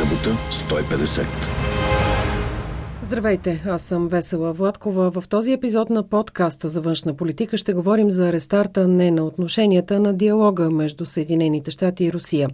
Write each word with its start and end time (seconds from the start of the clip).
Събота 0.00 0.38
150. 0.50 1.26
Здравейте, 3.02 3.62
аз 3.66 3.82
съм 3.82 4.08
Весела 4.08 4.52
Владкова. 4.52 5.10
В 5.10 5.28
този 5.28 5.52
епизод 5.52 5.90
на 5.90 6.08
подкаста 6.08 6.68
за 6.68 6.80
външна 6.80 7.14
политика 7.14 7.56
ще 7.56 7.72
говорим 7.72 8.10
за 8.10 8.32
рестарта 8.32 8.88
не 8.88 9.10
на 9.10 9.24
отношенията 9.24 10.00
на 10.00 10.14
диалога 10.14 10.70
между 10.70 11.06
Съединените 11.06 11.70
щати 11.70 12.04
и 12.04 12.12
Русия. 12.12 12.48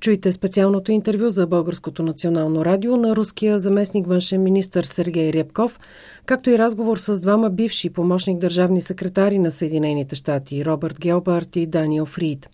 Чуйте 0.00 0.32
специалното 0.32 0.92
интервю 0.92 1.30
за 1.30 1.46
Българското 1.46 2.02
национално 2.02 2.64
радио 2.64 2.96
на 2.96 3.16
руския 3.16 3.58
заместник 3.58 4.06
външен 4.06 4.42
министр 4.42 4.84
Сергей 4.84 5.32
Рябков, 5.32 5.80
както 6.26 6.50
и 6.50 6.58
разговор 6.58 6.96
с 6.96 7.20
двама 7.20 7.50
бивши 7.50 7.90
помощник 7.90 8.38
държавни 8.38 8.80
секретари 8.80 9.38
на 9.38 9.50
Съединените 9.50 10.14
щати 10.14 10.64
Робърт 10.64 11.00
Гелбарт 11.00 11.56
и 11.56 11.66
Даниел 11.66 12.06
Фрид. 12.06 12.48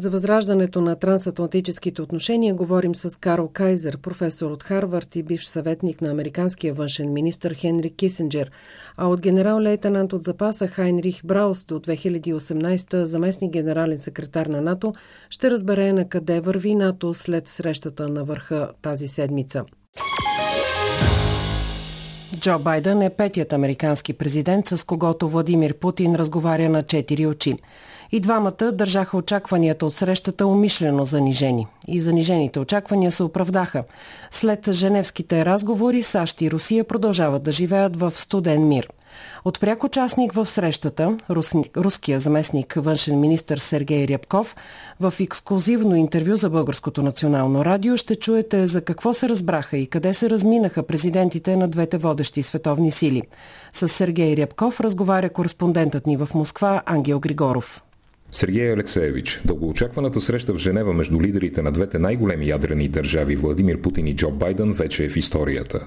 За 0.00 0.10
възраждането 0.10 0.80
на 0.80 0.96
трансатлантическите 0.96 2.02
отношения 2.02 2.54
говорим 2.54 2.94
с 2.94 3.18
Карл 3.18 3.48
Кайзер, 3.48 3.98
професор 3.98 4.50
от 4.50 4.62
Харвард 4.62 5.16
и 5.16 5.22
бивш 5.22 5.46
съветник 5.46 6.00
на 6.00 6.10
американския 6.10 6.74
външен 6.74 7.12
министр 7.12 7.54
Хенри 7.54 7.90
Кисенджер, 7.90 8.50
а 8.96 9.08
от 9.08 9.20
генерал-лейтенант 9.20 10.12
от 10.12 10.24
запаса 10.24 10.66
Хайнрих 10.68 11.24
Браус 11.24 11.64
до 11.64 11.74
2018 11.74 13.02
заместник 13.02 13.52
генерален 13.52 13.98
секретар 13.98 14.46
на 14.46 14.60
НАТО 14.60 14.94
ще 15.30 15.50
разбере 15.50 15.92
на 15.92 16.08
къде 16.08 16.40
върви 16.40 16.74
НАТО 16.74 17.14
след 17.14 17.48
срещата 17.48 18.08
на 18.08 18.24
върха 18.24 18.70
тази 18.82 19.08
седмица. 19.08 19.64
Джо 22.40 22.58
Байден 22.58 23.02
е 23.02 23.10
петият 23.10 23.52
американски 23.52 24.12
президент, 24.12 24.66
с 24.66 24.84
когото 24.86 25.28
Владимир 25.28 25.74
Путин 25.74 26.14
разговаря 26.14 26.68
на 26.68 26.82
четири 26.82 27.26
очи. 27.26 27.56
И 28.12 28.20
двамата 28.20 28.72
държаха 28.72 29.16
очакванията 29.16 29.86
от 29.86 29.94
срещата 29.94 30.46
умишлено 30.46 31.04
занижени. 31.04 31.66
И 31.88 32.00
занижените 32.00 32.60
очаквания 32.60 33.10
се 33.10 33.22
оправдаха. 33.22 33.84
След 34.30 34.72
женевските 34.72 35.44
разговори 35.44 36.02
САЩ 36.02 36.40
и 36.40 36.50
Русия 36.50 36.84
продължават 36.84 37.42
да 37.42 37.52
живеят 37.52 37.96
в 37.96 38.12
студен 38.16 38.68
мир. 38.68 38.88
От 39.44 39.60
пряк 39.60 39.84
участник 39.84 40.32
в 40.32 40.46
срещата, 40.46 41.18
руския 41.76 42.20
заместник 42.20 42.74
външен 42.76 43.20
министр 43.20 43.58
Сергей 43.58 44.08
Рябков, 44.08 44.56
в 45.00 45.14
ексклюзивно 45.20 45.96
интервю 45.96 46.36
за 46.36 46.50
Българското 46.50 47.02
национално 47.02 47.64
радио 47.64 47.96
ще 47.96 48.16
чуете 48.16 48.66
за 48.66 48.80
какво 48.80 49.14
се 49.14 49.28
разбраха 49.28 49.76
и 49.76 49.86
къде 49.86 50.14
се 50.14 50.30
разминаха 50.30 50.82
президентите 50.82 51.56
на 51.56 51.68
двете 51.68 51.98
водещи 51.98 52.42
световни 52.42 52.90
сили. 52.90 53.22
С 53.72 53.88
Сергей 53.88 54.36
Рябков 54.36 54.80
разговаря 54.80 55.30
кореспондентът 55.30 56.06
ни 56.06 56.16
в 56.16 56.28
Москва 56.34 56.82
Ангел 56.86 57.20
Григоров. 57.20 57.82
Сергей 58.32 58.72
Алексеевич, 58.72 59.40
дългоочакваната 59.44 60.20
среща 60.20 60.52
в 60.52 60.58
Женева 60.58 60.92
между 60.92 61.20
лидерите 61.20 61.62
на 61.62 61.72
двете 61.72 61.98
най-големи 61.98 62.48
ядрени 62.48 62.88
държави 62.88 63.36
Владимир 63.36 63.80
Путин 63.80 64.06
и 64.06 64.16
Джо 64.16 64.30
Байден 64.30 64.72
вече 64.72 65.04
е 65.04 65.08
в 65.08 65.16
историята. 65.16 65.86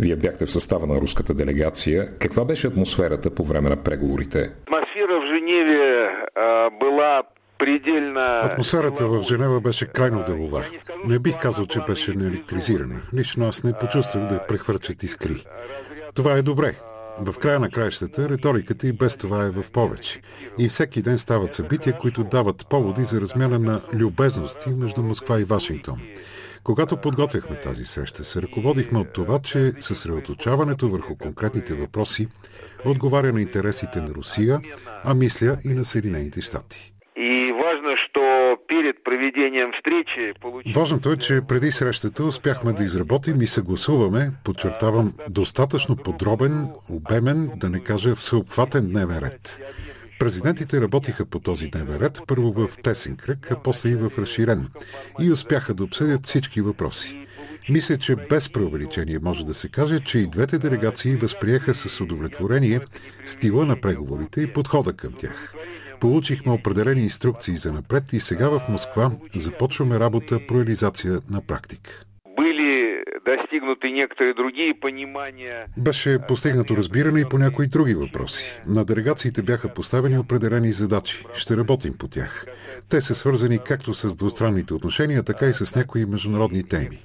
Вие 0.00 0.16
бяхте 0.16 0.46
в 0.46 0.52
състава 0.52 0.86
на 0.86 1.00
руската 1.00 1.34
делегация. 1.34 2.08
Каква 2.18 2.44
беше 2.44 2.66
атмосферата 2.66 3.30
по 3.30 3.44
време 3.44 3.68
на 3.68 3.76
преговорите? 3.76 4.50
Атмосфера 4.66 5.20
в 5.20 5.26
Женеве 5.34 6.08
а, 6.34 6.70
била 6.80 7.22
предельна... 7.58 8.40
Атмосферата 8.44 9.06
в 9.06 9.22
Женева 9.22 9.60
беше 9.60 9.86
крайно 9.86 10.24
делова. 10.26 10.64
Не 11.06 11.18
бих 11.18 11.38
казал, 11.38 11.66
че 11.66 11.80
беше 11.86 12.14
неелектризирана. 12.14 13.00
Лично 13.14 13.48
аз 13.48 13.64
не 13.64 13.72
почувствах 13.72 14.26
да 14.26 14.46
прехвърчат 14.46 15.02
искри. 15.02 15.44
Това 16.14 16.32
е 16.32 16.42
добре. 16.42 16.74
В 17.20 17.38
края 17.38 17.60
на 17.60 17.70
краищата 17.70 18.28
риториката 18.28 18.86
и 18.86 18.92
без 18.92 19.16
това 19.16 19.44
е 19.44 19.50
в 19.50 19.70
повече. 19.72 20.20
И 20.58 20.68
всеки 20.68 21.02
ден 21.02 21.18
стават 21.18 21.54
събития, 21.54 21.98
които 21.98 22.24
дават 22.24 22.66
поводи 22.68 23.04
за 23.04 23.20
размяна 23.20 23.58
на 23.58 23.82
любезности 23.92 24.68
между 24.68 25.02
Москва 25.02 25.40
и 25.40 25.44
Вашингтон. 25.44 26.00
Когато 26.64 26.96
подготвяхме 26.96 27.60
тази 27.60 27.84
среща, 27.84 28.24
се 28.24 28.42
ръководихме 28.42 28.98
от 28.98 29.12
това, 29.12 29.38
че 29.38 29.72
съсредоточаването 29.80 30.88
върху 30.88 31.16
конкретните 31.16 31.74
въпроси 31.74 32.28
отговаря 32.84 33.32
на 33.32 33.42
интересите 33.42 34.00
на 34.00 34.08
Русия, 34.08 34.60
а 35.04 35.14
мисля 35.14 35.58
и 35.64 35.68
на 35.68 35.84
Съединените 35.84 36.40
щати. 36.40 36.92
И 37.20 37.52
важно, 37.52 37.96
що 37.96 38.58
перед 38.68 39.04
проведением 39.04 39.72
встречи 39.72 40.34
Важното 40.74 41.12
е, 41.12 41.16
че 41.16 41.40
преди 41.48 41.72
срещата 41.72 42.24
успяхме 42.24 42.72
да 42.72 42.84
изработим 42.84 43.42
и 43.42 43.46
съгласуваме, 43.46 44.30
подчертавам, 44.44 45.12
достатъчно 45.28 45.96
подробен, 45.96 46.68
обемен, 46.88 47.50
да 47.56 47.70
не 47.70 47.80
кажа 47.80 48.14
всеобхватен 48.14 48.88
дневен 48.88 49.18
ред. 49.18 49.60
Президентите 50.18 50.80
работиха 50.80 51.26
по 51.26 51.38
този 51.38 51.68
дневен 51.68 51.96
ред, 51.96 52.20
първо 52.26 52.52
в 52.52 52.76
тесен 52.82 53.16
кръг, 53.16 53.50
а 53.50 53.62
после 53.62 53.90
и 53.90 53.94
в 53.94 54.12
разширен, 54.18 54.68
и 55.20 55.32
успяха 55.32 55.74
да 55.74 55.84
обсъдят 55.84 56.26
всички 56.26 56.60
въпроси. 56.60 57.26
Мисля, 57.68 57.98
че 57.98 58.16
без 58.16 58.48
преувеличение 58.48 59.18
може 59.22 59.44
да 59.44 59.54
се 59.54 59.68
каже, 59.68 60.00
че 60.00 60.18
и 60.18 60.26
двете 60.26 60.58
делегации 60.58 61.16
възприеха 61.16 61.74
с 61.74 62.00
удовлетворение 62.00 62.80
стила 63.26 63.66
на 63.66 63.80
преговорите 63.80 64.40
и 64.40 64.52
подхода 64.52 64.92
към 64.92 65.12
тях. 65.12 65.54
Получихме 66.00 66.52
определени 66.52 67.02
инструкции 67.02 67.56
за 67.56 67.72
напред 67.72 68.12
и 68.12 68.20
сега 68.20 68.48
в 68.48 68.62
Москва 68.68 69.10
започваме 69.34 70.00
работа 70.00 70.46
по 70.48 70.54
реализация 70.54 71.20
на 71.30 71.40
практика. 71.40 72.07
Достигнуты 73.36 73.90
некоторые 73.90 74.34
другие 74.34 74.74
понимания. 74.74 75.66
Беше 75.76 76.18
постигнато 76.28 76.76
разбиране 76.76 77.20
и 77.20 77.24
по 77.24 77.38
някои 77.38 77.66
други 77.66 77.94
въпроси. 77.94 78.60
На 78.66 78.84
делегациите 78.84 79.42
бяха 79.42 79.74
поставени 79.74 80.18
определени 80.18 80.72
задачи. 80.72 81.24
Ще 81.34 81.56
работим 81.56 81.98
по 81.98 82.08
тях. 82.08 82.46
Те 82.88 83.00
са 83.00 83.14
свързани 83.14 83.58
както 83.58 83.94
с 83.94 84.16
двустранните 84.16 84.74
отношения, 84.74 85.22
така 85.22 85.46
и 85.46 85.54
с 85.54 85.74
някои 85.76 86.06
международни 86.06 86.64
теми. 86.64 87.02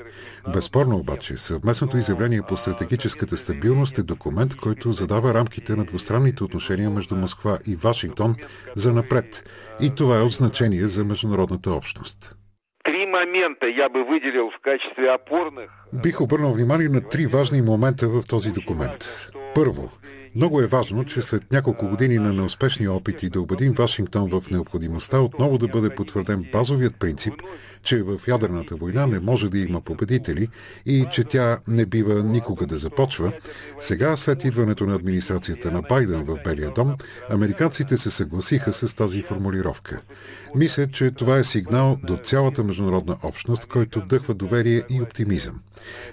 Безспорно 0.54 0.98
обаче, 0.98 1.38
съвместното 1.38 1.98
изявление 1.98 2.42
по 2.42 2.58
стратегическата 2.58 3.38
стабилност 3.38 3.98
е 3.98 4.04
документ, 4.04 4.56
който 4.56 4.92
задава 4.92 5.34
рамките 5.34 5.76
на 5.76 5.86
двустранните 5.86 6.44
отношения 6.44 6.90
между 6.90 7.16
Москва 7.16 7.60
и 7.66 7.76
Вашингтон 7.76 8.36
за 8.76 8.94
напред. 8.94 9.50
И 9.82 9.96
това 9.96 10.18
е 10.18 10.22
от 10.22 10.32
значение 10.32 10.88
за 10.88 11.04
международната 11.04 11.72
общност. 11.72 12.36
Три 12.84 13.06
момента 13.06 13.68
я 13.68 13.88
бы 13.90 14.04
выделил 14.04 14.50
в 14.50 14.60
качестве 14.60 15.10
опорных. 15.10 15.70
Бих 15.94 16.22
обърнал 16.22 16.54
внимание 16.54 16.90
на 16.90 17.02
три 17.02 17.26
важни 17.26 17.62
момента 17.62 18.10
в 18.10 18.24
този 18.28 18.52
документ. 18.52 19.30
Първо, 19.56 19.92
много 20.36 20.62
е 20.62 20.68
важно, 20.68 21.06
че 21.06 21.22
след 21.22 21.52
няколко 21.52 21.88
години 21.88 22.18
на 22.18 22.34
неуспешни 22.34 22.88
опити 22.88 23.30
да 23.30 23.42
убедим 23.42 23.74
Вашингтон 23.74 24.30
в 24.30 24.44
необходимостта 24.52 25.20
отново 25.20 25.58
да 25.58 25.68
бъде 25.68 25.96
потвърден 25.96 26.46
базовият 26.52 27.00
принцип, 27.00 27.34
че 27.84 28.04
в 28.04 28.20
ядрената 28.28 28.76
война 28.76 29.08
не 29.08 29.20
може 29.20 29.50
да 29.50 29.60
има 29.60 29.82
победители 29.82 30.48
и 30.86 31.06
че 31.12 31.24
тя 31.24 31.60
не 31.68 31.86
бива 31.86 32.24
никога 32.24 32.66
да 32.66 32.78
започва, 32.78 33.34
сега, 33.80 34.18
след 34.18 34.44
идването 34.44 34.86
на 34.86 34.96
администрацията 34.96 35.72
на 35.72 35.82
Байден 35.82 36.24
в 36.24 36.40
Белия 36.44 36.72
дом, 36.72 36.96
американците 37.30 37.98
се 37.98 38.12
съгласиха 38.12 38.74
с 38.74 38.96
тази 38.96 39.22
формулировка. 39.22 40.02
Мисля, 40.56 40.88
че 40.88 41.12
това 41.12 41.38
е 41.38 41.44
сигнал 41.44 41.98
до 42.04 42.18
цялата 42.18 42.64
международна 42.64 43.18
общност, 43.24 43.66
който 43.66 44.02
вдъхва 44.02 44.34
доверие 44.34 44.84
и 44.90 45.02
оптимизъм. 45.02 45.62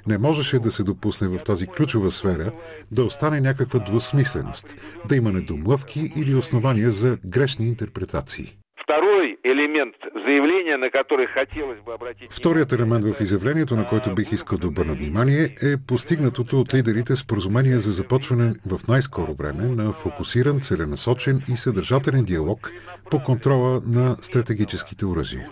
Не 0.06 0.18
можеше 0.18 0.58
да 0.58 0.72
се 0.72 0.82
допусне 0.82 1.28
в 1.28 1.38
тази 1.38 1.66
ключова 1.66 2.10
сфера 2.10 2.52
да 2.90 3.04
остане 3.04 3.40
някаква 3.40 3.78
двусмисленост, 3.78 4.74
да 5.08 5.16
има 5.16 5.32
недомлъвки 5.32 6.12
или 6.16 6.34
основания 6.34 6.92
за 6.92 7.18
грешни 7.26 7.66
интерпретации. 7.66 8.59
Второй 8.90 9.38
елемент 9.44 9.94
заявления, 10.26 10.76
на 10.78 10.90
который 10.90 11.26
хотелось 11.26 11.80
бы 11.86 11.94
обратить... 11.94 12.30
Вторият 12.30 12.72
елемент 12.72 13.04
в 13.04 13.20
изявлението, 13.20 13.76
на 13.76 13.86
който 13.86 14.14
бих 14.14 14.32
искал 14.32 14.58
да 14.58 14.66
обърна 14.66 14.94
внимание, 14.94 15.56
е 15.62 15.76
постигнатото 15.88 16.60
от 16.60 16.74
лидерите 16.74 17.16
споразумение 17.16 17.78
за 17.78 17.92
започване 17.92 18.54
в 18.66 18.80
най-скоро 18.88 19.34
време 19.34 19.64
на 19.82 19.92
фокусиран, 19.92 20.60
целенасочен 20.60 21.42
и 21.48 21.56
съдържателен 21.56 22.24
диалог 22.24 22.72
по 23.10 23.22
контрола 23.22 23.82
на 23.86 24.16
стратегическите 24.20 25.06
оръжия. 25.06 25.48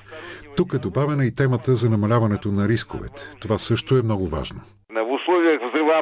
Тук 0.57 0.73
е 0.75 0.79
добавена 0.79 1.27
и 1.27 1.35
темата 1.35 1.77
за 1.77 1.91
намаляването 1.91 2.49
на 2.49 2.69
рисковете. 2.69 3.31
Това 3.41 3.59
също 3.59 3.99
е 3.99 4.03
много 4.03 4.27
важно 4.27 4.61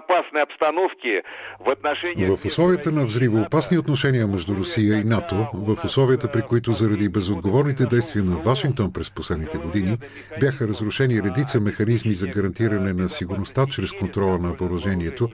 взривоопасной 0.06 0.42
обстановки 0.42 1.20
в 1.60 1.72
отношении... 1.72 2.26
В 2.26 2.44
условията 2.46 2.92
на 2.92 3.06
взривоопасни 3.06 3.78
отношения 3.78 4.26
между 4.26 4.54
Русия 4.54 4.98
и 4.98 5.04
НАТО, 5.04 5.46
в 5.54 5.84
условията 5.84 6.32
при 6.32 6.42
които 6.42 6.72
заради 6.72 7.08
безотговорните 7.08 7.86
действия 7.86 8.24
на 8.24 8.36
Вашингтон 8.36 8.92
през 8.92 9.10
последните 9.10 9.58
години 9.58 9.98
бяха 10.40 10.68
разрушени 10.68 11.22
редица 11.22 11.60
механизми 11.60 12.14
за 12.14 12.26
гарантиране 12.26 12.92
на 12.92 13.08
сигурността 13.08 13.66
чрез 13.66 13.92
контрола 13.92 14.38
на 14.38 14.52
въоръжението, 14.52 15.28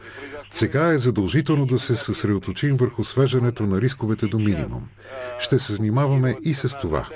сега 0.50 0.88
е 0.88 0.98
задължително 0.98 1.66
да 1.66 1.78
се 1.78 1.96
съсредоточим 1.96 2.76
върху 2.76 3.04
свеждането 3.04 3.62
на 3.62 3.80
рисковете 3.80 4.26
до 4.26 4.38
минимум. 4.38 4.88
Ще 5.38 5.58
се 5.58 5.72
занимаваме 5.72 6.36
и 6.42 6.54
с 6.54 6.78
това. 6.78 7.08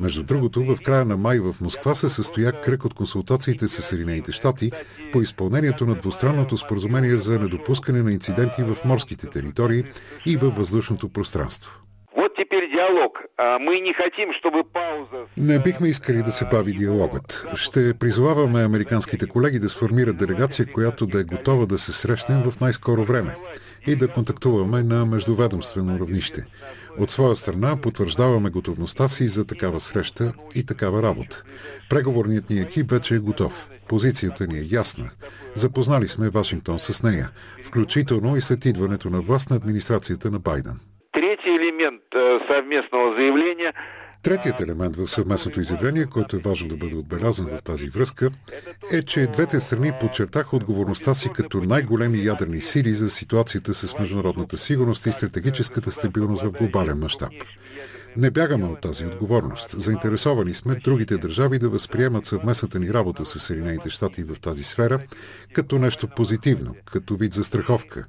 Между 0.00 0.22
другото, 0.22 0.64
в 0.64 0.76
края 0.84 1.04
на 1.04 1.16
май 1.16 1.38
в 1.38 1.56
Москва 1.60 1.94
се 1.94 2.08
състоя 2.08 2.60
кръг 2.60 2.84
от 2.84 2.94
консултациите 2.94 3.68
с 3.68 3.82
Съединените 3.82 4.32
щати 4.32 4.72
по 5.12 5.20
изпълнението 5.20 5.86
на 5.86 5.94
двустранното 5.94 6.56
споразумение 6.56 6.99
за 7.08 7.38
недопускане 7.38 8.02
на 8.02 8.12
инциденти 8.12 8.62
в 8.62 8.76
морските 8.84 9.26
територии 9.26 9.84
и 10.26 10.36
във 10.36 10.56
въздушното 10.56 11.08
пространство. 11.08 11.80
Диалог. 12.50 13.22
Мы 13.60 13.80
не 13.80 13.92
хотим, 13.92 14.32
чтобы 14.32 14.64
пауза... 14.64 15.26
Не 15.36 15.58
бихме 15.58 15.88
искали 15.88 16.22
да 16.22 16.32
се 16.32 16.44
бави 16.44 16.72
диалогът. 16.72 17.44
Ще 17.54 17.94
призоваваме 17.94 18.64
американските 18.64 19.26
колеги 19.26 19.58
да 19.58 19.68
сформират 19.68 20.16
делегация, 20.16 20.66
която 20.72 21.06
да 21.06 21.20
е 21.20 21.24
готова 21.24 21.66
да 21.66 21.78
се 21.78 21.92
срещнем 21.92 22.42
в 22.42 22.60
най-скоро 22.60 23.04
време 23.04 23.36
и 23.86 23.96
да 23.96 24.08
контактуваме 24.08 24.82
на 24.82 25.06
междуведомствено 25.06 25.98
равнище. 26.00 26.46
От 27.00 27.10
своя 27.10 27.36
страна 27.36 27.76
потвърждаваме 27.76 28.50
готовността 28.50 29.08
си 29.08 29.28
за 29.28 29.46
такава 29.46 29.80
среща 29.80 30.32
и 30.54 30.66
такава 30.66 31.02
работа. 31.02 31.42
Преговорният 31.90 32.50
ни 32.50 32.60
екип 32.60 32.90
вече 32.90 33.14
е 33.14 33.18
готов. 33.18 33.68
Позицията 33.88 34.46
ни 34.46 34.58
е 34.58 34.66
ясна. 34.70 35.10
Запознали 35.54 36.08
сме 36.08 36.30
Вашингтон 36.30 36.78
с 36.78 37.02
нея, 37.02 37.30
включително 37.64 38.36
и 38.36 38.40
след 38.40 38.64
идването 38.64 39.10
на 39.10 39.20
власт 39.20 39.50
на 39.50 39.56
администрацията 39.56 40.30
на 40.30 40.38
Байден. 40.38 40.80
Трети 41.12 41.48
елемент 41.48 42.02
э, 42.14 42.46
съвместного 42.48 43.14
заявления 43.16 43.72
Третият 44.22 44.60
елемент 44.60 44.96
в 44.96 45.08
съвместното 45.08 45.60
изявление, 45.60 46.06
който 46.06 46.36
е 46.36 46.38
важно 46.38 46.68
да 46.68 46.76
бъде 46.76 46.96
отбелязан 46.96 47.46
в 47.46 47.62
тази 47.62 47.88
връзка, 47.88 48.30
е, 48.92 49.02
че 49.02 49.26
двете 49.26 49.60
страни 49.60 49.92
подчертаха 50.00 50.56
отговорността 50.56 51.14
си 51.14 51.30
като 51.34 51.60
най-големи 51.60 52.24
ядрени 52.24 52.60
сили 52.60 52.94
за 52.94 53.10
ситуацията 53.10 53.74
с 53.74 53.98
международната 53.98 54.58
сигурност 54.58 55.06
и 55.06 55.12
стратегическата 55.12 55.92
стабилност 55.92 56.42
в 56.42 56.50
глобален 56.50 56.98
мащаб. 56.98 57.32
Не 58.16 58.30
бягаме 58.30 58.64
от 58.64 58.80
тази 58.80 59.06
отговорност. 59.06 59.80
Заинтересовани 59.80 60.54
сме 60.54 60.74
другите 60.74 61.18
държави 61.18 61.58
да 61.58 61.68
възприемат 61.68 62.26
съвместната 62.26 62.78
ни 62.78 62.94
работа 62.94 63.24
с 63.24 63.38
Съединените 63.38 63.90
щати 63.90 64.22
в 64.22 64.40
тази 64.40 64.64
сфера 64.64 65.00
като 65.52 65.78
нещо 65.78 66.08
позитивно, 66.16 66.74
като 66.84 67.16
вид 67.16 67.34
за 67.34 67.44
страховка. 67.44 68.06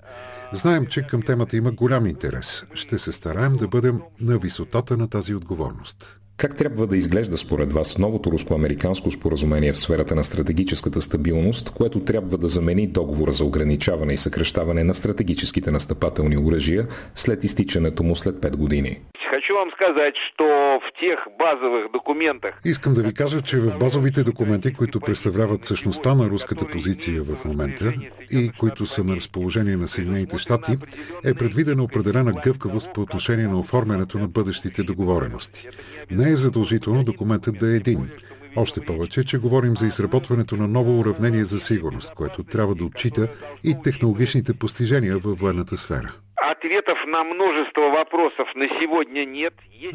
Знаем, 0.53 0.86
че 0.86 1.07
към 1.07 1.21
темата 1.21 1.57
има 1.57 1.71
голям 1.71 2.06
интерес. 2.06 2.63
Ще 2.74 3.00
се 3.00 3.12
стараем 3.12 3.53
да 3.53 3.68
бъдем 3.68 4.01
на 4.19 4.38
висотата 4.38 4.98
на 4.98 5.07
тази 5.07 5.36
отговорност. 5.36 6.20
Как 6.41 6.57
трябва 6.57 6.88
да 6.88 6.97
изглежда 6.97 7.38
според 7.38 7.73
вас 7.73 7.97
новото 7.97 8.31
руско-американско 8.31 9.11
споразумение 9.11 9.73
в 9.73 9.79
сферата 9.79 10.15
на 10.15 10.23
стратегическата 10.23 11.01
стабилност, 11.01 11.69
което 11.69 11.99
трябва 11.99 12.38
да 12.38 12.47
замени 12.47 12.88
договора 12.88 13.31
за 13.31 13.45
ограничаване 13.45 14.13
и 14.13 14.17
съкрещаване 14.17 14.83
на 14.83 14.93
стратегическите 14.93 15.71
настъпателни 15.71 16.38
оръжия 16.38 16.88
след 17.15 17.43
изтичането 17.43 18.03
му 18.03 18.15
след 18.15 18.35
5 18.35 18.55
години? 18.55 18.99
Хочу 19.33 19.53
вам 19.53 19.71
сказать, 19.71 20.15
что 20.27 20.45
в 20.85 20.91
тех 20.99 21.19
базовых 21.39 21.91
документах... 21.93 22.61
Искам 22.65 22.93
да 22.93 23.01
ви 23.03 23.13
кажа, 23.13 23.41
че 23.41 23.59
в 23.59 23.77
базовите 23.79 24.23
документи, 24.23 24.73
които 24.73 24.99
представляват 24.99 25.65
същността 25.65 26.13
на 26.13 26.29
руската 26.29 26.67
позиция 26.67 27.23
в 27.23 27.45
момента 27.45 27.93
и 28.31 28.51
които 28.59 28.85
са 28.85 29.03
на 29.03 29.15
разположение 29.15 29.77
на 29.77 29.88
Съединените 29.88 30.38
щати, 30.38 30.77
е 31.25 31.33
предвидена 31.33 31.83
определена 31.83 32.33
гъвкавост 32.43 32.89
по 32.93 33.01
отношение 33.01 33.47
на 33.47 33.59
оформянето 33.59 34.19
на 34.19 34.27
бъдещите 34.27 34.83
договорености. 34.83 35.67
Не 36.11 36.31
е 36.31 36.36
задължително 36.36 37.04
документът 37.04 37.57
да 37.57 37.72
е 37.72 37.75
един. 37.75 38.10
Още 38.56 38.81
повече, 38.81 39.24
че 39.24 39.38
говорим 39.38 39.78
за 39.78 39.88
изработването 39.88 40.56
на 40.56 40.68
ново 40.68 41.00
уравнение 41.00 41.45
за 41.45 41.60
сигурност, 41.60 42.13
което 42.13 42.44
трябва 42.44 42.75
да 42.75 42.86
отчита 42.86 43.28
и 43.63 43.75
технологичните 43.83 44.54
постижения 44.54 45.18
във 45.18 45.39
военната 45.39 45.78
сфера. 45.78 46.13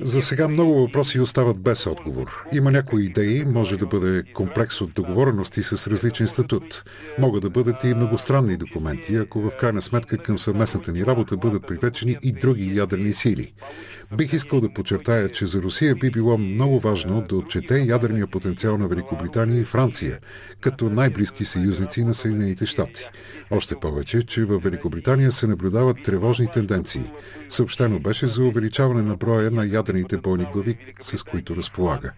За 0.01 0.23
сега 0.23 0.49
много 0.49 0.81
въпроси 0.81 1.21
остават 1.21 1.59
без 1.59 1.87
отговор. 1.87 2.45
Има 2.53 2.71
някои 2.71 3.05
идеи, 3.05 3.45
може 3.45 3.77
да 3.77 3.87
бъде 3.87 4.23
комплекс 4.35 4.81
от 4.81 4.93
договорености 4.95 5.63
с 5.63 5.91
различен 5.91 6.29
статут. 6.29 6.85
Могат 7.19 7.43
да 7.43 7.51
бъдат 7.51 7.85
и 7.85 7.95
многостранни 7.95 8.57
документи, 8.57 9.17
ако 9.17 9.41
в 9.41 9.57
крайна 9.57 9.83
сметка 9.83 10.19
към 10.19 10.39
съвместната 10.39 10.93
ни 10.93 11.07
работа 11.07 11.37
бъдат 11.37 11.67
привлечени 11.67 12.17
и 12.23 12.33
други 12.33 12.77
ядрени 12.77 13.15
сили. 13.15 13.53
Бих 14.13 14.33
искал 14.33 14.61
да 14.61 14.73
подчертая, 14.73 15.29
че 15.29 15.47
за 15.47 15.63
Русия 15.63 15.95
би 15.95 16.11
било 16.11 16.39
много 16.39 16.81
важно 16.81 17.23
да 17.29 17.37
отчете 17.37 17.79
ядрения 17.79 18.27
потенциал 18.27 18.79
на 18.79 18.89
Великобритания 18.89 19.61
и 19.61 19.65
Франция, 19.65 20.19
като 20.61 20.91
най-близки 20.91 21.45
съюзници 21.45 22.05
на 22.05 22.15
Съединените 22.15 22.67
щати. 22.67 23.05
Още 23.51 23.77
повече, 23.77 24.23
че 24.23 24.45
в 24.45 24.59
Великобритания 24.59 25.33
се 25.33 25.47
наблюдават 25.47 26.03
тревожни 26.05 26.51
тенденции. 26.51 27.11
Съобщено 27.49 27.99
беше 27.99 28.29
за 28.29 28.43
увеличаване 28.43 29.03
на 29.03 29.17
броя 29.17 29.51
на 29.51 29.67
ядрените 29.67 30.17
бойни 30.17 30.47
глави, 30.53 30.79
с 31.01 31.23
които 31.23 31.57
разполага. 31.57 32.13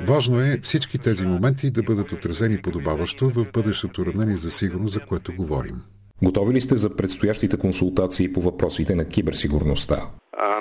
Важно 0.00 0.40
е 0.40 0.60
всички 0.62 0.98
тези 0.98 1.26
моменти 1.26 1.70
да 1.70 1.82
бъдат 1.82 2.12
отразени 2.12 2.62
подобаващо 2.62 3.30
в 3.30 3.46
бъдещото 3.52 4.06
равнение 4.06 4.36
за 4.36 4.50
сигурност, 4.50 4.94
за 4.94 5.00
което 5.00 5.32
говорим. 5.32 5.82
Готови 6.22 6.54
ли 6.54 6.60
сте 6.60 6.76
за 6.76 6.96
предстоящите 6.96 7.56
консултации 7.56 8.32
по 8.32 8.40
въпросите 8.40 8.94
на 8.94 9.04
киберсигурността? 9.04 10.10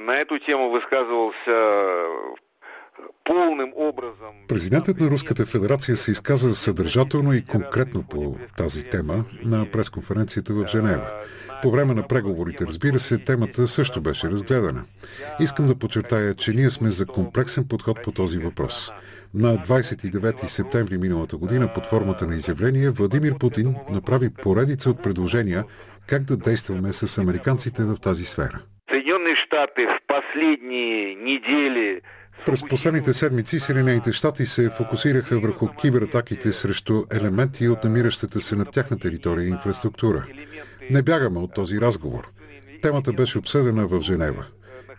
На 0.01 0.19
эту 0.19 0.39
тему 0.39 0.69
высказывался 0.69 1.55
пълным 3.23 3.73
образом. 3.75 4.33
Президентът 4.47 4.99
на 4.99 5.09
Руската 5.09 5.45
федерация 5.45 5.97
се 5.97 6.11
изказа 6.11 6.55
съдържателно 6.55 7.33
и 7.33 7.45
конкретно 7.45 8.03
по 8.03 8.35
тази 8.57 8.83
тема 8.83 9.25
на 9.43 9.71
пресконференцията 9.71 10.53
в 10.53 10.67
Женева. 10.67 11.11
По 11.61 11.71
време 11.71 11.93
на 11.93 12.07
преговорите, 12.07 12.65
разбира 12.67 12.99
се, 12.99 13.17
темата 13.17 13.67
също 13.67 14.01
беше 14.01 14.29
разгледана. 14.29 14.83
Искам 15.39 15.65
да 15.65 15.75
подчертая, 15.75 16.35
че 16.35 16.51
ние 16.51 16.69
сме 16.69 16.91
за 16.91 17.05
комплексен 17.05 17.67
подход 17.67 18.03
по 18.03 18.11
този 18.11 18.37
въпрос. 18.37 18.91
На 19.33 19.57
29 19.57 20.47
септември 20.47 20.97
миналата 20.97 21.37
година 21.37 21.73
под 21.73 21.85
формата 21.85 22.27
на 22.27 22.35
изявление 22.35 22.89
Владимир 22.89 23.37
Путин 23.37 23.75
направи 23.89 24.29
поредица 24.29 24.89
от 24.89 25.03
предложения 25.03 25.63
как 26.07 26.23
да 26.23 26.37
действаме 26.37 26.93
с 26.93 27.17
американците 27.17 27.83
в 27.83 27.95
тази 28.01 28.25
сфера. 28.25 28.61
Съединените 28.89 29.35
щати 29.35 29.85
в 29.85 29.99
последни 30.07 31.15
недели 31.15 32.01
през 32.45 32.63
последните 32.69 33.13
седмици 33.13 33.59
Съединените 33.59 34.11
щати 34.11 34.45
се 34.45 34.69
фокусираха 34.69 35.39
върху 35.39 35.67
кибератаките 35.67 36.53
срещу 36.53 37.03
елементи 37.11 37.67
от 37.67 37.83
намиращата 37.83 38.41
се 38.41 38.55
на 38.55 38.65
тяхна 38.65 38.99
територия 38.99 39.47
инфраструктура. 39.47 40.25
Не 40.89 41.01
бягаме 41.01 41.39
от 41.39 41.53
този 41.53 41.81
разговор. 41.81 42.27
Темата 42.81 43.13
беше 43.13 43.37
обсъдена 43.37 43.87
в 43.87 44.01
Женева. 44.01 44.45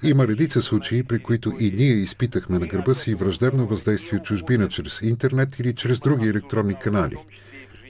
Има 0.03 0.29
редица 0.29 0.63
случаи, 0.63 1.03
при 1.03 1.19
които 1.19 1.53
и 1.61 1.71
ние 1.71 1.93
изпитахме 1.93 2.59
на 2.59 2.67
гърба 2.67 2.95
си 2.95 3.15
враждебно 3.15 3.67
въздействие 3.67 4.19
от 4.19 4.25
чужбина 4.25 4.69
чрез 4.69 5.03
интернет 5.03 5.59
или 5.59 5.75
чрез 5.75 6.01
други 6.01 6.29
електронни 6.29 6.75
канали. 6.75 7.17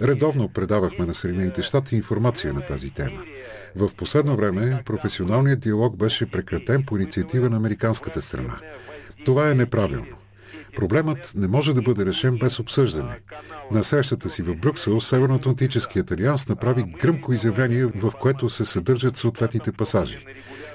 Редовно 0.03 0.49
предавахме 0.49 1.07
на 1.07 1.15
Съединените 1.15 1.63
щати 1.63 1.97
информация 1.97 2.53
на 2.53 2.65
тази 2.65 2.91
тема. 2.91 3.23
В 3.77 3.91
последно 3.97 4.37
време 4.37 4.83
професионалният 4.85 5.61
диалог 5.61 5.97
беше 5.97 6.31
прекратен 6.31 6.85
по 6.87 6.97
инициатива 6.97 7.51
на 7.51 7.57
американската 7.57 8.23
страна. 8.23 8.59
Това 9.25 9.51
е 9.51 9.55
неправилно. 9.55 10.17
Проблемът 10.77 11.33
не 11.37 11.47
може 11.47 11.75
да 11.75 11.83
бъде 11.83 12.07
решен 12.07 12.37
без 12.39 12.59
обсъждане. 12.59 13.19
На 13.73 13.85
срещата 13.85 14.31
си 14.31 14.43
в 14.43 14.57
Брюксел 14.57 15.01
Северноатлантическият 15.01 16.11
алианс 16.11 16.49
направи 16.49 16.85
гръмко 17.01 17.33
изявление, 17.33 17.85
в 17.85 18.13
което 18.21 18.51
се 18.51 18.65
съдържат 18.65 19.17
съответните 19.17 19.73
пасажи. 19.73 20.27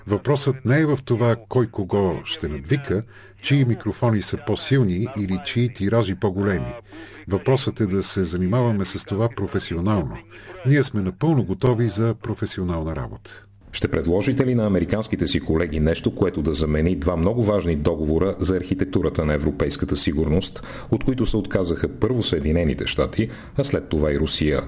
Въпросът 0.09 0.65
не 0.65 0.79
е 0.79 0.85
в 0.85 0.99
това 1.05 1.35
кой 1.49 1.67
кого 1.67 2.21
ще 2.25 2.47
надвика, 2.47 3.03
чии 3.41 3.65
микрофони 3.65 4.21
са 4.21 4.37
по-силни 4.47 5.07
или 5.17 5.39
чии 5.45 5.73
тиражи 5.73 6.15
по-големи. 6.15 6.73
Въпросът 7.27 7.79
е 7.79 7.85
да 7.85 8.03
се 8.03 8.25
занимаваме 8.25 8.85
с 8.85 9.05
това 9.05 9.29
професионално. 9.35 10.17
Ние 10.67 10.83
сме 10.83 11.01
напълно 11.01 11.43
готови 11.43 11.87
за 11.87 12.15
професионална 12.21 12.95
работа. 12.95 13.45
Ще 13.71 13.87
предложите 13.87 14.45
ли 14.45 14.55
на 14.55 14.65
американските 14.65 15.27
си 15.27 15.39
колеги 15.39 15.79
нещо, 15.79 16.15
което 16.15 16.41
да 16.41 16.53
замени 16.53 16.95
два 16.95 17.17
много 17.17 17.43
важни 17.43 17.75
договора 17.75 18.35
за 18.39 18.57
архитектурата 18.57 19.25
на 19.25 19.33
европейската 19.33 19.97
сигурност, 19.97 20.61
от 20.91 21.03
които 21.03 21.25
се 21.25 21.37
отказаха 21.37 21.87
първо 21.99 22.23
Съединените 22.23 22.87
щати, 22.87 23.29
а 23.57 23.63
след 23.63 23.89
това 23.89 24.11
и 24.11 24.19
Русия? 24.19 24.61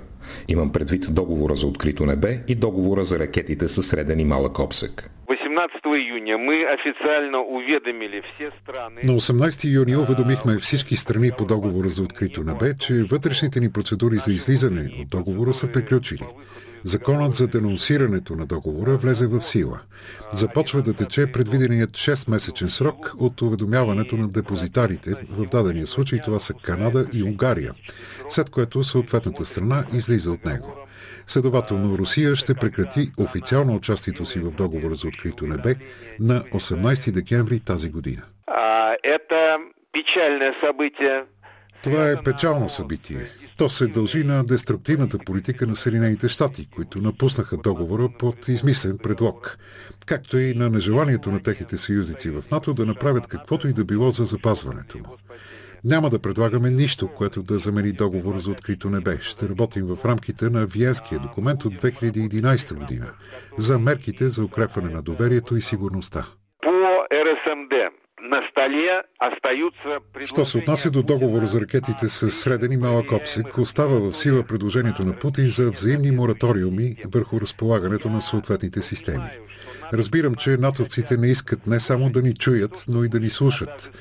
Имам 0.48 0.72
предвид 0.72 1.14
договора 1.14 1.56
за 1.56 1.68
открито 1.68 2.06
небе 2.06 2.44
и 2.48 2.56
договора 2.56 3.04
за 3.04 3.20
ракетите 3.20 3.68
със 3.68 3.88
среден 3.88 4.20
и 4.20 4.26
малък 4.26 4.60
обсек. 4.60 5.10
18 5.28 5.98
июня 5.98 6.38
мы 6.38 6.66
официально 6.76 7.40
уведомили 7.42 8.22
все 8.22 8.52
страны... 8.62 9.02
На 9.04 9.14
18 9.14 9.66
юни 9.66 9.96
уведомихме 9.96 10.58
всички 10.58 10.98
страни 10.98 11.32
по 11.38 11.46
договора 11.46 11.90
за 11.90 12.04
открито 12.04 12.44
небе, 12.44 12.74
че 12.80 13.04
вътрешните 13.04 13.60
ни 13.60 13.72
процедури 13.72 14.16
за 14.16 14.32
излизане 14.32 14.92
от 15.02 15.10
договора 15.10 15.54
са 15.54 15.68
приключили. 15.68 16.26
Законът 16.84 17.36
за 17.36 17.48
денонсирането 17.48 18.36
на 18.36 18.46
договора 18.46 18.98
влезе 18.98 19.28
в 19.28 19.42
сила. 19.42 19.80
Започва 20.34 20.82
да 20.82 20.94
тече 20.94 21.32
предвиденият 21.32 21.92
6-месечен 21.92 22.68
срок 22.68 23.14
от 23.18 23.42
уведомяването 23.42 24.18
на 24.18 24.28
депозитарите. 24.28 25.14
В 25.30 25.46
дадения 25.46 25.88
случай 25.88 26.20
това 26.26 26.40
са 26.40 26.54
Канада 26.54 27.08
и 27.14 27.24
Унгария, 27.24 27.74
след 28.32 28.50
което 28.50 28.84
съответната 28.84 29.46
страна 29.46 29.86
излиза 29.94 30.32
от 30.32 30.46
него. 30.46 30.78
Следователно, 31.28 31.98
Русия 31.98 32.36
ще 32.36 32.54
прекрати 32.54 33.12
официално 33.18 33.76
участието 33.76 34.26
си 34.26 34.40
в 34.40 34.52
договора 34.52 34.96
за 34.96 35.08
открито 35.08 35.48
небе 35.48 35.76
на 36.20 36.44
18 36.44 37.12
декември 37.12 37.60
тази 37.60 37.90
година. 37.90 38.22
Это 39.04 39.58
печальное 39.94 40.54
событие 40.66 41.24
Това 41.84 42.10
е 42.10 42.24
печално 42.24 42.70
събитие. 42.70 43.30
То 43.58 43.70
се 43.70 43.88
дължи 43.88 44.24
на 44.24 44.44
деструктивната 44.44 45.18
политика 45.18 45.68
на 45.68 45.76
Съединените 45.76 46.30
щати, 46.30 46.68
които 46.76 47.02
напуснаха 47.02 47.58
договора 47.58 48.10
под 48.20 48.48
измислен 48.48 48.98
предлог, 48.98 49.58
както 50.06 50.38
и 50.38 50.54
на 50.54 50.70
нежеланието 50.70 51.32
на 51.32 51.42
техните 51.42 51.78
съюзници 51.78 52.30
в 52.30 52.44
НАТО 52.52 52.74
да 52.74 52.86
направят 52.86 53.28
каквото 53.28 53.68
и 53.68 53.74
да 53.74 53.86
било 53.86 54.12
за 54.12 54.26
запазването 54.26 54.98
му. 54.98 55.06
Няма 55.84 56.10
да 56.10 56.20
предлагаме 56.20 56.70
нищо, 56.70 57.08
което 57.08 57.44
да 57.44 57.60
замени 57.60 57.92
договор 57.92 58.40
за 58.40 58.52
открито 58.52 58.90
небе. 58.90 59.18
Ще 59.22 59.50
работим 59.50 59.86
в 59.86 60.06
рамките 60.06 60.50
на 60.50 60.66
Виенския 60.66 61.20
документ 61.20 61.66
от 61.66 61.74
2011 61.74 62.74
година 62.74 63.12
за 63.58 63.80
мерките 63.80 64.30
за 64.30 64.44
укрепване 64.44 64.90
на 64.90 65.02
доверието 65.02 65.58
и 65.58 65.62
сигурността. 65.62 66.26
Що 70.26 70.46
се 70.46 70.58
отнася 70.58 70.92
до 70.92 71.04
договора 71.04 71.48
за 71.48 71.62
ракетите 71.62 72.10
с 72.10 72.32
среден 72.32 72.72
и 72.72 72.78
малък 72.78 73.12
обсек, 73.12 73.58
остава 73.58 74.00
в 74.00 74.14
сила 74.14 74.44
предложението 74.44 75.06
на 75.06 75.20
Путин 75.20 75.50
за 75.50 75.72
взаимни 75.72 76.12
мораториуми 76.12 76.96
върху 77.06 77.42
разполагането 77.42 78.10
на 78.10 78.22
съответните 78.22 78.82
системи. 78.82 79.30
Разбирам, 79.94 80.36
че 80.36 80.58
натовците 80.58 81.18
не 81.18 81.28
искат 81.28 81.68
не 81.68 81.80
само 81.80 82.10
да 82.10 82.22
ни 82.22 82.34
чуят, 82.34 82.86
но 82.88 83.04
и 83.04 83.10
да 83.10 83.20
ни 83.20 83.30
слушат. 83.30 83.92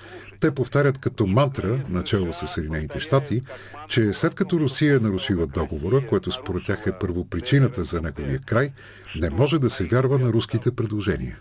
Те 0.41 0.55
повтарят 0.55 0.99
като 0.99 1.27
мантра, 1.27 1.85
начало 1.89 2.33
с 2.33 2.47
Съединените 2.47 3.01
щати, 3.01 3.43
че 3.89 4.13
след 4.13 4.35
като 4.35 4.61
Русия 4.61 4.97
е 4.97 4.99
нарушила 4.99 5.47
договора, 5.47 6.07
което 6.07 6.33
според 6.33 6.65
тях 6.65 6.87
е 6.87 6.99
първопричината 6.99 7.85
за 7.85 8.01
неговия 8.01 8.41
край, 8.47 8.73
не 9.17 9.31
може 9.31 9.59
да 9.59 9.71
се 9.71 9.85
вярва 9.85 10.19
на 10.19 10.33
руските 10.33 10.77
предложения. 10.77 11.39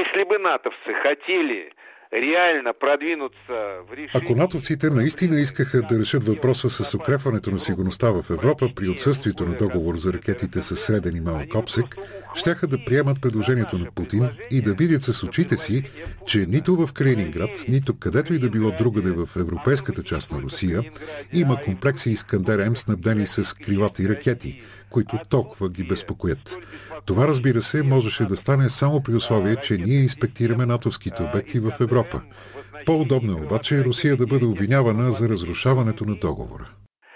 Если 0.00 0.24
бы 0.24 0.38
натовцы 0.38 0.92
хотели 1.02 1.70
Ако 4.14 4.34
натовците 4.34 4.90
наистина 4.90 5.40
искаха 5.40 5.82
да 5.82 5.98
решат 5.98 6.24
въпроса 6.24 6.70
с 6.70 6.94
укрепването 6.94 7.50
на 7.50 7.60
сигурността 7.60 8.10
в 8.10 8.30
Европа 8.30 8.68
при 8.76 8.88
отсъствието 8.88 9.46
на 9.46 9.56
договор 9.56 9.96
за 9.96 10.12
ракетите 10.12 10.62
с 10.62 10.76
среден 10.76 11.16
и 11.16 11.20
малък 11.20 11.54
обсек, 11.54 11.96
щяха 12.34 12.66
да 12.66 12.84
приемат 12.84 13.20
предложението 13.20 13.78
на 13.78 13.90
Путин 13.90 14.28
и 14.50 14.60
да 14.60 14.74
видят 14.74 15.02
с 15.02 15.22
очите 15.22 15.56
си, 15.56 15.82
че 16.26 16.46
нито 16.48 16.86
в 16.86 16.92
Калининград, 16.92 17.50
нито 17.68 17.98
където 17.98 18.34
и 18.34 18.38
да 18.38 18.50
било 18.50 18.72
другаде 18.78 19.10
в 19.10 19.28
европейската 19.36 20.02
част 20.02 20.32
на 20.32 20.42
Русия, 20.42 20.82
има 21.32 21.62
комплекси 21.62 22.10
Искандер 22.10 22.68
М 22.68 22.76
снабдени 22.76 23.26
с 23.26 23.56
крилати 23.56 24.08
ракети, 24.08 24.62
които 24.90 25.18
толкова 25.28 25.68
ги 25.68 25.84
безпокоят. 25.84 26.58
Това, 27.06 27.28
разбира 27.28 27.62
се, 27.62 27.82
можеше 27.82 28.24
да 28.24 28.36
стане 28.36 28.70
само 28.70 29.02
при 29.02 29.14
условие, 29.14 29.56
че 29.56 29.76
ние 29.78 30.02
инспектираме 30.02 30.66
натовските 30.66 31.22
обекти 31.22 31.60
в 31.60 31.72
Европа. 31.80 32.20
По-удобно 32.86 33.32
е 33.32 33.44
обаче 33.44 33.84
Русия 33.84 34.16
да 34.16 34.26
бъде 34.26 34.44
обвинявана 34.44 35.12
за 35.12 35.28
разрушаването 35.28 36.04
на 36.04 36.14
договора. 36.14 36.68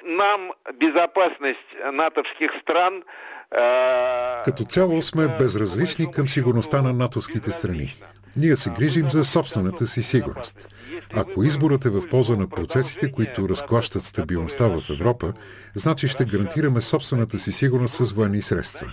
Нам 0.04 0.50
безопасность 0.80 1.68
натовских 1.92 2.50
стран 2.62 3.02
Като 4.44 4.64
цяло 4.64 5.02
сме 5.02 5.28
безразлични 5.38 6.10
към 6.12 6.28
сигурността 6.28 6.82
на 6.82 6.92
натовските 6.92 7.52
страни. 7.52 7.96
Ние 8.38 8.57
се 8.57 8.71
грижим 8.71 9.11
за 9.11 9.25
собствената 9.25 9.87
си 9.87 10.02
сигурност. 10.02 10.68
Ако 11.14 11.45
изборът 11.45 11.85
е 11.85 11.90
в 11.90 12.09
полза 12.09 12.37
на 12.37 12.49
процесите, 12.49 13.12
които 13.12 13.49
разклащат 13.49 14.04
стабилността 14.04 14.66
в 14.66 14.83
Европа, 14.90 15.33
значи 15.75 16.09
ще 16.09 16.25
гарантираме 16.25 16.80
собствената 16.80 17.38
си 17.38 17.52
сигурност 17.52 17.95
с 17.95 18.12
военни 18.12 18.42
средства. 18.42 18.92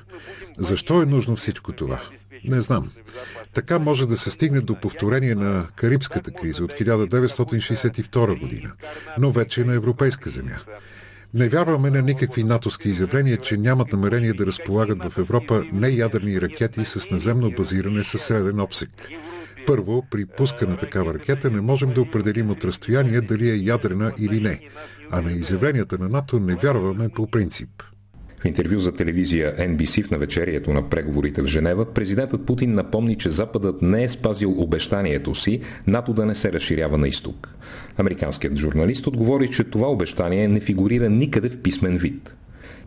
Защо 0.58 1.02
е 1.02 1.06
нужно 1.06 1.36
всичко 1.36 1.72
това? 1.72 2.02
Не 2.44 2.62
знам. 2.62 2.92
Така 3.54 3.80
може 3.80 4.06
да 4.06 4.18
се 4.18 4.32
стигне 4.32 4.62
до 4.62 4.76
повторение 4.76 5.36
на 5.36 5.68
Карибската 5.76 6.32
криза 6.32 6.64
от 6.64 6.72
1962 6.72 8.40
година, 8.40 8.72
но 9.18 9.32
вече 9.32 9.64
на 9.64 9.74
европейска 9.74 10.30
земя. 10.30 10.60
Не 11.34 11.50
вярваме 11.50 11.90
на 11.90 12.02
никакви 12.02 12.44
натовски 12.44 12.90
изявления, 12.90 13.38
че 13.38 13.58
нямат 13.58 13.94
намерение 13.94 14.34
да 14.34 14.46
разполагат 14.46 15.12
в 15.12 15.18
Европа 15.18 15.64
неядрени 15.74 16.42
ракети 16.42 16.86
с 16.86 17.12
наземно 17.12 17.52
базиране 17.52 18.04
със 18.04 18.22
среден 18.22 18.60
обсек. 18.60 19.10
Първо, 19.68 20.04
при 20.12 20.26
пускане 20.26 20.72
на 20.72 20.78
такава 20.78 21.14
ракета 21.14 21.52
не 21.52 21.62
можем 21.62 21.94
да 21.94 22.02
определим 22.02 22.50
от 22.50 22.66
разстояние 22.66 23.22
дали 23.22 23.50
е 23.50 23.56
ядрена 23.56 24.12
или 24.20 24.40
не, 24.42 24.60
а 25.12 25.22
на 25.22 25.32
изявленията 25.32 25.98
на 25.98 26.10
НАТО 26.10 26.40
не 26.40 26.56
вярваме 26.56 27.10
по 27.10 27.28
принцип. 27.28 27.70
В 28.42 28.46
интервю 28.46 28.80
за 28.80 28.92
телевизия 28.92 29.56
NBC 29.58 30.04
в 30.04 30.12
навечерието 30.12 30.74
на 30.74 30.90
преговорите 30.90 31.42
в 31.42 31.46
Женева, 31.46 31.94
президентът 31.94 32.46
Путин 32.46 32.74
напомни, 32.74 33.18
че 33.18 33.30
Западът 33.30 33.82
не 33.82 34.04
е 34.04 34.10
спазил 34.10 34.62
обещанието 34.62 35.36
си 35.36 35.62
НАТО 35.88 36.14
да 36.14 36.26
не 36.26 36.36
се 36.36 36.54
разширява 36.54 36.98
на 36.98 37.08
изток. 37.08 37.50
Американският 37.98 38.58
журналист 38.58 39.08
отговори, 39.08 39.50
че 39.50 39.64
това 39.64 39.88
обещание 39.88 40.48
не 40.48 40.60
фигурира 40.60 41.10
никъде 41.10 41.50
в 41.50 41.62
писмен 41.62 41.98
вид. 41.98 42.36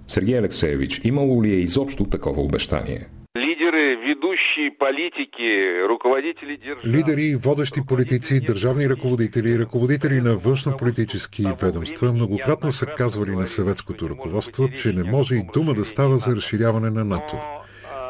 Сергей 0.06 0.38
Алексеевич, 0.38 1.00
имало 1.04 1.42
ли 1.42 1.50
е 1.50 1.60
изобщо 1.60 2.04
такова 2.04 2.42
обещание? 2.42 3.06
Лидеры, 3.38 3.96
ведущие 3.96 4.70
политики, 4.70 5.48
руководители 5.88 6.56
держав... 6.56 6.84
Лидери, 6.84 7.36
водещи 7.36 7.80
политици, 7.88 8.40
държавни 8.40 8.88
ръководители, 8.88 9.58
ръководители 9.58 10.20
на 10.20 10.36
външно-политически 10.36 11.46
ведомства. 11.62 12.12
многократно 12.12 12.72
са 12.72 12.86
казвали 12.86 13.30
на 13.30 13.46
съветското 13.46 14.10
ръководство, 14.10 14.68
че 14.68 14.92
не 14.92 15.04
може 15.04 15.34
и 15.34 15.42
дума 15.54 15.74
да 15.74 15.84
става 15.84 16.18
за 16.18 16.36
разширяване 16.36 16.90
на 16.90 17.04
НАТО. 17.04 17.36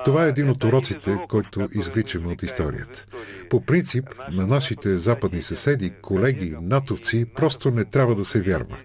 Това 0.04 0.24
е 0.24 0.28
един 0.28 0.50
от 0.50 0.64
уроците, 0.64 1.18
който 1.28 1.68
извличаме 1.74 2.32
от 2.32 2.42
историята. 2.42 3.04
По 3.50 3.60
принцип, 3.60 4.04
на 4.32 4.46
нашите 4.46 4.98
западни 4.98 5.42
съседи, 5.42 5.92
колеги, 6.02 6.56
натовци, 6.62 7.24
просто 7.24 7.70
не 7.70 7.84
трябва 7.84 8.14
да 8.14 8.24
се 8.24 8.40
вярва. 8.40 8.76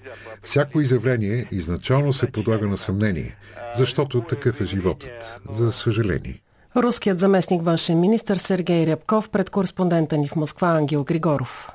Всяко 0.43 0.81
изявление 0.81 1.47
изначално 1.51 2.13
се 2.13 2.31
подлага 2.31 2.67
на 2.67 2.77
съмнение, 2.77 3.37
защото 3.75 4.21
такъв 4.21 4.61
е 4.61 4.65
животът, 4.65 5.39
за 5.51 5.71
съжаление. 5.71 6.41
Руският 6.75 7.19
заместник 7.19 7.63
външен 7.63 7.99
министр 7.99 8.35
Сергей 8.35 8.87
Рябков 8.87 9.29
пред 9.29 9.49
кореспондента 9.49 10.17
ни 10.17 10.27
в 10.27 10.35
Москва 10.35 10.67
Ангел 10.67 11.03
Григоров. 11.03 11.69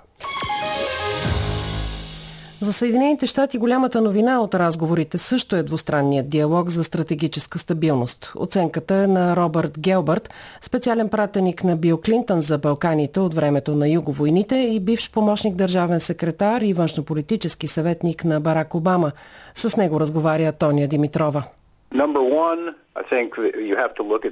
За 2.60 2.72
Съединените 2.72 3.26
щати 3.26 3.58
голямата 3.58 4.00
новина 4.00 4.40
от 4.40 4.54
разговорите 4.54 5.18
също 5.18 5.56
е 5.56 5.62
двустранният 5.62 6.28
диалог 6.28 6.70
за 6.70 6.84
стратегическа 6.84 7.58
стабилност. 7.58 8.32
Оценката 8.36 8.94
е 8.94 9.06
на 9.06 9.36
Робърт 9.36 9.78
Гелбърт, 9.78 10.30
специален 10.60 11.08
пратеник 11.08 11.64
на 11.64 11.76
Бил 11.76 12.00
Клинтън 12.04 12.40
за 12.40 12.58
Балканите 12.58 13.20
от 13.20 13.34
времето 13.34 13.74
на 13.74 13.88
юговойните 13.88 14.56
и 14.56 14.80
бивш 14.80 15.10
помощник 15.10 15.54
държавен 15.54 16.00
секретар 16.00 16.60
и 16.60 16.72
външнополитически 16.72 17.68
съветник 17.68 18.24
на 18.24 18.40
Барак 18.40 18.74
Обама. 18.74 19.12
С 19.54 19.76
него 19.76 20.00
разговаря 20.00 20.52
Тония 20.52 20.88
Димитрова. 20.88 21.42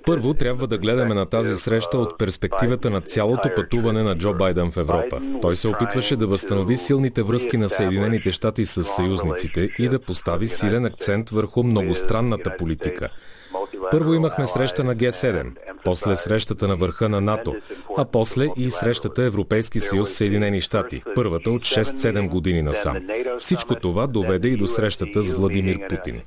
Първо 0.07 0.35
трябва 0.35 0.67
да 0.67 0.79
гледаме 0.79 1.15
на 1.15 1.27
тази 1.27 1.57
среща 1.57 1.99
от 1.99 2.19
перспективата 2.19 2.91
на 2.91 3.01
цялото 3.01 3.51
пътуване 3.57 4.03
на 4.03 4.19
Джо 4.19 4.35
Байден 4.35 4.71
в 4.71 4.77
Европа. 4.77 5.21
Той 5.43 5.57
се 5.57 5.69
опитваше 5.69 6.17
да 6.17 6.27
възстанови 6.27 6.77
силните 6.77 7.23
връзки 7.23 7.57
на 7.57 7.71
Съединените 7.71 8.33
щати 8.33 8.67
с 8.67 8.85
съюзниците 8.85 9.71
и 9.79 9.89
да 9.89 9.99
постави 9.99 10.49
силен 10.49 10.85
акцент 10.85 11.31
върху 11.31 11.63
многостранната 11.63 12.57
политика. 12.59 13.09
Първо 13.91 14.15
имахме 14.15 14.47
среща 14.47 14.85
на 14.85 14.97
Г7, 14.97 15.53
после 15.85 16.17
срещата 16.17 16.69
на 16.69 16.77
върха 16.77 17.09
на 17.09 17.21
НАТО, 17.21 17.57
а 17.99 18.05
после 18.05 18.47
и 18.57 18.71
срещата 18.71 19.23
Европейски 19.23 19.81
съюз 19.81 20.11
Съединени 20.11 20.61
щати, 20.61 21.03
първата 21.15 21.51
от 21.51 21.63
6-7 21.63 22.29
години 22.29 22.63
насам. 22.63 22.97
Всичко 23.39 23.75
това 23.75 24.07
доведе 24.07 24.49
и 24.49 24.57
до 24.57 24.67
срещата 24.67 25.23
с 25.23 25.33
Владимир 25.33 25.89
Путин. 25.89 26.21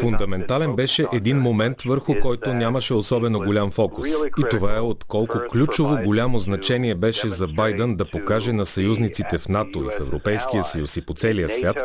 Фундаментален 0.00 0.76
беше 0.76 1.06
един 1.12 1.38
момент, 1.38 1.82
върху 1.82 2.14
който 2.22 2.54
нямаше 2.54 2.94
особено 2.94 3.38
голям 3.38 3.70
фокус. 3.70 4.08
И 4.38 4.42
това 4.50 4.76
е 4.76 4.80
от 4.80 5.04
колко 5.04 5.38
ключово 5.50 5.96
голямо 6.04 6.38
значение 6.38 6.94
беше 6.94 7.28
за 7.28 7.48
Байден 7.48 7.96
да 7.96 8.10
покаже 8.10 8.52
на 8.52 8.66
съюзниците 8.66 9.38
в 9.38 9.48
НАТО 9.48 9.78
и 9.78 9.96
в 9.96 10.00
Европейския 10.00 10.64
съюз 10.64 10.96
и 10.96 11.06
по 11.06 11.14
целия 11.14 11.50
свят, 11.50 11.82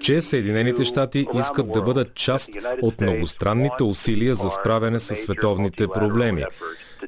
че 0.00 0.20
Съединените 0.20 0.84
щати 0.84 1.26
искат 1.34 1.72
да 1.72 1.82
бъдат 1.82 2.14
част 2.14 2.50
от 2.82 3.00
многостранните 3.00 3.82
усилия 3.82 4.34
за 4.34 4.50
справяне 4.50 4.98
с 4.98 5.16
световните 5.16 5.88
проблеми. 5.88 6.44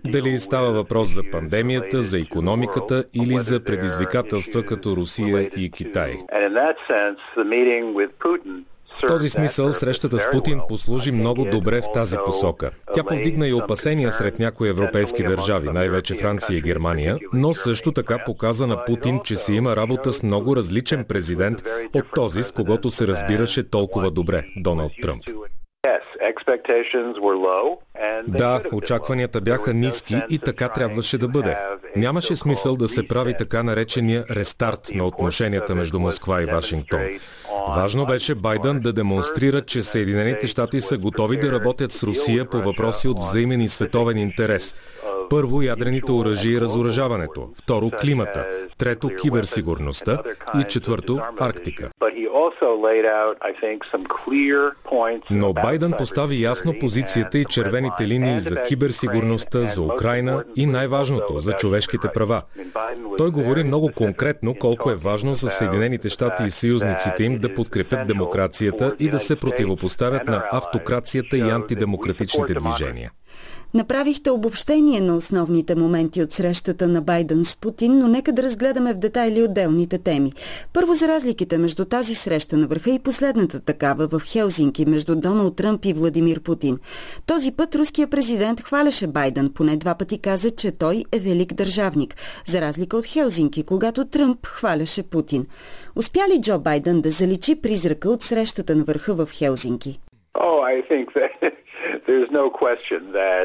Дали 0.05 0.39
става 0.39 0.71
въпрос 0.71 1.09
за 1.15 1.23
пандемията, 1.33 2.03
за 2.03 2.19
економиката 2.19 3.05
или 3.15 3.39
за 3.39 3.61
предизвикателства 3.61 4.63
като 4.63 4.97
Русия 4.97 5.51
и 5.57 5.71
Китай. 5.71 6.19
В 9.03 9.07
този 9.07 9.31
смисъл 9.31 9.73
срещата 9.73 10.19
с 10.19 10.31
Путин 10.31 10.61
послужи 10.69 11.13
много 11.13 11.45
добре 11.45 11.81
в 11.81 11.93
тази 11.95 12.17
посока. 12.27 12.71
Тя 12.95 13.05
повдигна 13.05 13.49
и 13.49 13.53
опасения 13.53 14.13
сред 14.13 14.39
някои 14.39 14.69
европейски 14.69 15.23
държави, 15.23 15.69
най-вече 15.69 16.15
Франция 16.15 16.59
и 16.59 16.61
Германия, 16.61 17.19
но 17.33 17.55
също 17.55 17.93
така 17.93 18.19
показа 18.27 18.67
на 18.67 18.85
Путин, 18.85 19.21
че 19.25 19.37
се 19.37 19.53
има 19.53 19.77
работа 19.77 20.13
с 20.13 20.23
много 20.23 20.57
различен 20.57 21.05
президент 21.05 21.63
от 21.95 22.05
този, 22.15 22.43
с 22.43 22.53
когото 22.53 22.91
се 22.91 23.07
разбираше 23.07 23.69
толкова 23.71 24.11
добре– 24.11 24.45
Доналд 24.57 24.93
Тръмп. 25.03 25.23
Да, 28.29 28.63
очакванията 28.73 29.41
бяха 29.41 29.75
ниски 29.75 30.17
и 30.31 30.39
така 30.39 30.69
трябваше 30.69 31.19
да 31.19 31.29
бъде. 31.29 31.57
Нямаше 31.97 32.37
смисъл 32.37 32.77
да 32.77 32.89
се 32.89 33.09
прави 33.09 33.35
така 33.39 33.63
наречения 33.63 34.25
рестарт 34.31 34.91
на 34.95 35.05
отношенията 35.05 35.75
между 35.75 36.01
Москва 36.01 36.43
и 36.43 36.47
Вашингтон. 36.47 37.01
Важно 37.69 38.07
беше 38.07 38.35
Байден 38.35 38.81
да 38.81 38.93
демонстрира, 38.93 39.63
че 39.63 39.83
Съединените 39.83 40.47
щати 40.47 40.81
са 40.81 40.99
готови 40.99 41.37
да 41.37 41.53
работят 41.53 41.93
с 41.93 42.03
Русия 42.03 42.45
по 42.45 42.57
въпроси 42.57 43.09
от 43.09 43.19
взаимен 43.19 43.61
и 43.61 43.69
световен 43.69 44.19
интерес– 44.19 44.75
първо, 45.31 45.63
ядрените 45.63 46.13
оръжия 46.13 46.57
и 46.57 46.61
разоръжаването. 46.61 47.51
Второ, 47.55 47.91
климата. 48.01 48.47
Трето, 48.79 49.11
киберсигурността. 49.23 50.23
И 50.61 50.65
четвърто, 50.69 51.21
Арктика. 51.41 51.91
Но 55.31 55.53
Байден 55.53 55.93
постави 55.99 56.43
ясно 56.43 56.75
позицията 56.81 57.39
и 57.39 57.45
червените 57.45 58.09
линии 58.09 58.41
за 58.41 58.63
киберсигурността, 58.63 59.65
за 59.65 59.83
Украина 59.83 60.45
и 60.57 60.67
най-важното, 60.67 61.39
за 61.39 61.53
човешките 61.53 62.09
права. 62.15 62.43
Той 63.19 63.31
говори 63.31 63.65
много 63.65 63.91
конкретно 63.97 64.55
колко 64.55 64.91
е 64.91 64.95
важно 64.95 65.35
за 65.35 65.51
Съединените 65.51 66.09
щати 66.09 66.43
и 66.45 66.51
съюзниците 66.51 67.25
им 67.25 67.39
да 67.39 67.55
подкрепят 67.55 68.07
демокрацията 68.07 68.97
и 68.99 69.09
да 69.09 69.21
се 69.21 69.37
противопоставят 69.37 70.29
на 70.29 70.43
автокрацията 70.53 71.37
и 71.37 71.41
антидемократичните 71.41 72.55
движения. 72.55 73.11
Направихте 73.75 74.31
обобщение 74.31 75.01
на 75.01 75.17
основните 75.17 75.75
моменти 75.75 76.23
от 76.23 76.33
срещата 76.33 76.89
на 76.89 77.03
Байден 77.03 77.45
с 77.45 77.57
Путин, 77.57 77.99
но 77.99 78.09
нека 78.09 78.33
да 78.33 78.43
разгледаме 78.43 78.95
в 78.95 78.99
детайли 78.99 79.43
отделните 79.43 79.99
теми. 79.99 80.33
Първо 80.73 80.95
за 80.95 81.09
разликите 81.09 81.59
между 81.59 81.85
тази 81.85 82.15
среща 82.15 82.57
на 82.57 82.67
върха 82.67 82.91
и 82.91 82.99
последната 82.99 83.61
такава 83.61 84.09
в 84.09 84.23
Хелзинки 84.25 84.87
между 84.87 85.17
Доналд 85.17 85.57
Тръмп 85.57 85.85
и 85.85 85.93
Владимир 85.93 86.41
Путин. 86.41 86.79
Този 87.27 87.51
път 87.51 87.75
руския 87.75 88.09
президент 88.11 88.61
хваляше 88.61 89.07
Байден, 89.07 89.51
поне 89.55 89.77
два 89.77 89.95
пъти 89.95 90.19
каза, 90.19 90.51
че 90.51 90.73
той 90.73 91.05
е 91.13 91.19
велик 91.19 91.55
държавник, 91.55 92.17
за 92.47 92.61
разлика 92.61 92.97
от 92.97 93.07
Хелзинки, 93.07 93.63
когато 93.63 94.05
Тръмп 94.05 94.47
хваляше 94.47 95.03
Путин. 95.03 95.47
Успя 95.97 96.29
ли 96.35 96.41
Джо 96.41 96.59
Байден 96.59 97.01
да 97.01 97.11
заличи 97.11 97.55
призрака 97.55 98.11
от 98.11 98.23
срещата 98.23 98.77
на 98.77 98.85
върха 98.85 99.15
в 99.15 99.29
Хелзинки? 99.33 100.01
Oh, 100.39 100.63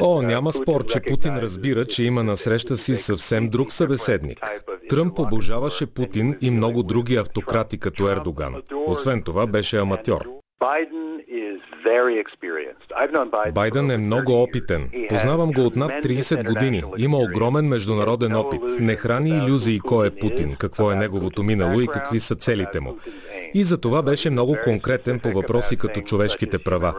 О, 0.00 0.22
няма 0.22 0.52
спор, 0.52 0.84
че 0.84 1.00
Путин 1.00 1.36
разбира, 1.36 1.84
че 1.84 2.04
има 2.04 2.22
на 2.22 2.36
среща 2.36 2.76
си 2.76 2.96
съвсем 2.96 3.48
друг 3.48 3.72
събеседник. 3.72 4.46
Тръмп 4.88 5.18
обожаваше 5.18 5.86
Путин 5.86 6.36
и 6.40 6.50
много 6.50 6.82
други 6.82 7.16
автократи 7.16 7.78
като 7.78 8.10
Ердоган. 8.10 8.62
Освен 8.86 9.22
това 9.22 9.46
беше 9.46 9.78
аматьор. 9.78 10.26
Байден 13.54 13.90
е 13.90 13.98
много 13.98 14.42
опитен. 14.42 14.90
Познавам 15.08 15.52
го 15.52 15.60
от 15.60 15.76
над 15.76 15.90
30 15.90 16.48
години. 16.48 16.82
Има 16.98 17.18
огромен 17.18 17.68
международен 17.68 18.34
опит. 18.36 18.60
Не 18.80 18.96
храни 18.96 19.30
иллюзии 19.30 19.80
кой 19.80 20.06
е 20.06 20.10
Путин, 20.10 20.56
какво 20.58 20.92
е 20.92 20.96
неговото 20.96 21.42
минало 21.42 21.80
и 21.80 21.86
какви 21.86 22.20
са 22.20 22.34
целите 22.34 22.80
му. 22.80 22.96
И 23.54 23.64
за 23.64 23.78
това 23.78 24.02
беше 24.02 24.30
много 24.30 24.56
конкретен 24.64 25.20
по 25.20 25.30
въпроси 25.30 25.76
като 25.76 26.00
човешките 26.00 26.58
права. 26.58 26.94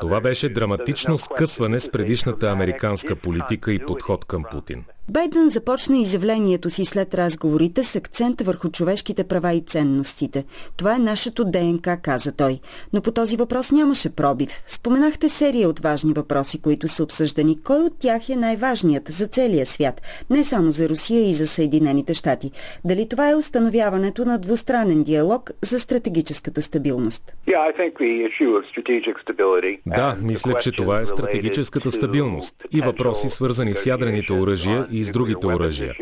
Това 0.00 0.20
беше 0.20 0.48
драматично 0.48 1.18
скъсване 1.18 1.80
с 1.80 1.90
предишната 1.90 2.50
американска 2.50 3.16
политика 3.16 3.72
и 3.72 3.78
подход 3.78 4.24
към 4.24 4.44
Путин. 4.50 4.84
Байден 5.10 5.48
започна 5.48 5.98
изявлението 5.98 6.70
си 6.70 6.84
след 6.84 7.14
разговорите 7.14 7.82
с 7.82 7.96
акцент 7.96 8.40
върху 8.40 8.68
човешките 8.68 9.24
права 9.24 9.52
и 9.52 9.60
ценностите. 9.60 10.44
Това 10.76 10.94
е 10.94 10.98
нашето 10.98 11.44
ДНК, 11.44 11.96
каза 12.02 12.32
той. 12.32 12.60
Но 12.92 13.00
по 13.00 13.10
този 13.10 13.36
въпрос 13.36 13.70
нямаше 13.72 14.10
пробив. 14.10 14.62
Споменахте 14.66 15.28
серия 15.28 15.68
от 15.68 15.80
важни 15.80 16.12
въпроси, 16.12 16.58
които 16.58 16.88
са 16.88 17.02
обсъждани. 17.02 17.60
Кой 17.62 17.78
от 17.78 17.98
тях 17.98 18.28
е 18.28 18.36
най-важният 18.36 19.08
за 19.08 19.26
целия 19.26 19.66
свят? 19.66 20.02
Не 20.30 20.44
само 20.44 20.72
за 20.72 20.88
Русия 20.88 21.30
и 21.30 21.34
за 21.34 21.46
Съединените 21.46 22.14
щати. 22.14 22.50
Дали 22.84 23.08
това 23.08 23.30
е 23.30 23.34
установяването 23.34 24.24
на 24.24 24.38
двустранен 24.38 25.02
диалог 25.02 25.50
за 25.62 25.80
стратегическата 25.90 26.62
стабилност? 26.62 27.36
Да, 29.86 30.16
мисля, 30.20 30.58
че 30.60 30.72
това 30.72 31.00
е 31.00 31.06
стратегическата 31.06 31.92
стабилност 31.92 32.54
и 32.72 32.80
въпроси 32.80 33.30
свързани 33.30 33.74
с 33.74 33.86
ядрените 33.86 34.32
оръжия 34.32 34.86
и 34.90 35.04
с 35.04 35.10
другите 35.10 35.46
оръжия. 35.46 35.94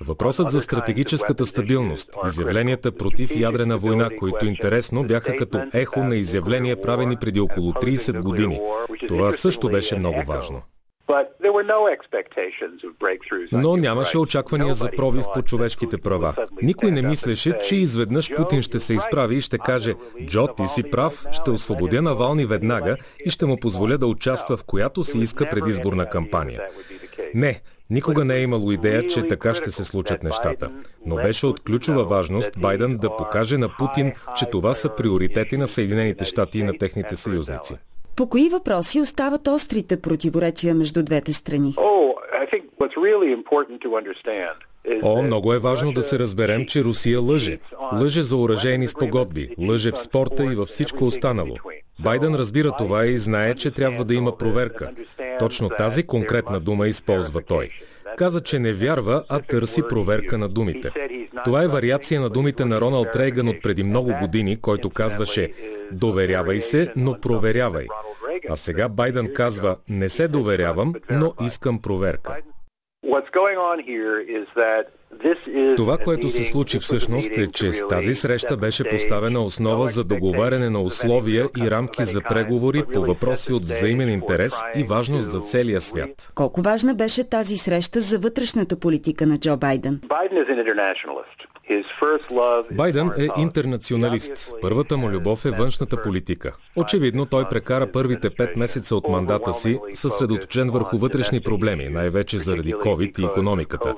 Въпросът 0.00 0.50
за 0.50 0.60
стратегическата 0.60 1.46
стабилност, 1.46 2.10
изявленията 2.26 2.92
против 2.92 3.36
ядрена 3.36 3.78
война, 3.78 4.10
които 4.18 4.46
интересно 4.46 5.04
бяха 5.04 5.36
като 5.36 5.58
ехо 5.72 6.04
на 6.04 6.16
изявления 6.16 6.80
правени 6.80 7.16
преди 7.16 7.40
около 7.40 7.72
30 7.72 8.22
години. 8.22 8.60
Това 9.08 9.32
също 9.32 9.68
беше 9.68 9.98
много 9.98 10.22
важно. 10.26 10.62
Но 13.52 13.76
нямаше 13.76 14.18
очаквания 14.18 14.74
за 14.74 14.90
пробив 14.96 15.24
по 15.34 15.42
човешките 15.42 15.98
права. 15.98 16.34
Никой 16.62 16.90
не 16.90 17.02
мислеше, 17.02 17.58
че 17.58 17.76
изведнъж 17.76 18.34
Путин 18.34 18.62
ще 18.62 18.80
се 18.80 18.94
изправи 18.94 19.36
и 19.36 19.40
ще 19.40 19.58
каже 19.58 19.94
«Джо, 20.26 20.46
ти 20.46 20.66
си 20.66 20.82
прав, 20.90 21.26
ще 21.32 21.50
освободя 21.50 22.02
Навални 22.02 22.46
веднага 22.46 22.96
и 23.26 23.30
ще 23.30 23.46
му 23.46 23.60
позволя 23.60 23.96
да 23.96 24.06
участва 24.06 24.56
в 24.56 24.64
която 24.64 25.04
си 25.04 25.18
иска 25.18 25.50
предизборна 25.50 26.08
кампания». 26.08 26.62
Не, 27.34 27.60
Никога 27.90 28.24
не 28.24 28.36
е 28.36 28.42
имало 28.42 28.72
идея, 28.72 29.06
че 29.06 29.28
така 29.28 29.54
ще 29.54 29.70
се 29.70 29.84
случат 29.84 30.22
нещата. 30.22 30.70
Но 31.06 31.16
беше 31.16 31.46
от 31.46 31.60
ключова 31.60 32.04
важност 32.04 32.50
Байден 32.58 32.98
да 32.98 33.16
покаже 33.16 33.58
на 33.58 33.68
Путин, 33.78 34.12
че 34.36 34.46
това 34.50 34.74
са 34.74 34.88
приоритети 34.88 35.56
на 35.56 35.68
Съединените 35.68 36.24
щати 36.24 36.58
и 36.58 36.62
на 36.62 36.78
техните 36.78 37.16
съюзници. 37.16 37.74
По 38.16 38.26
кои 38.26 38.48
въпроси 38.48 39.00
остават 39.00 39.48
острите 39.48 40.00
противоречия 40.00 40.74
между 40.74 41.02
двете 41.02 41.32
страни? 41.32 41.74
О, 45.02 45.22
много 45.22 45.52
е 45.52 45.58
важно 45.58 45.92
да 45.92 46.02
се 46.02 46.18
разберем, 46.18 46.66
че 46.66 46.84
Русия 46.84 47.20
лъже. 47.20 47.58
Лъже 47.92 48.22
за 48.22 48.36
оръжейни 48.36 48.88
спогодби, 48.88 49.48
лъже 49.68 49.92
в 49.92 49.98
спорта 49.98 50.44
и 50.44 50.54
във 50.54 50.68
всичко 50.68 51.04
останало. 51.04 51.56
Байден 52.00 52.34
разбира 52.34 52.72
това 52.78 53.06
и 53.06 53.18
знае, 53.18 53.54
че 53.54 53.70
трябва 53.70 54.04
да 54.04 54.14
има 54.14 54.38
проверка. 54.38 54.90
Точно 55.38 55.68
тази 55.68 56.02
конкретна 56.02 56.60
дума 56.60 56.88
използва 56.88 57.42
той. 57.42 57.68
Каза, 58.16 58.40
че 58.40 58.58
не 58.58 58.72
вярва, 58.72 59.24
а 59.28 59.40
търси 59.40 59.82
проверка 59.88 60.38
на 60.38 60.48
думите. 60.48 60.90
Това 61.44 61.62
е 61.62 61.68
вариация 61.68 62.20
на 62.20 62.30
думите 62.30 62.64
на 62.64 62.80
Роналд 62.80 63.16
Рейган 63.16 63.48
от 63.48 63.62
преди 63.62 63.84
много 63.84 64.12
години, 64.20 64.60
който 64.60 64.90
казваше 64.90 65.52
«Доверявай 65.92 66.60
се, 66.60 66.92
но 66.96 67.20
проверявай». 67.20 67.86
А 68.48 68.56
сега 68.56 68.88
Байден 68.88 69.34
казва 69.34 69.76
«Не 69.88 70.08
се 70.08 70.28
доверявам, 70.28 70.94
но 71.10 71.34
искам 71.46 71.82
проверка». 71.82 72.36
Това, 75.76 75.98
което 75.98 76.30
се 76.30 76.44
случи 76.44 76.78
всъщност 76.78 77.30
е, 77.30 77.46
че 77.46 77.72
с 77.72 77.88
тази 77.88 78.14
среща 78.14 78.56
беше 78.56 78.90
поставена 78.90 79.40
основа 79.40 79.88
за 79.88 80.04
договаряне 80.04 80.70
на 80.70 80.82
условия 80.82 81.48
и 81.58 81.70
рамки 81.70 82.04
за 82.04 82.20
преговори 82.20 82.82
по 82.92 83.00
въпроси 83.00 83.52
от 83.52 83.64
взаимен 83.64 84.08
интерес 84.08 84.54
и 84.76 84.82
важност 84.82 85.30
за 85.30 85.40
целия 85.40 85.80
свят. 85.80 86.32
Колко 86.34 86.62
важна 86.62 86.94
беше 86.94 87.24
тази 87.24 87.56
среща 87.56 88.00
за 88.00 88.18
вътрешната 88.18 88.76
политика 88.76 89.26
на 89.26 89.38
Джо 89.38 89.56
Байден? 89.56 90.00
Байден 92.72 93.10
е 93.18 93.28
интернационалист. 93.38 94.54
Първата 94.60 94.96
му 94.96 95.10
любов 95.10 95.44
е 95.44 95.50
външната 95.50 96.02
политика. 96.02 96.56
Очевидно, 96.76 97.26
той 97.26 97.48
прекара 97.48 97.92
първите 97.92 98.30
пет 98.30 98.56
месеца 98.56 98.96
от 98.96 99.08
мандата 99.08 99.54
си 99.54 99.78
съсредоточен 99.94 100.70
върху 100.70 100.98
вътрешни 100.98 101.40
проблеми, 101.40 101.88
най-вече 101.88 102.38
заради 102.38 102.74
COVID 102.74 103.20
и 103.20 103.24
економиката. 103.24 103.94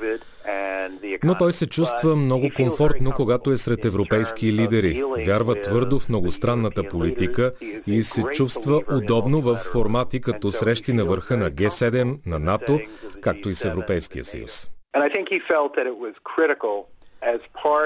Но 1.25 1.35
той 1.39 1.53
се 1.53 1.67
чувства 1.67 2.17
много 2.17 2.51
комфортно, 2.57 3.13
когато 3.17 3.53
е 3.53 3.57
сред 3.57 3.85
европейски 3.85 4.53
лидери. 4.53 5.03
Вярва 5.27 5.61
твърдо 5.61 5.99
в 5.99 6.09
многостранната 6.09 6.89
политика 6.89 7.53
и 7.87 8.03
се 8.03 8.23
чувства 8.23 8.83
удобно 8.93 9.41
в 9.41 9.57
формати 9.57 10.21
като 10.21 10.53
срещи 10.53 10.93
на 10.93 11.05
върха 11.05 11.37
на 11.37 11.51
Г7, 11.51 12.19
на 12.27 12.39
НАТО, 12.39 12.81
както 13.21 13.49
и 13.51 13.55
с 13.55 13.65
Европейския 13.65 14.25
съюз. 14.25 14.71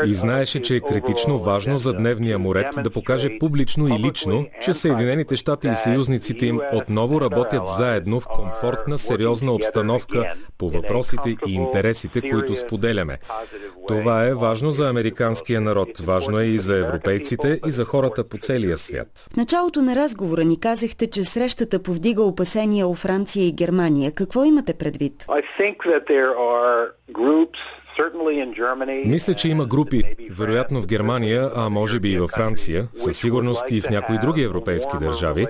И 0.06 0.14
знаеше, 0.14 0.62
че 0.62 0.76
е 0.76 0.80
критично 0.80 1.38
важно 1.38 1.78
за 1.78 1.92
дневния 1.92 2.38
му 2.38 2.54
ред 2.54 2.66
да 2.84 2.90
покаже 2.90 3.38
публично 3.38 3.88
и 3.88 3.98
лично, 3.98 4.46
че 4.62 4.74
Съединените 4.74 5.36
щати 5.36 5.68
и 5.68 5.76
съюзниците 5.76 6.46
им 6.46 6.60
отново 6.72 7.20
работят 7.20 7.68
заедно 7.68 8.20
в 8.20 8.26
комфортна, 8.26 8.98
сериозна 8.98 9.52
обстановка 9.52 10.34
по 10.58 10.70
въпросите 10.70 11.36
и 11.46 11.54
интересите, 11.54 12.30
които 12.30 12.54
споделяме. 12.54 13.18
Това 13.88 14.24
е 14.24 14.34
важно 14.34 14.70
за 14.70 14.88
американския 14.88 15.60
народ, 15.60 15.98
важно 15.98 16.38
е 16.38 16.44
и 16.44 16.58
за 16.58 16.76
европейците 16.76 17.60
и 17.66 17.70
за 17.70 17.84
хората 17.84 18.28
по 18.28 18.38
целия 18.38 18.78
свят. 18.78 19.08
В 19.32 19.36
началото 19.36 19.82
на 19.82 19.96
разговора 19.96 20.44
ни 20.44 20.60
казахте, 20.60 21.10
че 21.10 21.24
срещата 21.24 21.82
повдига 21.82 22.22
опасения 22.22 22.88
у 22.88 22.94
Франция 22.94 23.46
и 23.46 23.52
Германия. 23.52 24.12
Какво 24.12 24.44
имате 24.44 24.74
предвид? 24.74 25.26
Мисля, 29.04 29.34
че 29.34 29.48
има 29.48 29.66
групи, 29.66 30.02
вероятно 30.30 30.82
в 30.82 30.86
Германия, 30.86 31.50
а 31.56 31.68
може 31.68 32.00
би 32.00 32.10
и 32.10 32.18
във 32.18 32.30
Франция, 32.30 32.86
със 32.94 33.18
сигурност 33.18 33.64
и 33.70 33.80
в 33.80 33.90
някои 33.90 34.18
други 34.18 34.42
европейски 34.42 34.96
държави, 35.00 35.46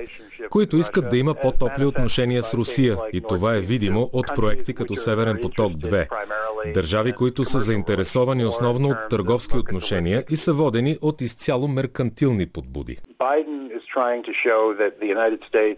които 0.51 0.77
искат 0.77 1.11
да 1.11 1.17
има 1.17 1.35
по-топли 1.35 1.85
отношения 1.85 2.43
с 2.43 2.55
Русия 2.55 2.97
и 3.13 3.21
това 3.21 3.57
е 3.57 3.61
видимо 3.61 4.11
от 4.13 4.27
проекти 4.37 4.75
като 4.75 4.97
Северен 4.97 5.39
поток 5.43 5.73
2. 5.73 6.07
Държави, 6.75 7.13
които 7.13 7.45
са 7.45 7.61
заинтересовани 7.61 8.45
основно 8.45 8.89
от 8.89 8.97
търговски 9.11 9.57
отношения 9.57 10.25
и 10.31 10.37
са 10.37 10.53
водени 10.53 10.99
от 11.03 11.21
изцяло 11.21 11.69
меркантилни 11.69 12.47
подбуди. 12.47 12.99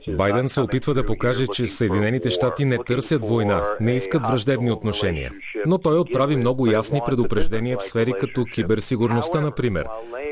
Байден 0.08 0.48
се 0.48 0.60
опитва 0.60 0.94
да 0.94 1.06
покаже, 1.06 1.46
че 1.46 1.66
Съединените 1.66 2.30
щати 2.30 2.64
не 2.64 2.78
търсят 2.78 3.28
война, 3.28 3.62
не 3.80 3.96
искат 3.96 4.22
враждебни 4.26 4.72
отношения. 4.72 5.32
Но 5.66 5.78
той 5.78 5.98
отправи 5.98 6.36
много 6.36 6.66
ясни 6.66 7.00
предупреждения 7.06 7.78
в 7.78 7.84
сфери 7.84 8.12
като 8.20 8.44
киберсигурността, 8.44 9.40
например, 9.40 9.86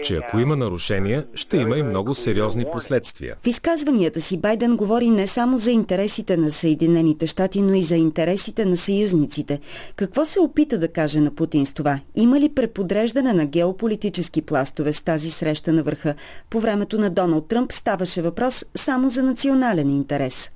че 0.05 0.17
ако 0.17 0.39
има 0.39 0.57
нарушения, 0.57 1.27
ще 1.35 1.57
има 1.57 1.79
и 1.79 1.83
много 1.83 2.15
сериозни 2.15 2.65
последствия. 2.73 3.37
В 3.43 3.47
изказванията 3.47 4.20
си 4.21 4.37
Байден 4.37 4.77
говори 4.77 5.11
не 5.11 5.27
само 5.27 5.59
за 5.59 5.71
интересите 5.71 6.37
на 6.37 6.51
Съединените 6.51 7.27
щати, 7.27 7.63
но 7.63 7.75
и 7.75 7.83
за 7.83 7.97
интересите 7.97 8.65
на 8.65 8.77
съюзниците. 8.77 9.61
Какво 9.97 10.25
се 10.25 10.41
опита 10.41 10.79
да 10.79 10.89
каже 10.89 11.21
на 11.21 11.35
Путин 11.35 11.67
с 11.67 11.75
това? 11.75 12.01
Има 12.15 12.41
ли 12.41 12.49
преподреждане 12.55 13.33
на 13.33 13.47
геополитически 13.47 14.43
пластове 14.43 14.93
с 14.93 15.03
тази 15.03 15.31
среща 15.31 15.73
на 15.73 15.83
върха? 15.83 16.15
По 16.51 16.61
времето 16.61 16.99
на 16.99 17.11
Доналд 17.11 17.49
Тръмп 17.49 17.73
ставаше 17.73 18.23
въпрос 18.23 18.65
само 18.75 19.09
за 19.09 19.23
национален 19.23 19.91
интерес. 19.91 20.51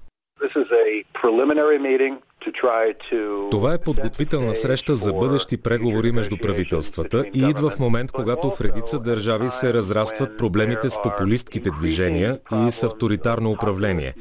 Това 3.50 3.74
е 3.74 3.78
подготвителна 3.78 4.54
среща 4.54 4.96
за 4.96 5.12
бъдещи 5.12 5.56
преговори 5.56 6.12
между 6.12 6.36
правителствата 6.36 7.24
и 7.34 7.48
идва 7.50 7.70
в 7.70 7.78
момент, 7.78 8.12
когато 8.12 8.50
в 8.50 8.60
редица 8.60 8.98
държави 8.98 9.50
се 9.50 9.74
разрастват 9.74 10.38
проблемите 10.38 10.90
с 10.90 11.02
популистките 11.02 11.70
движения 11.70 12.38
и 12.66 12.72
с 12.72 12.82
авторитарно 12.82 13.50
управление. 13.50 14.14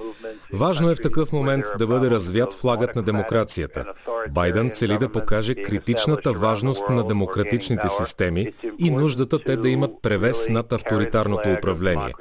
Важно 0.53 0.89
е 0.91 0.95
в 0.95 1.01
такъв 1.01 1.31
момент 1.31 1.65
да 1.79 1.87
бъде 1.87 2.09
развят 2.09 2.53
флагът 2.53 2.95
на 2.95 3.03
демокрацията. 3.03 3.85
Байден 4.31 4.71
цели 4.71 4.97
да 4.97 5.09
покаже 5.09 5.55
критичната 5.55 6.31
важност 6.33 6.89
на 6.89 7.03
демократичните 7.03 7.89
системи 7.89 8.53
и 8.79 8.91
нуждата 8.91 9.39
те 9.39 9.55
да 9.55 9.69
имат 9.69 9.91
превес 10.01 10.49
над 10.49 10.73
авторитарното 10.73 11.49
управление. 11.57 12.13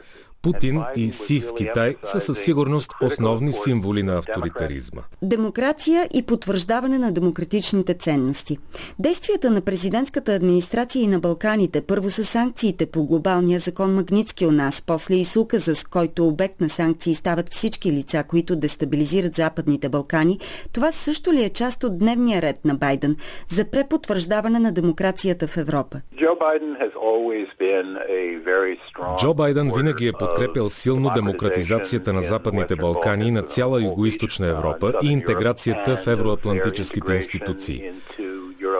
Путин 0.42 0.82
и 0.96 1.12
Си 1.12 1.40
в 1.40 1.54
Китай 1.54 1.96
са 2.04 2.20
със 2.20 2.38
сигурност 2.38 2.90
основни 3.02 3.52
символи 3.52 4.02
на 4.02 4.18
авторитаризма. 4.18 5.02
Демокрация 5.22 6.08
и 6.14 6.22
потвърждаване 6.22 6.98
на 6.98 7.12
демократичните 7.12 7.94
ценности. 7.94 8.58
Действията 8.98 9.50
на 9.50 9.60
президентската 9.60 10.32
администрация 10.32 11.02
и 11.02 11.06
на 11.06 11.18
Балканите, 11.18 11.80
първо 11.80 12.10
са 12.10 12.24
санкциите 12.24 12.86
по 12.86 13.04
глобалния 13.04 13.60
закон 13.60 13.94
Магницки 13.94 14.46
у 14.46 14.50
нас, 14.50 14.82
после 14.86 15.14
и 15.14 15.24
с 15.24 15.36
указа, 15.36 15.74
с 15.74 15.84
който 15.84 16.26
обект 16.26 16.60
на 16.60 16.68
санкции 16.68 17.14
стават 17.14 17.50
всички 17.50 17.92
лица, 17.92 18.24
които 18.28 18.56
дестабилизират 18.56 19.36
Западните 19.36 19.88
Балкани, 19.88 20.38
това 20.72 20.92
също 20.92 21.32
ли 21.32 21.44
е 21.44 21.48
част 21.48 21.84
от 21.84 21.98
дневния 21.98 22.42
ред 22.42 22.64
на 22.64 22.74
Байден 22.74 23.16
за 23.48 23.64
препотвърждаване 23.64 24.58
на 24.58 24.72
демокрацията 24.72 25.46
в 25.46 25.56
Европа? 25.56 26.00
Джо 29.18 29.34
Байден 29.34 29.72
винаги 29.76 30.06
е 30.06 30.12
под 30.12 30.31
подкрепял 30.32 30.70
силно 30.70 31.10
демократизацията 31.14 32.12
на 32.12 32.22
Западните 32.22 32.76
Балкани 32.76 33.28
и 33.28 33.30
на 33.30 33.42
цяла 33.42 33.80
Юго-Источна 33.80 34.50
Европа 34.50 34.92
и 35.02 35.12
интеграцията 35.12 35.96
в 35.96 36.06
евроатлантическите 36.06 37.14
институции. 37.14 37.92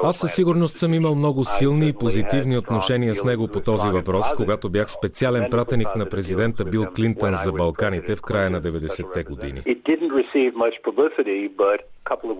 Аз 0.05 0.19
със 0.19 0.35
сигурност 0.35 0.79
съм 0.79 0.95
имал 0.95 1.15
много 1.15 1.45
силни 1.45 1.89
и 1.89 1.93
позитивни 1.93 2.59
отношения 2.59 3.15
с 3.15 3.25
него 3.25 3.49
по 3.49 3.61
този 3.61 3.89
въпрос, 3.89 4.27
когато 4.37 4.71
бях 4.71 4.91
специален 4.91 5.51
пратеник 5.51 5.97
на 5.97 6.07
президента 6.07 6.65
Бил 6.65 6.87
Клинтън 6.97 7.35
за 7.45 7.53
Балканите 7.53 8.17
в 8.17 8.23
края 8.23 8.51
на 8.51 8.63
90-те 8.63 9.25
години. 9.25 9.63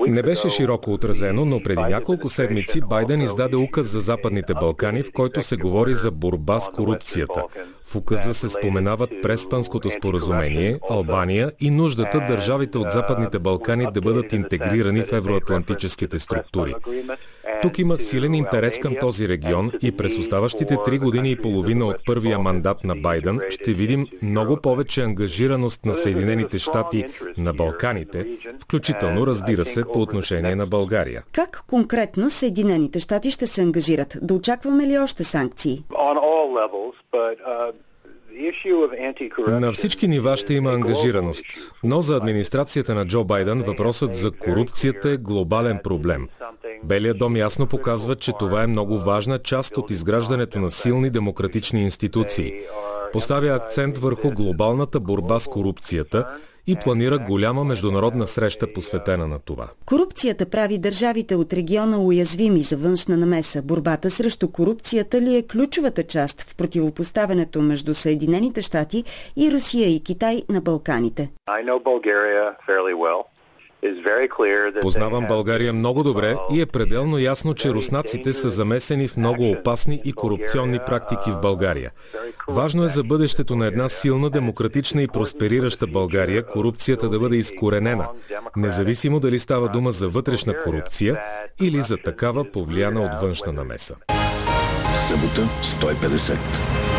Не 0.07 0.23
беше 0.23 0.49
широко 0.49 0.93
отразено, 0.93 1.45
но 1.45 1.63
преди 1.63 1.83
няколко 1.83 2.29
седмици 2.29 2.81
Байден 2.81 3.21
издаде 3.21 3.57
указ 3.57 3.87
за 3.87 4.01
Западните 4.01 4.55
Балкани, 4.55 5.03
в 5.03 5.13
който 5.13 5.43
се 5.43 5.57
говори 5.57 5.95
за 5.95 6.11
борба 6.11 6.61
с 6.61 6.69
корупцията. 6.71 7.45
В 7.93 7.97
указа 7.97 8.35
се 8.35 8.49
споменават 8.49 9.11
Преспанското 9.23 9.91
споразумение, 9.91 10.79
Албания 10.91 11.53
и 11.61 11.71
нуждата 11.71 12.27
държавите 12.29 12.79
от 12.79 12.91
Западните 12.91 13.39
Балкани 13.39 13.87
да 13.95 14.01
бъдат 14.01 14.33
интегрирани 14.33 15.03
в 15.03 15.13
евроатлантическите 15.13 16.19
структури. 16.19 16.75
Тук 17.63 17.79
има 17.79 17.99
силен 17.99 18.35
интерес 18.35 18.79
към 18.79 18.97
този 19.01 19.29
регион 19.29 19.73
и 19.83 19.97
през 19.97 20.19
оставащите 20.19 20.77
три 20.85 20.99
години 20.99 21.31
и 21.31 21.37
половина 21.37 21.87
от 21.87 21.97
първия 22.07 22.39
мандат 22.39 22.85
на 22.85 22.97
Байден 22.97 23.41
ще 23.51 23.73
видим 23.73 24.07
много 24.23 24.57
повече 24.57 25.03
ангажираност 25.03 25.85
на 25.85 25.95
Съединените 25.95 26.59
щати 26.59 27.05
на 27.37 27.53
Балканите, 27.53 28.27
включително, 28.63 29.27
разбира 29.27 29.65
се, 29.65 29.85
по 29.93 30.01
отношение 30.01 30.55
на 30.55 30.67
България. 30.67 31.23
Как 31.33 31.65
конкретно 31.67 32.31
Съединените 32.31 33.01
щати 33.01 33.31
ще 33.31 33.47
се 33.47 33.63
ангажират? 33.63 34.17
Да 34.23 34.35
очакваме 34.35 34.87
ли 34.87 34.99
още 34.99 35.25
санкции? 35.25 35.85
На 39.49 39.73
всички 39.73 40.09
нива 40.09 40.37
ще 40.37 40.55
има 40.55 40.73
ангажираност, 40.73 41.45
но 41.85 42.03
за 42.03 42.17
администрацията 42.17 42.95
на 42.95 43.07
Джо 43.07 43.25
Байден 43.25 43.63
въпросът 43.63 44.17
за 44.17 44.31
корупцията 44.31 45.11
е 45.11 45.17
глобален 45.17 45.81
проблем. 45.85 46.29
Белият 46.85 47.19
дом 47.19 47.37
ясно 47.37 47.67
показва, 47.67 48.17
че 48.17 48.33
това 48.39 48.63
е 48.63 48.67
много 48.67 48.99
важна 48.99 49.39
част 49.39 49.77
от 49.77 49.91
изграждането 49.91 50.59
на 50.59 50.71
силни 50.71 51.11
демократични 51.11 51.83
институции. 51.83 52.53
Поставя 53.13 53.47
акцент 53.47 53.99
върху 53.99 54.31
глобалната 54.31 55.01
борба 55.01 55.39
с 55.39 55.49
корупцията– 55.49 56.29
и 56.67 56.77
планира 56.77 57.19
голяма 57.19 57.65
международна 57.65 58.27
среща 58.27 58.73
посветена 58.73 59.27
на 59.27 59.39
това. 59.39 59.69
Корупцията 59.87 60.47
прави 60.47 60.79
държавите 60.79 61.35
от 61.35 61.53
региона 61.53 61.99
уязвими 61.99 62.63
за 62.63 62.77
външна 62.77 63.17
намеса. 63.17 63.63
Борбата 63.63 64.11
срещу 64.11 64.49
корупцията 64.49 65.21
ли 65.21 65.37
е 65.37 65.43
ключовата 65.43 66.03
част 66.03 66.43
в 66.43 66.57
противопоставянето 66.57 67.63
между 67.63 67.95
Съединените 67.95 68.63
щати 68.63 69.05
и 69.37 69.53
Русия 69.53 69.89
и 69.89 70.03
Китай 70.03 70.43
на 70.49 70.61
Балканите? 70.61 71.31
Познавам 74.81 75.27
България 75.27 75.73
много 75.73 76.03
добре 76.03 76.37
и 76.53 76.61
е 76.61 76.67
пределно 76.67 77.19
ясно, 77.19 77.55
че 77.55 77.71
руснаците 77.71 78.33
са 78.33 78.51
замесени 78.51 79.09
в 79.09 79.17
много 79.17 79.51
опасни 79.51 80.01
и 80.05 80.13
корупционни 80.13 80.79
практики 80.87 81.31
в 81.31 81.41
България. 81.41 81.91
Важно 82.49 82.85
е 82.85 82.89
за 82.89 83.05
бъдещето 83.05 83.57
на 83.57 83.67
една 83.67 83.89
силна, 83.89 84.31
демократична 84.31 85.03
и 85.03 85.09
просперираща 85.09 85.87
България 85.87 86.47
корупцията 86.47 87.09
да 87.09 87.19
бъде 87.19 87.37
изкоренена, 87.37 88.09
независимо 88.57 89.21
дали 89.21 89.39
става 89.39 89.69
дума 89.69 89.93
за 89.93 90.09
вътрешна 90.09 90.63
корупция 90.65 91.19
или 91.61 91.83
за 91.83 91.97
такава 91.97 92.53
повлияна 92.53 93.01
от 93.01 93.21
външна 93.23 93.53
намеса. 93.53 93.97
Събота 94.95 95.49
150. 95.63 96.92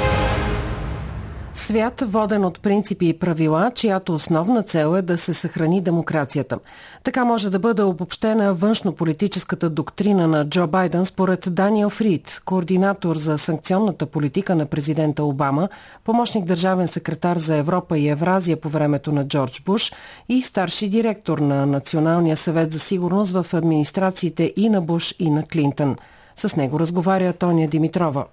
Свят 1.55 2.03
воден 2.05 2.45
от 2.45 2.61
принципи 2.61 3.07
и 3.09 3.19
правила, 3.19 3.71
чиято 3.75 4.13
основна 4.13 4.63
цел 4.63 4.95
е 4.97 5.01
да 5.01 5.17
се 5.17 5.33
съхрани 5.33 5.81
демокрацията. 5.81 6.59
Така 7.03 7.25
може 7.25 7.49
да 7.49 7.59
бъде 7.59 7.83
обобщена 7.83 8.53
външно-политическата 8.53 9.69
доктрина 9.69 10.27
на 10.27 10.49
Джо 10.49 10.67
Байден 10.67 11.05
според 11.05 11.47
Даниел 11.49 11.89
Фрид, 11.89 12.41
координатор 12.45 13.15
за 13.15 13.37
санкционната 13.37 14.05
политика 14.05 14.55
на 14.55 14.65
президента 14.65 15.23
Обама, 15.23 15.69
помощник 16.03 16.45
държавен 16.45 16.87
секретар 16.87 17.37
за 17.37 17.55
Европа 17.55 17.97
и 17.97 18.09
Евразия 18.09 18.57
по 18.57 18.69
времето 18.69 19.11
на 19.11 19.27
Джордж 19.27 19.61
Буш 19.61 19.91
и 20.29 20.41
старши 20.41 20.89
директор 20.89 21.39
на 21.39 21.65
Националния 21.65 22.37
съвет 22.37 22.71
за 22.73 22.79
сигурност 22.79 23.31
в 23.31 23.45
администрациите 23.53 24.53
и 24.55 24.69
на 24.69 24.81
Буш 24.81 25.15
и 25.19 25.29
на 25.29 25.43
Клинтън. 25.43 25.95
С 26.35 26.55
него 26.55 26.79
разговаря 26.79 27.33
Тония 27.33 27.67
Димитрова. 27.69 28.25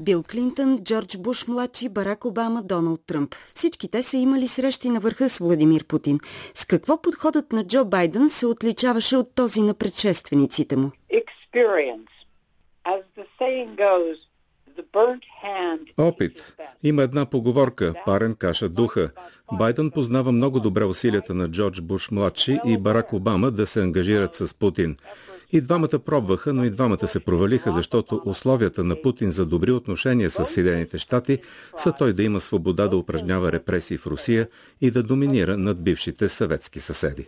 Бил 0.00 0.22
Клинтън, 0.22 0.84
Джордж 0.84 1.16
Буш 1.16 1.46
младши, 1.46 1.88
Барак 1.88 2.24
Обама, 2.24 2.62
Доналд 2.62 3.00
Тръмп. 3.06 3.34
Всички 3.54 3.88
те 3.88 4.02
са 4.02 4.16
имали 4.16 4.48
срещи 4.48 4.88
на 4.88 5.00
върха 5.00 5.28
с 5.28 5.38
Владимир 5.38 5.84
Путин. 5.84 6.20
С 6.54 6.64
какво 6.64 7.02
подходът 7.02 7.52
на 7.52 7.66
Джо 7.66 7.84
Байден 7.84 8.30
се 8.30 8.46
отличаваше 8.46 9.16
от 9.16 9.34
този 9.34 9.62
на 9.62 9.74
предшествениците 9.74 10.76
му? 10.76 10.90
Опит. 15.98 16.56
Има 16.82 17.02
една 17.02 17.26
поговорка– 17.26 17.94
парен 18.06 18.34
каша 18.34 18.68
духа. 18.68 19.10
Байден 19.52 19.90
познава 19.90 20.32
много 20.32 20.60
добре 20.60 20.84
усилията 20.84 21.34
на 21.34 21.50
Джордж 21.50 21.80
Буш 21.80 22.10
младши 22.10 22.58
и 22.66 22.78
Барак 22.78 23.12
Обама 23.12 23.50
да 23.50 23.66
се 23.66 23.82
ангажират 23.82 24.34
с 24.34 24.54
Путин. 24.54 24.96
И 25.52 25.60
двамата 25.60 25.98
пробваха, 26.06 26.52
но 26.52 26.64
и 26.64 26.70
двамата 26.70 27.08
се 27.08 27.20
провалиха, 27.20 27.70
защото 27.70 28.22
условията 28.24 28.84
на 28.84 29.02
Путин 29.02 29.30
за 29.30 29.46
добри 29.46 29.70
отношения 29.70 30.30
с 30.30 30.44
Съединените 30.44 30.98
щати 30.98 31.38
са 31.76 31.92
той 31.98 32.12
да 32.12 32.22
има 32.22 32.40
свобода 32.40 32.88
да 32.88 32.96
упражнява 32.96 33.52
репресии 33.52 33.98
в 33.98 34.06
Русия 34.06 34.48
и 34.80 34.90
да 34.90 35.02
доминира 35.02 35.56
над 35.56 35.84
бившите 35.84 36.28
съветски 36.28 36.80
съседи. 36.80 37.26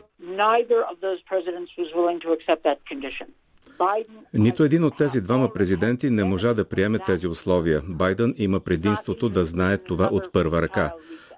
Нито 4.35 4.65
един 4.65 4.85
от 4.85 4.97
тези 4.97 5.21
двама 5.21 5.53
президенти 5.53 6.11
не 6.11 6.25
можа 6.25 6.55
да 6.55 6.65
приеме 6.65 6.99
тези 6.99 7.29
условия. 7.29 7.83
Байден 7.89 8.35
има 8.39 8.61
предимството 8.61 9.29
да 9.29 9.45
знае 9.45 9.79
това 9.79 10.09
от 10.13 10.33
първа 10.33 10.63
ръка. 10.63 10.93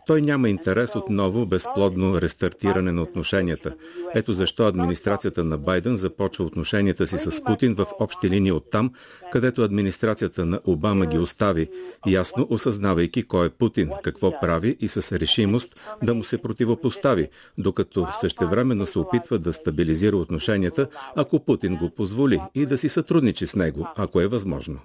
Той 0.07 0.23
няма 0.23 0.49
интерес 0.49 0.97
отново 0.97 1.47
безплодно 1.47 2.21
рестартиране 2.21 2.93
на 2.93 3.03
отношенията. 3.03 3.75
Ето 4.15 4.33
защо 4.33 4.67
администрацията 4.67 5.45
на 5.45 5.59
Байден 5.59 5.97
започва 5.97 6.45
отношенията 6.45 7.07
си 7.07 7.19
с 7.19 7.45
Путин 7.45 7.75
в 7.75 7.87
общи 8.01 8.31
линии 8.31 8.53
от 8.53 8.71
там, 8.71 8.93
където 9.33 9.63
администрацията 9.63 10.45
на 10.45 10.61
Обама 10.65 11.07
ги 11.07 11.19
остави, 11.19 11.69
ясно 12.07 12.47
осъзнавайки 12.51 13.23
кой 13.23 13.47
е 13.47 13.51
Путин, 13.51 13.91
какво 14.03 14.41
прави 14.41 14.77
и 14.81 14.89
с 14.89 15.19
решимост 15.19 15.77
да 16.03 16.15
му 16.15 16.25
се 16.25 16.39
противопостави, 16.39 17.29
докато 17.59 18.07
същевременно 18.21 18.87
се 18.87 18.99
опитва 18.99 19.39
да 19.39 19.53
стабилизира 19.53 20.17
отношенията, 20.17 20.89
ако 21.17 21.45
Путин 21.45 21.77
го 21.77 21.91
позволи 21.91 22.41
и 22.55 22.67
да 22.67 22.79
си 22.79 22.89
сътрудничи 22.89 23.47
с 23.47 23.57
него, 23.57 23.89
ако 23.97 24.21
е 24.21 24.27
възможно. 24.27 24.79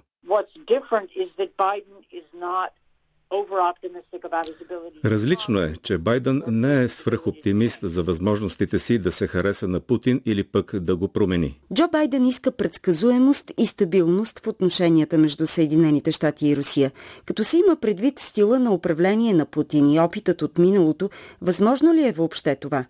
Различно 5.04 5.60
е, 5.60 5.74
че 5.82 5.98
Байден 5.98 6.42
не 6.46 6.82
е 6.82 6.88
свръхоптимист 6.88 7.78
за 7.82 8.02
възможностите 8.02 8.78
си 8.78 8.98
да 8.98 9.12
се 9.12 9.26
хареса 9.26 9.68
на 9.68 9.80
Путин 9.80 10.20
или 10.26 10.44
пък 10.44 10.80
да 10.80 10.96
го 10.96 11.08
промени. 11.08 11.60
Джо 11.74 11.88
Байден 11.88 12.26
иска 12.26 12.52
предсказуемост 12.52 13.52
и 13.58 13.66
стабилност 13.66 14.38
в 14.38 14.46
отношенията 14.46 15.18
между 15.18 15.46
Съединените 15.46 16.12
щати 16.12 16.48
и 16.48 16.56
Русия. 16.56 16.90
Като 17.24 17.44
се 17.44 17.58
има 17.58 17.76
предвид 17.76 18.18
стила 18.18 18.58
на 18.58 18.72
управление 18.74 19.34
на 19.34 19.46
Путин 19.46 19.90
и 19.90 20.00
опитът 20.00 20.42
от 20.42 20.58
миналото, 20.58 21.10
възможно 21.40 21.94
ли 21.94 22.08
е 22.08 22.12
въобще 22.12 22.56
това? 22.56 22.84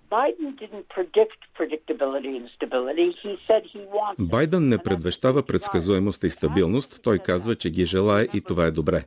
Байден 4.19 4.69
не 4.69 4.79
предвещава 4.79 5.43
предсказуемост 5.43 6.25
и 6.25 6.31
стабилност. 6.31 7.01
Той 7.03 7.19
казва, 7.19 7.55
че 7.55 7.71
ги 7.71 7.85
желая 7.85 8.29
и 8.35 8.41
това 8.41 8.67
е 8.67 8.71
добре. 8.71 9.05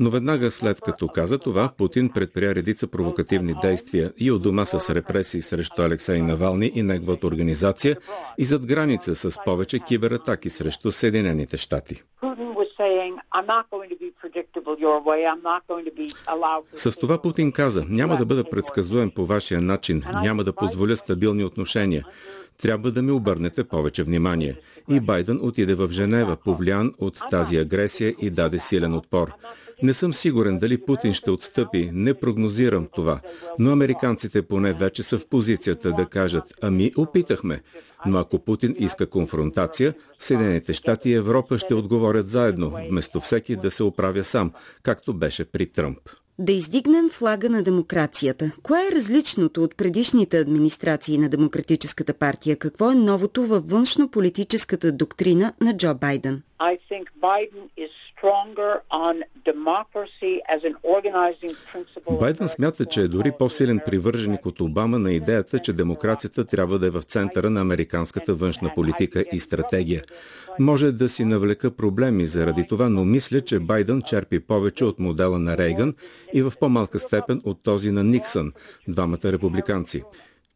Но 0.00 0.10
веднага 0.10 0.50
след 0.50 0.80
като 0.80 1.08
каза 1.08 1.38
това, 1.38 1.72
Путин 1.78 2.08
предприя 2.08 2.54
редица 2.54 2.86
провокативни 2.86 3.54
действия 3.62 4.12
и 4.18 4.30
от 4.30 4.42
дома 4.42 4.64
с 4.64 4.94
репресии 4.94 5.42
срещу 5.42 5.82
Алексей 5.82 6.22
Навални 6.22 6.72
и 6.74 6.82
неговата 6.82 7.26
организация 7.26 7.96
и 8.38 8.44
зад 8.44 8.66
граница 8.66 9.14
с 9.14 9.44
повече 9.44 9.78
кибератаки 9.78 10.50
срещу 10.50 10.92
Съединените 10.92 11.56
щати. 11.56 12.02
С 16.74 16.96
това 16.96 17.22
Путин 17.22 17.52
каза, 17.52 17.84
няма 17.88 18.16
да 18.16 18.26
бъда 18.26 18.44
предсказуем 18.44 19.10
по 19.10 19.26
вашия 19.26 19.60
начин, 19.60 20.02
няма 20.22 20.44
да 20.44 20.52
позволя 20.52 20.96
стабилни 20.96 21.44
отношения. 21.44 22.04
Трябва 22.62 22.90
да 22.90 23.02
ми 23.02 23.12
обърнете 23.12 23.64
повече 23.64 24.02
внимание. 24.02 24.56
И 24.90 25.00
Байден 25.00 25.38
отиде 25.42 25.74
в 25.74 25.88
Женева, 25.90 26.36
повлиян 26.36 26.94
от 26.98 27.20
тази 27.30 27.56
агресия 27.56 28.14
и 28.20 28.30
даде 28.30 28.58
силен 28.58 28.94
отпор. 28.94 29.32
Не 29.82 29.92
съм 29.92 30.14
сигурен 30.14 30.58
дали 30.58 30.78
Путин 30.78 31.14
ще 31.14 31.30
отстъпи, 31.30 31.90
не 31.92 32.14
прогнозирам 32.14 32.88
това, 32.94 33.20
но 33.58 33.72
американците 33.72 34.42
поне 34.42 34.72
вече 34.72 35.02
са 35.02 35.18
в 35.18 35.28
позицията 35.28 35.92
да 35.92 36.06
кажат, 36.06 36.44
ами 36.62 36.92
опитахме. 36.96 37.62
Но 38.06 38.18
ако 38.18 38.38
Путин 38.38 38.76
иска 38.78 39.06
конфронтация, 39.06 39.94
Съединените 40.18 40.74
щати 40.74 41.10
и 41.10 41.14
Европа 41.14 41.58
ще 41.58 41.74
отговорят 41.74 42.28
заедно, 42.28 42.74
вместо 42.90 43.20
всеки 43.20 43.56
да 43.56 43.70
се 43.70 43.82
оправя 43.82 44.24
сам, 44.24 44.52
както 44.82 45.14
беше 45.14 45.44
при 45.44 45.66
Тръмп. 45.66 45.98
Да 46.38 46.52
издигнем 46.52 47.10
флага 47.10 47.50
на 47.50 47.62
демокрацията. 47.62 48.50
Кое 48.62 48.88
е 48.88 48.94
различното 48.94 49.62
от 49.62 49.76
предишните 49.76 50.38
администрации 50.38 51.18
на 51.18 51.28
Демократическата 51.28 52.14
партия? 52.14 52.56
Какво 52.56 52.90
е 52.90 52.94
новото 52.94 53.46
във 53.46 53.68
външно-политическата 53.68 54.92
доктрина 54.92 55.52
на 55.60 55.76
Джо 55.76 55.94
Байден? 55.94 56.42
Байден 62.20 62.48
смята, 62.48 62.86
че 62.86 63.00
е 63.00 63.08
дори 63.08 63.32
по-силен 63.38 63.80
привърженик 63.86 64.46
от 64.46 64.60
Обама 64.60 64.98
на 64.98 65.12
идеята, 65.12 65.58
че 65.58 65.72
демокрацията 65.72 66.44
трябва 66.44 66.78
да 66.78 66.86
е 66.86 66.90
в 66.90 67.02
центъра 67.02 67.50
на 67.50 67.60
американската 67.60 68.34
външна 68.34 68.70
политика 68.74 69.24
и 69.32 69.40
стратегия. 69.40 70.02
Може 70.58 70.92
да 70.92 71.08
си 71.08 71.24
навлека 71.24 71.76
проблеми 71.76 72.26
заради 72.26 72.64
това, 72.68 72.88
но 72.88 73.04
мисля, 73.04 73.40
че 73.40 73.60
Байден 73.60 74.02
черпи 74.02 74.40
повече 74.40 74.84
от 74.84 74.98
модела 74.98 75.38
на 75.38 75.56
Рейган 75.56 75.94
и 76.34 76.42
в 76.42 76.52
по-малка 76.60 76.98
степен 76.98 77.42
от 77.44 77.62
този 77.62 77.90
на 77.90 78.04
Никсън, 78.04 78.52
двамата 78.88 79.18
републиканци 79.24 80.02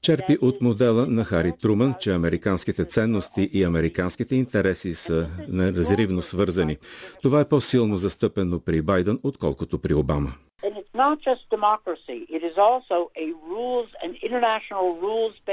черпи 0.06 0.38
от 0.40 0.62
модела 0.62 1.06
на 1.06 1.24
Хари 1.24 1.52
Труман, 1.62 1.94
че 2.00 2.12
американските 2.12 2.84
ценности 2.84 3.50
и 3.52 3.64
американските 3.64 4.36
интереси 4.36 4.94
са 4.94 5.28
неразривно 5.48 6.22
свързани. 6.22 6.76
Това 7.22 7.40
е 7.40 7.48
по-силно 7.48 7.98
застъпено 7.98 8.60
при 8.60 8.82
Байден, 8.82 9.18
отколкото 9.22 9.78
при 9.78 9.94
Обама. 9.94 10.32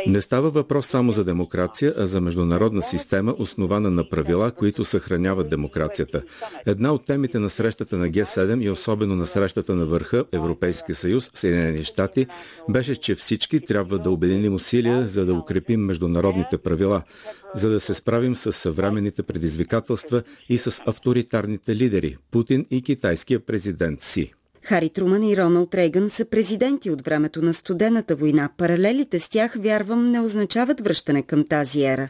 Не 0.07 0.21
става 0.21 0.49
въпрос 0.49 0.87
само 0.87 1.11
за 1.11 1.23
демокрация, 1.23 1.93
а 1.97 2.05
за 2.05 2.21
международна 2.21 2.81
система, 2.81 3.35
основана 3.37 3.91
на 3.91 4.09
правила, 4.09 4.51
които 4.51 4.85
съхраняват 4.85 5.49
демокрацията. 5.49 6.23
Една 6.65 6.93
от 6.93 7.05
темите 7.05 7.39
на 7.39 7.49
срещата 7.49 7.97
на 7.97 8.07
Г7 8.07 8.63
и 8.63 8.69
особено 8.69 9.15
на 9.15 9.25
срещата 9.25 9.75
на 9.75 9.85
върха 9.85 10.25
Европейския 10.31 10.95
съюз, 10.95 11.31
Съединени 11.33 11.83
щати, 11.83 12.27
беше, 12.69 12.95
че 12.95 13.15
всички 13.15 13.65
трябва 13.65 13.99
да 13.99 14.09
обединим 14.09 14.55
усилия, 14.55 15.07
за 15.07 15.25
да 15.25 15.33
укрепим 15.33 15.85
международните 15.85 16.57
правила, 16.57 17.01
за 17.55 17.69
да 17.69 17.79
се 17.79 17.93
справим 17.93 18.35
с 18.35 18.53
съвременните 18.53 19.23
предизвикателства 19.23 20.23
и 20.49 20.57
с 20.57 20.81
авторитарните 20.85 21.75
лидери 21.75 22.17
Путин 22.31 22.65
и 22.71 22.81
китайския 22.81 23.39
президент 23.39 24.01
Си. 24.01 24.33
Хари 24.63 24.89
Труман 24.89 25.23
и 25.23 25.37
Роналд 25.37 25.75
Рейган 25.75 26.09
са 26.09 26.25
президенти 26.25 26.89
от 26.89 27.01
времето 27.01 27.41
на 27.41 27.53
студената 27.53 28.15
война. 28.15 28.49
Паралелите 28.57 29.19
с 29.19 29.29
тях, 29.29 29.53
вярвам, 29.55 30.05
не 30.05 30.19
означават 30.19 30.81
връщане 30.81 31.21
към 31.21 31.45
тази 31.47 31.83
ера. 31.83 32.09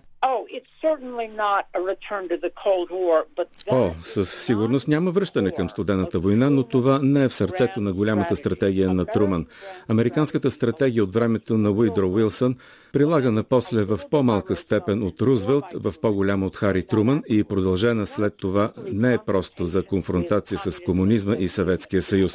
О, 3.72 3.91
със 4.04 4.46
сигурност 4.46 4.88
няма 4.88 5.12
връщане 5.12 5.52
към 5.52 5.69
студената 5.69 6.19
война, 6.19 6.50
но 6.50 6.63
това 6.63 7.00
не 7.04 7.24
е 7.24 7.30
в 7.30 7.34
сърцето 7.34 7.82
на 7.82 7.93
голямата 7.93 8.36
стратегия 8.36 8.93
на 8.93 9.06
Труман. 9.06 9.46
Американската 9.88 10.52
стратегия 10.52 11.04
от 11.04 11.13
времето 11.13 11.58
на 11.58 11.72
Уидро 11.72 12.10
Уилсън, 12.10 12.56
прилагана 12.93 13.43
после 13.43 13.84
в 13.84 14.00
по-малка 14.12 14.56
степен 14.56 15.04
от 15.04 15.22
Рузвелт, 15.22 15.65
в 15.74 15.93
по-голяма 16.02 16.46
от 16.46 16.58
Хари 16.58 16.84
Труман 16.84 17.24
и 17.30 17.43
продължена 17.43 18.08
след 18.08 18.38
това 18.38 18.72
не 18.91 19.13
е 19.13 19.17
просто 19.26 19.65
за 19.65 19.84
конфронтация 19.84 20.58
с 20.58 20.80
комунизма 20.80 21.36
и 21.39 21.48
Съветския 21.48 22.02
съюз. 22.02 22.34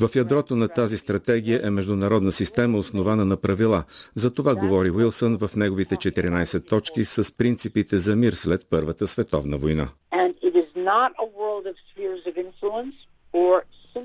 В 0.00 0.10
ядрото 0.16 0.56
на 0.56 0.68
тази 0.68 0.98
стратегия 0.98 1.60
е 1.66 1.70
международна 1.70 2.32
система, 2.32 2.78
основана 2.78 3.24
на 3.24 3.36
правила. 3.36 3.84
За 4.14 4.30
това 4.30 4.54
говори 4.54 4.90
Уилсън 4.90 5.38
в 5.38 5.50
неговите 5.56 5.96
14 5.96 6.68
точки 6.68 7.04
с 7.04 7.36
принципите 7.80 7.98
за 7.98 8.16
мир 8.16 8.32
след 8.32 8.66
Първата 8.70 9.06
световна 9.06 9.56
война. 9.58 9.88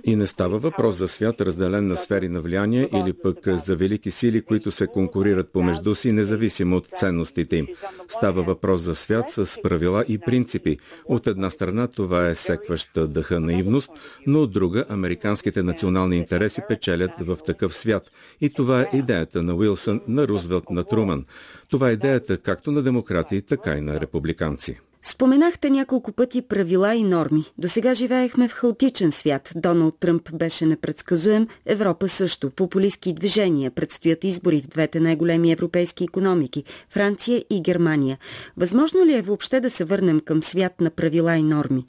И 0.03 0.15
не 0.15 0.27
става 0.27 0.59
въпрос 0.59 0.95
за 0.95 1.07
свят 1.07 1.41
разделен 1.41 1.87
на 1.87 1.95
сфери 1.95 2.27
на 2.27 2.41
влияние 2.41 2.89
или 2.93 3.13
пък 3.13 3.37
за 3.47 3.75
велики 3.75 4.11
сили, 4.11 4.41
които 4.41 4.71
се 4.71 4.87
конкурират 4.87 5.51
помежду 5.51 5.95
си, 5.95 6.11
независимо 6.11 6.77
от 6.77 6.87
ценностите 6.97 7.55
им. 7.55 7.67
Става 8.07 8.43
въпрос 8.43 8.81
за 8.81 8.95
свят 8.95 9.25
с 9.29 9.61
правила 9.61 10.05
и 10.07 10.17
принципи. 10.17 10.77
От 11.05 11.27
една 11.27 11.49
страна 11.49 11.87
това 11.87 12.29
е 12.29 12.35
секваща 12.35 13.07
дъха 13.07 13.39
наивност, 13.39 13.91
но 14.27 14.41
от 14.41 14.51
друга 14.51 14.85
американските 14.89 15.63
национални 15.63 16.17
интереси 16.17 16.61
печелят 16.67 17.11
в 17.19 17.37
такъв 17.45 17.75
свят. 17.75 18.11
И 18.41 18.49
това 18.49 18.81
е 18.81 18.89
идеята 18.93 19.43
на 19.43 19.55
Уилсън, 19.55 20.01
на 20.07 20.27
Рузвелт, 20.27 20.69
на 20.69 20.83
Труман. 20.83 21.25
Това 21.69 21.89
е 21.89 21.93
идеята 21.93 22.37
както 22.37 22.71
на 22.71 22.81
демократи, 22.81 23.41
така 23.41 23.77
и 23.77 23.81
на 23.81 23.99
републиканци. 23.99 24.79
Споменахте 25.07 25.69
няколко 25.69 26.11
пъти 26.11 26.41
правила 26.41 26.95
и 26.95 27.03
норми. 27.03 27.43
До 27.57 27.67
сега 27.67 27.93
живеехме 27.93 28.47
в 28.47 28.51
хаотичен 28.51 29.11
свят. 29.11 29.51
Доналд 29.55 29.95
Тръмп 29.99 30.35
беше 30.35 30.65
непредсказуем, 30.65 31.47
Европа 31.65 32.07
също. 32.07 32.49
Популистски 32.49 33.13
движения, 33.13 33.71
предстоят 33.71 34.23
избори 34.23 34.61
в 34.61 34.67
двете 34.67 34.99
най-големи 34.99 35.51
европейски 35.51 36.03
економики– 36.03 36.63
Франция 36.89 37.43
и 37.49 37.61
Германия. 37.61 38.17
Възможно 38.57 39.05
ли 39.05 39.13
е 39.13 39.21
въобще 39.21 39.59
да 39.59 39.69
се 39.69 39.83
върнем 39.83 40.19
към 40.19 40.43
свят 40.43 40.81
на 40.81 40.89
правила 40.89 41.35
и 41.35 41.43
норми? 41.43 41.85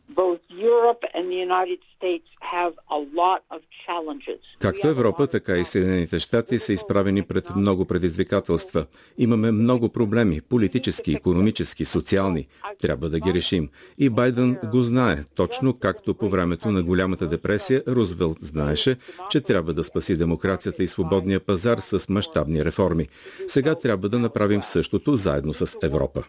Както 4.60 4.88
Европа, 4.88 5.26
така 5.26 5.56
и 5.56 5.64
Съединените 5.64 6.18
щати 6.18 6.58
са 6.58 6.72
изправени 6.72 7.22
пред 7.22 7.56
много 7.56 7.84
предизвикателства. 7.84 8.86
Имаме 9.18 9.52
много 9.52 9.88
проблеми– 9.88 10.40
политически, 10.48 11.12
економически, 11.12 11.84
социални. 11.84 12.46
Трябва 12.80 13.08
да 13.08 13.20
ги 13.20 13.34
решим. 13.34 13.68
И 13.98 14.10
Байден 14.10 14.58
го 14.64 14.82
знае, 14.82 15.16
точно 15.34 15.78
както 15.78 16.14
по 16.14 16.28
времето 16.28 16.68
на 16.68 16.82
голямата 16.82 17.26
депресия 17.26 17.82
Рузвелт 17.88 18.38
знаеше, 18.40 18.96
че 19.30 19.40
трябва 19.40 19.72
да 19.72 19.84
спаси 19.84 20.16
демокрацията 20.16 20.82
и 20.82 20.88
свободния 20.88 21.40
пазар 21.40 21.78
с 21.78 22.08
мащабни 22.08 22.64
реформи. 22.64 23.06
Сега 23.46 23.74
трябва 23.74 24.08
да 24.08 24.18
направим 24.18 24.62
същото 24.62 25.16
заедно 25.16 25.54
с 25.54 25.78
Европа. 25.82 26.22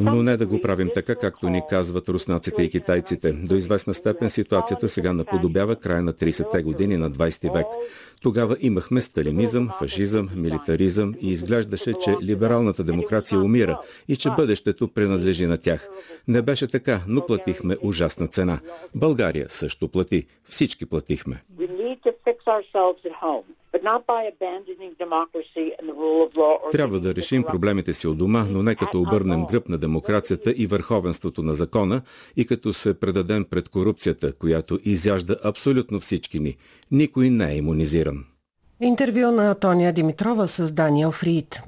Но 0.00 0.22
не 0.22 0.36
да 0.36 0.46
го 0.46 0.62
правим 0.62 0.90
така, 0.94 1.14
както 1.14 1.48
ни 1.48 1.62
казват 1.70 2.08
руснаците 2.08 2.62
и 2.62 2.70
китайците. 2.70 3.32
До 3.32 3.54
известна 3.54 3.94
степен 3.94 4.30
ситуацията 4.30 4.88
сега 4.88 5.12
наподобява 5.12 5.76
края 5.76 6.02
на 6.02 6.12
30-те 6.12 6.62
години 6.62 6.96
на 6.96 7.10
20 7.10 7.54
век. 7.54 7.66
Тогава 8.22 8.56
имахме 8.60 9.00
сталинизъм, 9.00 9.70
фашизъм, 9.78 10.28
милитаризъм 10.34 11.14
и 11.20 11.30
изглеждаше, 11.30 11.94
че 12.04 12.16
либералната 12.22 12.84
демокрация 12.84 13.40
умира 13.40 13.80
и 14.08 14.16
че 14.16 14.30
бъдещето 14.30 14.88
принадлежи 14.88 15.46
на 15.46 15.58
тях. 15.58 15.88
Не 16.28 16.42
беше 16.42 16.66
така, 16.66 17.00
но 17.08 17.26
платихме 17.26 17.76
ужасна 17.82 18.26
цена. 18.26 18.60
България 18.94 19.46
също 19.48 19.88
плати. 19.88 20.26
Всички 20.48 20.86
платихме. 20.86 21.42
Трябва 26.72 27.00
да 27.00 27.14
решим 27.14 27.42
проблемите 27.42 27.94
си 27.94 28.06
от 28.06 28.18
дома, 28.18 28.46
но 28.50 28.62
не 28.62 28.74
като 28.74 29.00
обърнем 29.00 29.46
гръб 29.46 29.68
на 29.68 29.78
демокрацията 29.78 30.54
и 30.56 30.66
върховенството 30.66 31.42
на 31.42 31.54
закона 31.54 32.02
и 32.36 32.46
като 32.46 32.72
се 32.72 32.94
предадем 32.94 33.44
пред 33.44 33.68
корупцията, 33.68 34.32
която 34.32 34.78
изяжда 34.84 35.36
абсолютно 35.44 36.00
всички 36.00 36.40
ни. 36.40 36.56
Никой 36.90 37.30
не 37.30 37.52
е 37.52 37.56
иммунизиран. 37.56 38.24
Интервю 38.80 39.30
на 39.30 39.54
Тония 39.54 39.92
Димитрова 39.92 40.48
с 40.48 40.72
Даниел 40.72 41.12
Фриид. 41.12 41.62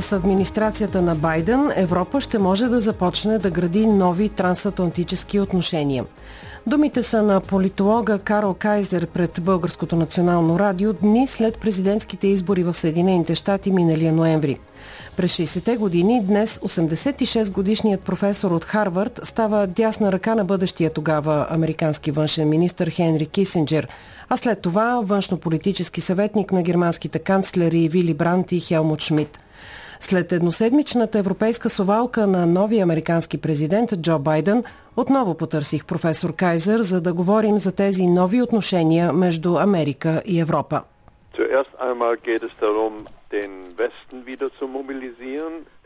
С 0.00 0.12
администрацията 0.12 1.02
на 1.02 1.14
Байден 1.14 1.70
Европа 1.76 2.20
ще 2.20 2.38
може 2.38 2.68
да 2.68 2.80
започне 2.80 3.38
да 3.38 3.50
гради 3.50 3.86
нови 3.86 4.28
трансатлантически 4.28 5.40
отношения. 5.40 6.04
Думите 6.66 7.02
са 7.02 7.22
на 7.22 7.40
политолога 7.40 8.18
Карл 8.18 8.54
Кайзер 8.54 9.06
пред 9.06 9.40
Българското 9.42 9.96
национално 9.96 10.58
радио 10.58 10.92
дни 10.92 11.26
след 11.26 11.58
президентските 11.58 12.26
избори 12.26 12.62
в 12.62 12.74
Съединените 12.74 13.34
щати 13.34 13.70
миналия 13.70 14.12
ноември. 14.12 14.58
През 15.16 15.36
60-те 15.36 15.76
години 15.76 16.24
днес 16.24 16.58
86-годишният 16.58 18.00
професор 18.00 18.50
от 18.50 18.64
Харвард 18.64 19.20
става 19.24 19.66
дясна 19.66 20.12
ръка 20.12 20.34
на 20.34 20.44
бъдещия 20.44 20.92
тогава 20.92 21.46
американски 21.50 22.10
външен 22.10 22.48
министр 22.48 22.90
Хенри 22.90 23.26
Кисинджер, 23.26 23.88
а 24.28 24.36
след 24.36 24.60
това 24.60 25.00
външно-политически 25.02 26.00
съветник 26.00 26.52
на 26.52 26.62
германските 26.62 27.18
канцлери 27.18 27.88
Вили 27.88 28.14
Брант 28.14 28.52
и 28.52 28.60
Хелмут 28.60 29.02
Шмидт. 29.02 29.38
След 30.00 30.32
едноседмичната 30.32 31.18
европейска 31.18 31.68
совалка 31.68 32.26
на 32.26 32.46
новия 32.46 32.82
американски 32.82 33.38
президент 33.38 34.00
Джо 34.00 34.18
Байден, 34.18 34.64
отново 34.96 35.34
потърсих 35.34 35.84
професор 35.84 36.34
Кайзер, 36.34 36.80
за 36.80 37.00
да 37.00 37.12
говорим 37.12 37.58
за 37.58 37.72
тези 37.72 38.06
нови 38.06 38.42
отношения 38.42 39.12
между 39.12 39.56
Америка 39.56 40.22
и 40.26 40.40
Европа. 40.40 40.82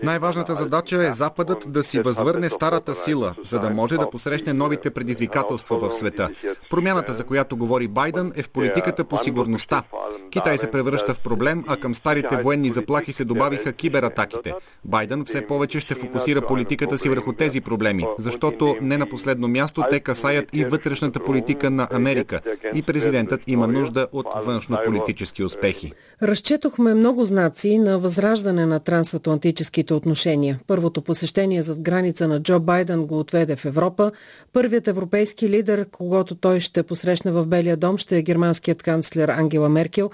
Най-важната 0.02 0.55
задача 0.55 1.07
е 1.07 1.12
Западът 1.12 1.72
да 1.72 1.83
си 1.83 2.00
възвърне 2.00 2.48
старата 2.48 2.94
сила, 2.94 3.35
за 3.44 3.59
да 3.59 3.70
може 3.70 3.96
да 3.96 4.11
посрещне 4.11 4.52
новите 4.52 4.90
предизвикателства 4.90 5.78
в 5.78 5.94
света. 5.94 6.28
Промяната, 6.70 7.12
за 7.12 7.24
която 7.24 7.57
говори 7.57 7.88
Байден, 7.88 8.33
е 8.37 8.42
в 8.42 8.50
политиката 8.50 9.05
по 9.05 9.18
сигурността. 9.18 9.83
Китай 10.31 10.59
се 10.59 10.70
превръща 10.70 11.14
в 11.14 11.20
проблем, 11.20 11.64
а 11.66 11.76
към 11.76 11.94
старите 11.94 12.37
военни 12.37 12.70
заплахи 12.70 13.12
се 13.12 13.24
добавиха 13.24 13.72
кибератаките. 13.72 14.55
Байден 14.85 15.24
все 15.24 15.46
повече 15.46 15.81
ще 15.81 15.94
фокусира 15.94 16.46
политиката 16.46 16.98
си 16.98 17.09
върху 17.09 17.33
тези 17.33 17.61
проблеми, 17.61 18.07
защото 18.18 18.76
не 18.81 18.98
на 18.98 19.09
последно 19.09 19.48
място 19.48 19.85
те 19.90 20.00
касаят 20.00 20.57
и 20.57 20.64
вътрешната 20.64 21.20
политика 21.20 21.70
на 21.70 21.88
Америка. 21.92 22.40
И 22.74 22.83
президентът 22.83 23.40
има 23.46 23.66
нужда 23.66 24.09
от 24.12 24.26
външно-политически 24.44 25.44
успехи. 25.44 25.92
Разчетохме 26.22 26.94
много 26.94 27.24
знаци 27.32 27.78
на 27.78 27.98
възраждане 27.98 28.66
на 28.66 28.80
трансатлантическите 28.80 29.94
отношения. 29.94 30.60
Първото 30.66 31.02
посещение 31.02 31.62
зад 31.62 31.80
граница 31.80 32.28
на 32.28 32.42
Джо 32.42 32.60
Байден 32.60 33.06
го 33.06 33.18
отведе 33.18 33.56
в 33.56 33.64
Европа. 33.64 34.12
Първият 34.52 34.88
европейски 34.88 35.48
лидер, 35.48 35.86
когато 35.90 36.34
той 36.34 36.60
ще 36.60 36.82
посрещне 36.82 37.30
в 37.30 37.46
Белия 37.46 37.76
дом, 37.76 37.98
ще 37.98 38.18
е 38.18 38.22
германският 38.22 38.82
канцлер 38.82 39.28
Ангела 39.28 39.68
Меркел. 39.68 40.10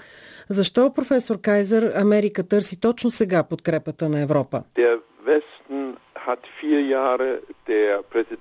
Защо, 0.49 0.93
професор 0.93 1.41
Кайзер, 1.41 1.93
Америка 1.95 2.43
търси 2.43 2.79
точно 2.79 3.11
сега 3.11 3.43
подкрепата 3.43 4.09
на 4.09 4.19
Европа? 4.19 4.63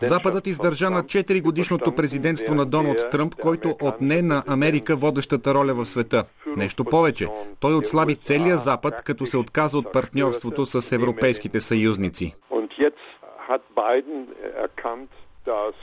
Западът 0.01 0.47
издържа 0.47 0.91
на 0.91 1.03
4 1.03 1.43
годишното 1.43 1.95
президентство 1.95 2.55
на 2.55 2.67
Доналд 2.67 3.11
Тръмп, 3.11 3.35
който 3.35 3.75
отне 3.83 4.23
на 4.23 4.43
Америка 4.47 4.97
водещата 4.97 5.55
роля 5.55 5.75
в 5.75 5.87
света. 5.87 6.25
Нещо 6.57 6.85
повече, 6.85 7.29
той 7.61 7.75
отслаби 7.75 8.17
целия 8.17 8.57
Запад, 8.57 9.03
като 9.05 9.27
се 9.27 9.37
отказа 9.37 9.79
от 9.79 9.93
партньорството 9.93 10.67
с 10.67 10.93
европейските 10.93 11.61
съюзници. 11.61 12.35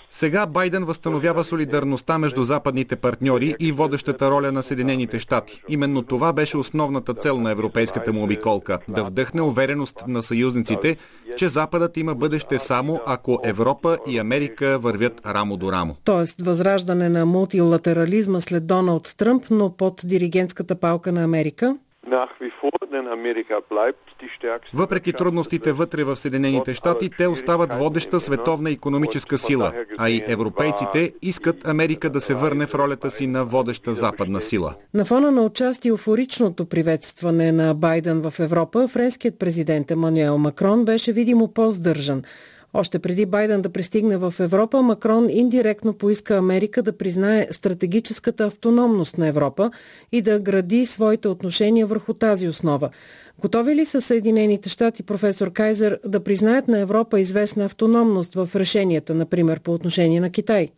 Сега 0.09 0.45
Байден 0.45 0.85
възстановява 0.85 1.43
солидарността 1.43 2.17
между 2.17 2.43
западните 2.43 2.95
партньори 2.95 3.55
и 3.59 3.71
водещата 3.71 4.31
роля 4.31 4.51
на 4.51 4.63
Съединените 4.63 5.19
щати. 5.19 5.61
Именно 5.69 6.01
това 6.01 6.33
беше 6.33 6.57
основната 6.57 7.13
цел 7.13 7.37
на 7.37 7.51
европейската 7.51 8.13
му 8.13 8.23
обиколка– 8.23 8.79
да 8.89 9.03
вдъхне 9.03 9.41
увереност 9.41 10.03
на 10.07 10.23
съюзниците, 10.23 10.97
че 11.37 11.47
Западът 11.47 11.97
има 11.97 12.15
бъдеще 12.15 12.59
само 12.59 12.99
ако 13.05 13.39
Европа 13.43 13.97
и 14.07 14.17
Америка 14.17 14.79
вървят 14.79 15.21
рамо 15.25 15.57
до 15.57 15.71
рамо. 15.71 15.95
Тоест 16.03 16.41
възраждане 16.41 17.09
на 17.09 17.25
мултилатерализма 17.25 18.41
след 18.41 18.67
Доналд 18.67 19.13
Тръмп, 19.17 19.45
но 19.49 19.69
под 19.69 20.01
диригентската 20.05 20.75
палка 20.75 21.11
на 21.11 21.23
Америка? 21.23 21.77
Въпреки 24.73 25.13
трудностите 25.13 25.71
вътре 25.71 26.03
в 26.03 26.15
Съединените 26.15 26.73
щати, 26.73 27.09
те 27.17 27.27
остават 27.27 27.73
водеща 27.73 28.19
световна 28.19 28.71
економическа 28.71 29.37
сила, 29.37 29.73
а 29.97 30.09
и 30.09 30.23
европейците 30.27 31.13
искат 31.21 31.67
Америка 31.67 32.09
да 32.09 32.21
се 32.21 32.35
върне 32.35 32.67
в 32.67 32.75
ролята 32.75 33.11
си 33.11 33.27
на 33.27 33.45
водеща 33.45 33.93
западна 33.93 34.41
сила. 34.41 34.75
На 34.93 35.05
фона 35.05 35.31
на 35.31 35.41
участие 35.41 35.91
офоричното 35.91 36.65
приветстване 36.65 37.51
на 37.51 37.73
Байден 37.73 38.21
в 38.21 38.39
Европа, 38.39 38.87
френският 38.87 39.39
президент 39.39 39.91
Емануел 39.91 40.37
Макрон 40.37 40.85
беше 40.85 41.11
видимо 41.13 41.53
по-здържан. 41.53 42.23
Още 42.77 42.99
преди 42.99 43.25
Байден 43.25 43.61
да 43.61 43.69
пристигне 43.69 44.17
в 44.17 44.33
Европа, 44.39 44.81
Макрон 44.81 45.29
индиректно 45.29 45.93
поиска 45.93 46.37
Америка 46.37 46.83
да 46.83 46.97
признае 46.97 47.47
стратегическата 47.51 48.45
автономност 48.45 49.17
на 49.17 49.27
Европа 49.27 49.71
и 50.11 50.21
да 50.21 50.39
гради 50.39 50.85
своите 50.85 51.27
отношения 51.27 51.87
върху 51.87 52.13
тази 52.13 52.47
основа. 52.47 52.89
Готови 53.39 53.75
ли 53.75 53.85
са 53.85 54.01
Съединените 54.01 54.69
щати, 54.69 55.03
професор 55.03 55.51
Кайзер, 55.51 55.99
да 56.05 56.23
признаят 56.23 56.67
на 56.67 56.79
Европа 56.79 57.19
известна 57.19 57.65
автономност 57.65 58.35
в 58.35 58.49
решенията, 58.55 59.15
например 59.15 59.59
по 59.59 59.73
отношение 59.73 60.19
на 60.19 60.29
Китай? 60.29 60.69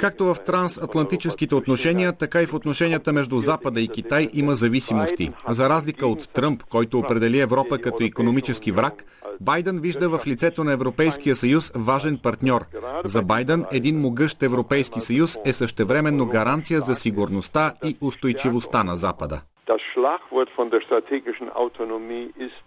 Както 0.00 0.24
в 0.24 0.36
трансатлантическите 0.46 1.54
отношения, 1.54 2.12
така 2.12 2.42
и 2.42 2.46
в 2.46 2.54
отношенията 2.54 3.12
между 3.12 3.38
Запада 3.38 3.80
и 3.80 3.88
Китай 3.88 4.28
има 4.32 4.54
зависимости. 4.54 5.32
За 5.48 5.68
разлика 5.68 6.06
от 6.06 6.28
Тръмп, 6.28 6.62
който 6.62 6.98
определи 6.98 7.40
Европа 7.40 7.78
като 7.78 8.04
економически 8.04 8.72
враг, 8.72 9.04
Байден 9.40 9.80
вижда 9.80 10.08
в 10.08 10.26
лицето 10.26 10.64
на 10.64 10.72
Европейския 10.72 11.36
съюз 11.36 11.72
важен 11.74 12.18
партньор. 12.22 12.64
За 13.04 13.22
Байден 13.22 13.64
един 13.72 14.00
могъщ 14.00 14.42
Европейски 14.42 15.00
съюз 15.00 15.38
е 15.44 15.52
същевременно 15.52 16.26
гаранция 16.26 16.80
за 16.80 16.94
сигурността 16.94 17.74
и 17.84 17.96
устойчивостта 18.00 18.84
на 18.84 18.96
Запада. 18.96 19.40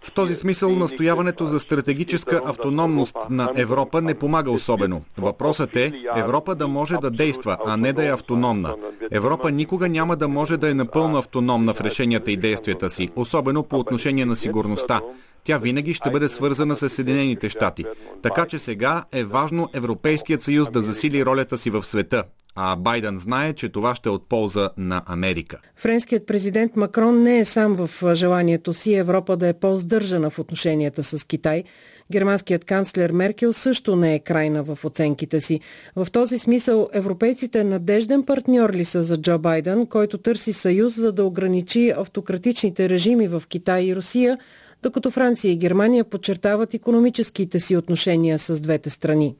В 0.02 0.14
този 0.14 0.34
смисъл 0.34 0.70
настояването 0.70 1.46
за 1.46 1.60
стратегическа 1.60 2.40
автономност 2.44 3.16
на 3.30 3.50
Европа 3.56 4.02
не 4.02 4.18
помага 4.18 4.50
особено. 4.50 5.02
Въпросът 5.18 5.76
е 5.76 5.92
Европа 6.16 6.54
да 6.54 6.68
може 6.68 6.96
да 6.96 7.10
действа, 7.10 7.56
а 7.66 7.76
не 7.76 7.92
да 7.92 8.06
е 8.06 8.12
автономна. 8.12 8.74
Европа 9.10 9.50
никога 9.50 9.88
няма 9.88 10.16
да 10.16 10.28
може 10.28 10.56
да 10.56 10.70
е 10.70 10.74
напълно 10.74 11.18
автономна 11.18 11.74
в 11.74 11.80
решенията 11.80 12.32
и 12.32 12.36
действията 12.36 12.90
си, 12.90 13.10
особено 13.16 13.62
по 13.62 13.78
отношение 13.78 14.24
на 14.24 14.36
сигурността 14.36 15.00
тя 15.44 15.58
винаги 15.58 15.94
ще 15.94 16.10
бъде 16.10 16.28
свързана 16.28 16.76
с 16.76 16.88
Съединените 16.88 17.48
щати. 17.48 17.84
Така 18.22 18.46
че 18.46 18.58
сега 18.58 19.04
е 19.12 19.24
важно 19.24 19.68
Европейският 19.74 20.42
съюз 20.42 20.70
да 20.70 20.82
засили 20.82 21.24
ролята 21.24 21.58
си 21.58 21.70
в 21.70 21.84
света. 21.84 22.24
а 22.54 22.76
Байден 22.76 23.18
знае, 23.18 23.52
че 23.52 23.68
това 23.68 23.94
ще 23.94 24.08
е 24.08 24.12
от 24.12 24.28
полза 24.28 24.70
на 24.76 25.02
Америка. 25.06 25.58
Френският 25.76 26.26
президент 26.26 26.76
Макрон 26.76 27.22
не 27.22 27.38
е 27.38 27.44
сам 27.44 27.76
в 27.76 28.14
желанието 28.14 28.74
си 28.74 28.94
Европа 28.94 29.36
да 29.36 29.48
е 29.48 29.52
по-здържана 29.52 30.30
в 30.30 30.38
отношенията 30.38 31.02
с 31.02 31.24
Китай. 31.26 31.64
Германският 32.12 32.64
канцлер 32.64 33.10
Меркел 33.10 33.52
също 33.52 33.96
не 33.96 34.14
е 34.14 34.18
крайна 34.18 34.62
в 34.62 34.78
оценките 34.84 35.40
си. 35.40 35.60
В 35.96 36.06
този 36.12 36.38
смисъл 36.38 36.88
европейците 36.92 37.64
надежден 37.64 38.22
партньор 38.22 38.72
ли 38.72 38.84
са 38.84 39.02
за 39.02 39.16
Джо 39.16 39.38
Байден, 39.38 39.86
който 39.86 40.18
търси 40.18 40.52
съюз 40.52 40.96
за 40.96 41.12
да 41.12 41.24
ограничи 41.24 41.92
автократичните 41.96 42.88
режими 42.88 43.28
в 43.28 43.42
Китай 43.48 43.84
и 43.84 43.96
Русия, 43.96 44.38
докато 44.82 45.10
Франция 45.10 45.52
и 45.52 45.56
Германия 45.56 46.04
подчертават 46.04 46.74
економическите 46.74 47.60
си 47.60 47.76
отношения 47.76 48.38
с 48.38 48.60
двете 48.60 48.90
страни. 48.90 49.36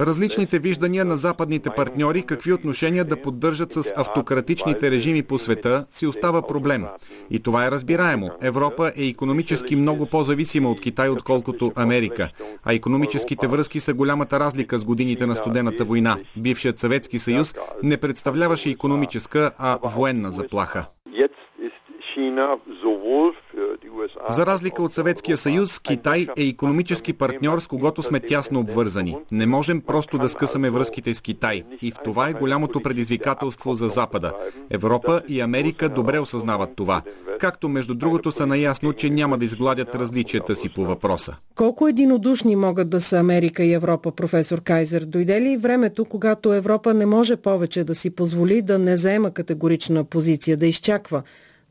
Различните 0.00 0.58
виждания 0.58 1.04
на 1.04 1.16
западните 1.16 1.70
партньори 1.76 2.22
какви 2.22 2.52
отношения 2.52 3.04
да 3.04 3.22
поддържат 3.22 3.72
с 3.72 3.92
автократичните 3.96 4.90
режими 4.90 5.22
по 5.22 5.38
света 5.38 5.86
си 5.90 6.06
остава 6.06 6.46
проблем. 6.46 6.86
И 7.30 7.40
това 7.40 7.66
е 7.66 7.70
разбираемо. 7.70 8.30
Европа 8.42 8.92
е 8.96 9.06
економически 9.06 9.76
много 9.76 10.06
по-зависима 10.06 10.70
от 10.70 10.80
Китай, 10.80 11.08
отколкото 11.08 11.72
Америка. 11.76 12.30
А 12.64 12.74
економическите 12.74 13.46
връзки 13.46 13.80
са 13.80 13.94
голямата 13.94 14.40
разлика 14.40 14.78
с 14.78 14.84
годините 14.84 15.26
на 15.26 15.36
студената 15.36 15.84
война. 15.84 16.16
Бившият 16.36 16.78
Съветски 16.78 17.18
съюз 17.18 17.54
не 17.82 17.96
представляваше 17.96 18.70
економическа, 18.70 19.50
а 19.58 19.78
военна 19.82 20.30
заплаха. 20.30 20.86
За 24.30 24.46
разлика 24.46 24.82
от 24.82 24.92
Съветския 24.92 25.36
съюз, 25.36 25.80
Китай 25.80 26.26
е 26.36 26.42
економически 26.42 27.12
партньор, 27.12 27.60
с 27.60 27.66
когото 27.66 28.02
сме 28.02 28.20
тясно 28.20 28.60
обвързани. 28.60 29.16
Не 29.32 29.46
можем 29.46 29.80
просто 29.80 30.18
да 30.18 30.28
скъсаме 30.28 30.70
връзките 30.70 31.14
с 31.14 31.20
Китай. 31.20 31.62
И 31.82 31.90
в 31.90 31.94
това 32.04 32.28
е 32.28 32.32
голямото 32.32 32.80
предизвикателство 32.80 33.74
за 33.74 33.88
Запада. 33.88 34.32
Европа 34.70 35.20
и 35.28 35.40
Америка 35.40 35.88
добре 35.88 36.18
осъзнават 36.18 36.70
това. 36.76 37.02
Както 37.38 37.68
между 37.68 37.94
другото 37.94 38.30
са 38.30 38.46
наясно, 38.46 38.92
че 38.92 39.10
няма 39.10 39.38
да 39.38 39.44
изгладят 39.44 39.94
различията 39.94 40.54
си 40.54 40.68
по 40.68 40.84
въпроса. 40.84 41.36
Колко 41.54 41.88
единодушни 41.88 42.56
могат 42.56 42.90
да 42.90 43.00
са 43.00 43.18
Америка 43.18 43.64
и 43.64 43.72
Европа, 43.72 44.12
професор 44.12 44.60
Кайзер? 44.60 45.04
Дойде 45.04 45.40
ли 45.40 45.56
времето, 45.56 46.04
когато 46.04 46.52
Европа 46.52 46.94
не 46.94 47.06
може 47.06 47.36
повече 47.36 47.84
да 47.84 47.94
си 47.94 48.10
позволи 48.10 48.62
да 48.62 48.78
не 48.78 48.96
заема 48.96 49.30
категорична 49.30 50.04
позиция, 50.04 50.56
да 50.56 50.66
изчаква? 50.66 51.22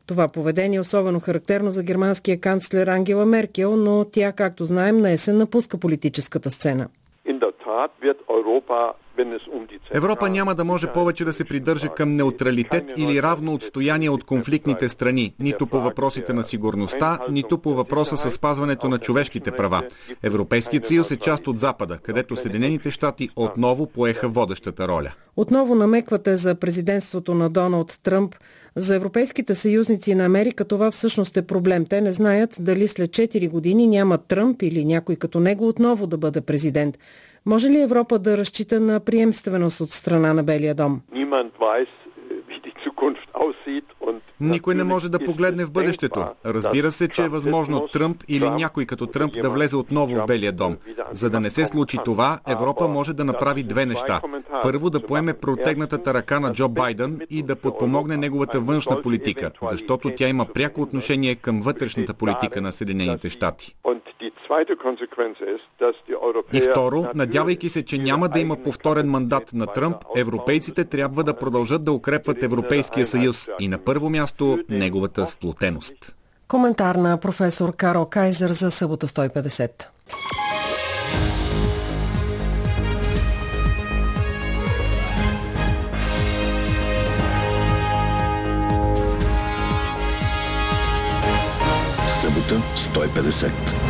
Това 0.06 0.28
поведение 0.28 0.76
е 0.76 0.80
особено 0.80 1.20
характерно 1.20 1.70
за 1.70 1.82
германския 1.82 2.40
канцлер 2.40 2.86
Ангела 2.86 3.26
Меркел, 3.26 3.76
но 3.76 4.04
тя, 4.04 4.32
както 4.32 4.64
знаем, 4.64 4.98
на 4.98 5.10
есен 5.10 5.36
напуска 5.36 5.78
политическата 5.78 6.50
сцена. 6.50 6.88
Европа 9.94 10.30
няма 10.30 10.54
да 10.54 10.64
може 10.64 10.86
повече 10.86 11.24
да 11.24 11.32
се 11.32 11.44
придържа 11.44 11.88
към 11.88 12.10
неутралитет 12.10 12.84
или 12.96 13.22
равно 13.22 13.54
отстояние 13.54 14.10
от 14.10 14.24
конфликтните 14.24 14.88
страни, 14.88 15.34
нито 15.40 15.66
по 15.66 15.80
въпросите 15.80 16.32
на 16.32 16.42
сигурността, 16.42 17.18
нито 17.30 17.58
по 17.58 17.74
въпроса 17.74 18.16
с 18.16 18.30
спазването 18.30 18.88
на 18.88 18.98
човешките 18.98 19.50
права. 19.50 19.82
Европейският 20.22 20.86
съюз 20.86 21.10
е 21.10 21.16
част 21.16 21.48
от 21.48 21.58
Запада, 21.58 21.98
където 22.02 22.36
Съединените 22.36 22.90
щати 22.90 23.28
отново 23.36 23.86
поеха 23.86 24.28
водещата 24.28 24.88
роля. 24.88 25.12
Отново 25.36 25.74
намеквате 25.74 26.36
за 26.36 26.54
президентството 26.54 27.34
на 27.34 27.50
Доналд 27.50 28.00
Тръмп. 28.02 28.34
За 28.76 28.94
европейските 28.94 29.54
съюзници 29.54 30.14
на 30.14 30.24
Америка 30.24 30.64
това 30.64 30.90
всъщност 30.90 31.36
е 31.36 31.46
проблем. 31.46 31.86
Те 31.86 32.00
не 32.00 32.12
знаят 32.12 32.56
дали 32.60 32.88
след 32.88 33.10
4 33.10 33.50
години 33.50 33.86
няма 33.86 34.18
Тръмп 34.18 34.62
или 34.62 34.84
някой 34.84 35.16
като 35.16 35.40
него 35.40 35.68
отново 35.68 36.06
да 36.06 36.16
бъде 36.16 36.40
президент. 36.40 36.98
Може 37.46 37.70
ли 37.70 37.80
Европа 37.80 38.18
да 38.18 38.38
разчита 38.38 38.80
на 38.80 39.00
приемственост 39.00 39.80
от 39.80 39.92
страна 39.92 40.34
на 40.34 40.42
Белия 40.42 40.74
дом? 40.74 41.00
Никой 44.40 44.74
не 44.74 44.84
може 44.84 45.08
да 45.08 45.18
погледне 45.18 45.64
в 45.64 45.70
бъдещето. 45.70 46.24
Разбира 46.46 46.90
се, 46.90 47.08
че 47.08 47.24
е 47.24 47.28
възможно 47.28 47.88
Тръмп 47.88 48.24
или 48.28 48.50
някой 48.50 48.86
като 48.86 49.06
Тръмп 49.06 49.32
да 49.42 49.50
влезе 49.50 49.76
отново 49.76 50.14
в 50.14 50.26
Белия 50.26 50.52
дом. 50.52 50.76
За 51.12 51.30
да 51.30 51.40
не 51.40 51.50
се 51.50 51.66
случи 51.66 51.98
това, 52.04 52.38
Европа 52.48 52.88
може 52.88 53.14
да 53.14 53.24
направи 53.24 53.62
две 53.62 53.86
неща. 53.86 54.20
Първо 54.62 54.90
да 54.90 55.06
поеме 55.06 55.34
протегнатата 55.34 56.14
ръка 56.14 56.40
на 56.40 56.52
Джо 56.52 56.68
Байден 56.68 57.20
и 57.30 57.42
да 57.42 57.56
подпомогне 57.56 58.16
неговата 58.16 58.60
външна 58.60 59.02
политика, 59.02 59.50
защото 59.62 60.10
тя 60.16 60.28
има 60.28 60.46
пряко 60.46 60.82
отношение 60.82 61.34
към 61.34 61.62
вътрешната 61.62 62.14
политика 62.14 62.60
на 62.60 62.72
Съединените 62.72 63.30
щати. 63.30 63.76
И 66.52 66.60
второ, 66.60 67.06
надявайки 67.14 67.68
се, 67.68 67.84
че 67.84 67.98
няма 67.98 68.28
да 68.28 68.40
има 68.40 68.56
повторен 68.56 69.10
мандат 69.10 69.52
на 69.54 69.66
Тръмп, 69.66 69.96
европейците 70.16 70.84
трябва 70.84 71.24
да 71.24 71.34
продължат 71.34 71.84
да 71.84 71.92
укрепват 71.92 72.39
Европейския 72.42 73.06
съюз 73.06 73.48
и 73.60 73.68
на 73.68 73.78
първо 73.78 74.10
място 74.10 74.58
неговата 74.68 75.26
сплотеност. 75.26 76.16
Коментар 76.48 76.94
на 76.94 77.16
професор 77.16 77.76
Карл 77.76 78.06
Кайзер 78.06 78.50
за 78.50 78.70
събота 78.70 79.08
150. 79.08 79.70
Събота 92.20 92.62
150. 92.76 93.89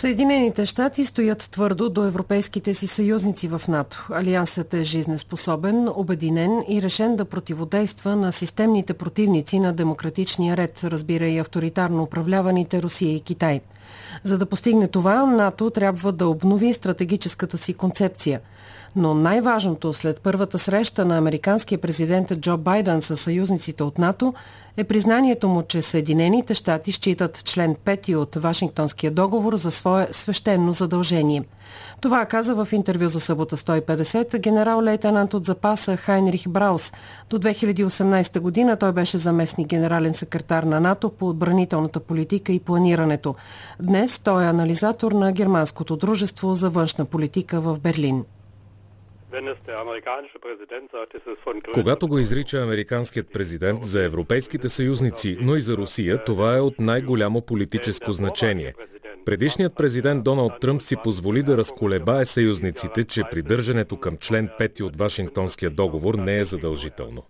Съединените 0.00 0.66
щати 0.66 1.04
стоят 1.04 1.48
твърдо 1.50 1.90
до 1.90 2.04
европейските 2.04 2.74
си 2.74 2.86
съюзници 2.86 3.48
в 3.48 3.62
НАТО. 3.68 4.06
Алиансът 4.12 4.74
е 4.74 4.84
жизнеспособен, 4.84 5.88
обединен 5.94 6.64
и 6.68 6.82
решен 6.82 7.16
да 7.16 7.24
противодейства 7.24 8.16
на 8.16 8.32
системните 8.32 8.94
противници 8.94 9.60
на 9.60 9.72
демократичния 9.72 10.56
ред, 10.56 10.80
разбира 10.84 11.26
и 11.26 11.38
авторитарно 11.38 12.02
управляваните 12.02 12.82
Русия 12.82 13.14
и 13.14 13.20
Китай. 13.20 13.60
За 14.24 14.38
да 14.38 14.46
постигне 14.46 14.88
това, 14.88 15.26
НАТО 15.26 15.70
трябва 15.70 16.12
да 16.12 16.28
обнови 16.28 16.72
стратегическата 16.72 17.58
си 17.58 17.74
концепция– 17.74 18.40
но 18.96 19.14
най-важното 19.14 19.92
след 19.92 20.20
първата 20.20 20.58
среща 20.58 21.04
на 21.04 21.18
американския 21.18 21.78
президент 21.78 22.32
Джо 22.40 22.56
Байден 22.56 23.02
с 23.02 23.16
съюзниците 23.16 23.82
от 23.82 23.98
НАТО 23.98 24.34
е 24.76 24.84
признанието 24.84 25.48
му, 25.48 25.62
че 25.62 25.82
Съединените 25.82 26.54
щати 26.54 26.92
считат 26.92 27.44
член 27.44 27.74
5 27.74 28.14
от 28.16 28.34
Вашингтонския 28.34 29.10
договор 29.10 29.56
за 29.56 29.70
свое 29.70 30.08
свещено 30.10 30.72
задължение. 30.72 31.44
Това 32.00 32.26
каза 32.26 32.54
в 32.54 32.68
интервю 32.72 33.08
за 33.08 33.20
събота 33.20 33.56
150 33.56 34.38
генерал-лейтенант 34.38 35.34
от 35.34 35.46
запаса 35.46 35.96
Хайнрих 35.96 36.48
Браус. 36.48 36.92
До 37.30 37.38
2018 37.38 38.40
година 38.40 38.76
той 38.76 38.92
беше 38.92 39.18
заместник 39.18 39.66
генерален 39.66 40.14
секретар 40.14 40.62
на 40.62 40.80
НАТО 40.80 41.10
по 41.10 41.28
отбранителната 41.28 42.00
политика 42.00 42.52
и 42.52 42.60
планирането. 42.60 43.34
Днес 43.82 44.18
той 44.18 44.44
е 44.44 44.48
анализатор 44.48 45.12
на 45.12 45.32
Германското 45.32 45.96
дружество 45.96 46.54
за 46.54 46.70
външна 46.70 47.04
политика 47.04 47.60
в 47.60 47.78
Берлин. 47.78 48.24
Когато 51.74 52.08
го 52.08 52.18
изрича 52.18 52.62
американският 52.62 53.32
президент 53.32 53.84
за 53.84 54.02
европейските 54.02 54.68
съюзници, 54.68 55.38
но 55.40 55.56
и 55.56 55.60
за 55.60 55.76
Русия, 55.76 56.24
това 56.24 56.56
е 56.56 56.60
от 56.60 56.74
най-голямо 56.78 57.40
политическо 57.40 58.12
значение. 58.12 58.74
Предишният 59.24 59.76
президент 59.76 60.24
Доналд 60.24 60.52
Тръмп 60.60 60.82
си 60.82 60.96
позволи 61.04 61.42
да 61.42 61.56
разколебае 61.56 62.24
съюзниците, 62.24 63.04
че 63.04 63.22
придържането 63.30 63.96
към 63.96 64.16
член 64.16 64.48
5 64.60 64.82
от 64.82 64.96
Вашингтонския 64.96 65.70
договор 65.70 66.14
не 66.14 66.38
е 66.38 66.44
задължително. 66.44 67.22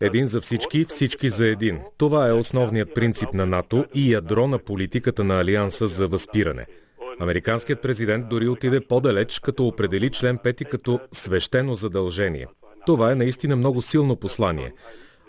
Един 0.00 0.26
за 0.26 0.40
всички, 0.40 0.84
всички 0.84 1.30
за 1.30 1.46
един. 1.46 1.80
Това 1.98 2.28
е 2.28 2.32
основният 2.32 2.94
принцип 2.94 3.34
на 3.34 3.46
НАТО 3.46 3.84
и 3.94 4.12
ядро 4.12 4.46
на 4.46 4.58
политиката 4.58 5.24
на 5.24 5.40
Алианса 5.40 5.86
за 5.86 6.08
възпиране– 6.08 6.66
Американският 7.20 7.82
президент 7.82 8.28
дори 8.28 8.48
отиде 8.48 8.80
по-далеч, 8.80 9.38
като 9.38 9.66
определи 9.66 10.10
член 10.10 10.38
5 10.38 10.64
като 10.64 11.00
свещено 11.12 11.74
задължение. 11.74 12.46
Това 12.86 13.12
е 13.12 13.14
наистина 13.14 13.56
много 13.56 13.82
силно 13.82 14.16
послание. 14.16 14.72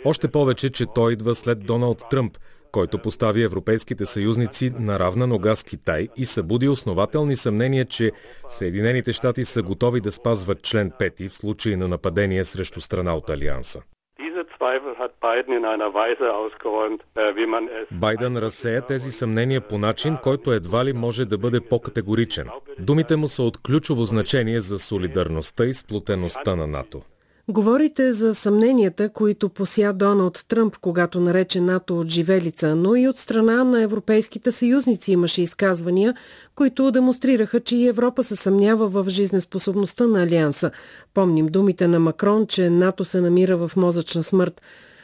Още 0.06 0.28
повече, 0.28 0.70
че 0.70 0.86
той 0.96 1.14
идва 1.14 1.36
след 1.36 1.60
Доналд 1.60 2.04
Тръмп, 2.10 2.38
който 2.72 2.98
постави 2.98 3.44
европейските 3.44 4.06
съюзници 4.06 4.72
на 4.80 5.00
равна 5.00 5.28
нога 5.28 5.56
с 5.56 5.64
Китай 5.64 6.08
и 6.18 6.26
събуди 6.26 6.68
основателни 6.68 7.36
съмнения, 7.36 7.86
че 7.86 8.12
Съединените 8.50 9.14
щати 9.14 9.46
са 9.46 9.64
готови 9.64 10.02
да 10.02 10.12
спазват 10.12 10.62
член 10.62 10.92
5 10.92 11.30
в 11.30 11.36
случай 11.36 11.76
на 11.76 11.88
нападение 11.88 12.46
срещу 12.46 12.82
страна 12.82 13.16
от 13.16 13.30
Алианса. 13.30 13.82
Äh, 17.16 17.86
Байден 17.92 18.38
разсея 18.38 18.82
тези 18.82 19.12
съмнения 19.12 19.62
по 19.62 19.78
начин, 19.78 20.18
който 20.24 20.52
едва 20.52 20.86
ли 20.86 20.94
може 20.94 21.26
да 21.26 21.38
бъде 21.38 21.62
по-категоричен. 21.62 22.50
Думите 22.80 23.16
му 23.16 23.28
са 23.28 23.44
от 23.44 23.58
ключово 23.58 24.06
значение 24.06 24.62
за 24.62 24.80
солидарността 24.80 25.66
и 25.66 25.74
сплотеността 25.74 26.56
на 26.56 26.68
НАТО. 26.68 27.02
Говорите 27.50 28.14
за 28.14 28.36
съмненията, 28.36 29.10
които 29.10 29.50
пося 29.50 29.94
Доналд 29.94 30.46
Тръмп, 30.48 30.78
когато 30.78 31.20
нарече 31.20 31.62
НАТО 31.62 32.00
от 32.00 32.10
живелица, 32.10 32.76
но 32.76 32.96
и 32.96 33.08
от 33.08 33.18
страна 33.18 33.64
на 33.64 33.82
европейските 33.82 34.52
съюзници 34.52 35.12
имаше 35.12 35.42
изказвания, 35.42 36.16
които 36.56 36.92
демонстрираха, 36.92 37.60
че 37.60 37.76
и 37.76 37.88
Европа 37.88 38.24
се 38.24 38.36
съмнява 38.36 38.88
в 38.88 39.10
жизнеспособността 39.10 40.08
на 40.08 40.24
Алианса. 40.24 40.72
Помним 41.14 41.48
думите 41.48 41.88
на 41.88 42.00
Макрон, 42.00 42.48
че 42.48 42.70
НАТО 42.70 43.06
се 43.06 43.22
намира 43.22 43.58
в 43.58 43.72
мозъчна 43.76 44.24
смърт. 44.24 44.62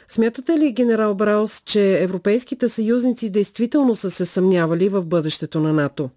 Смятате 0.08 0.58
ли, 0.58 0.72
генерал 0.72 1.14
Браус, 1.14 1.62
че 1.64 2.02
европейските 2.02 2.68
съюзници 2.68 3.30
действително 3.30 3.94
са 3.94 4.10
се 4.10 4.24
съмнявали 4.24 4.88
в 4.88 5.04
бъдещето 5.04 5.60
на 5.60 5.72
НАТО? 5.72 6.10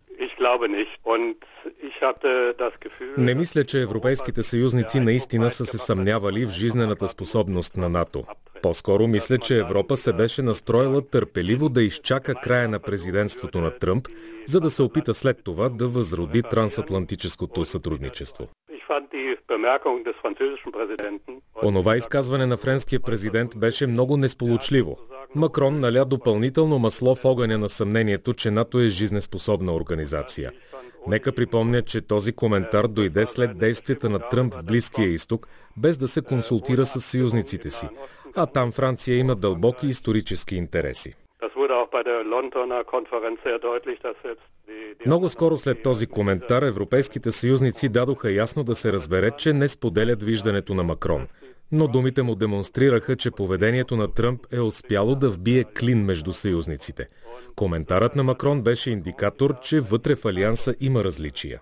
Не 3.18 3.36
мисля, 3.36 3.64
че 3.64 3.82
европейските 3.82 4.44
съюзници 4.44 5.00
наистина 5.00 5.52
са 5.52 5.66
се 5.66 5.78
съмнявали 5.78 6.46
в 6.46 6.50
жизнената 6.50 7.08
способност 7.08 7.78
на 7.78 7.90
НАТО. 7.90 8.24
По-скоро 8.62 9.08
мисля, 9.08 9.38
че 9.38 9.58
Европа 9.58 9.98
се 9.98 10.14
беше 10.14 10.42
настроила 10.42 11.02
търпеливо 11.02 11.70
да 11.70 11.84
изчака 11.84 12.36
края 12.36 12.70
на 12.70 12.80
президентството 12.80 13.62
на 13.62 13.78
Тръмп, 13.78 14.08
за 14.46 14.60
да 14.60 14.70
се 14.70 14.84
опита 14.84 15.14
след 15.14 15.44
това 15.44 15.70
да 15.70 15.88
възроди 15.88 16.44
трансатлантическото 16.44 17.66
сътрудничество. 17.66 18.48
Онова 21.64 21.98
изказване 21.98 22.46
на 22.46 22.58
френския 22.58 23.00
президент 23.00 23.52
беше 23.58 23.88
много 23.88 24.18
несполучливо. 24.18 24.98
Макрон 25.36 25.80
наля 25.80 26.06
допълнително 26.06 26.80
масло 26.80 27.16
в 27.16 27.26
огъня 27.26 27.58
на 27.58 27.70
съмнението, 27.70 28.34
че 28.34 28.52
НАТО 28.52 28.80
е 28.80 28.90
жизнеспособна 28.90 29.74
организация. 29.74 30.52
Нека 31.08 31.32
припомня, 31.32 31.82
че 31.82 32.02
този 32.02 32.34
коментар 32.34 32.88
дойде 32.88 33.26
след 33.26 33.58
действията 33.58 34.10
на 34.10 34.20
Тръмп 34.20 34.54
в 34.54 34.66
Близкия 34.66 35.08
изток, 35.08 35.48
без 35.78 35.98
да 35.98 36.08
се 36.08 36.22
консултира 36.22 36.86
с 36.86 37.02
съюзниците 37.02 37.70
си. 37.70 37.90
А 38.36 38.46
там 38.46 38.72
Франция 38.72 39.18
има 39.18 39.36
дълбоки 39.36 39.88
исторически 39.88 40.56
интереси. 40.56 41.14
Много 45.06 45.30
скоро 45.30 45.58
след 45.58 45.84
този 45.84 46.08
коментар 46.08 46.62
европейските 46.62 47.32
съюзници 47.32 47.90
дадоха 47.90 48.32
ясно 48.32 48.64
да 48.64 48.76
се 48.76 48.94
разбере, 48.94 49.32
че 49.38 49.54
не 49.54 49.68
споделят 49.68 50.24
виждането 50.24 50.74
на 50.74 50.84
Макрон. 50.84 51.28
Но 51.72 51.88
думите 51.88 52.24
му 52.24 52.36
демонстрираха, 52.36 53.16
че 53.16 53.32
поведението 53.32 53.96
на 53.96 54.14
Тръмп 54.14 54.42
е 54.52 54.60
успяло 54.60 55.16
да 55.16 55.30
вбие 55.30 55.64
клин 55.64 56.06
между 56.06 56.34
съюзниците. 56.34 57.10
Коментарът 57.56 58.16
на 58.16 58.24
Макрон 58.24 58.62
беше 58.62 58.92
индикатор, 58.92 59.60
че 59.60 59.80
вътре 59.80 60.16
в 60.16 60.26
Алианса 60.26 60.76
има 60.80 61.04
различия. 61.04 61.62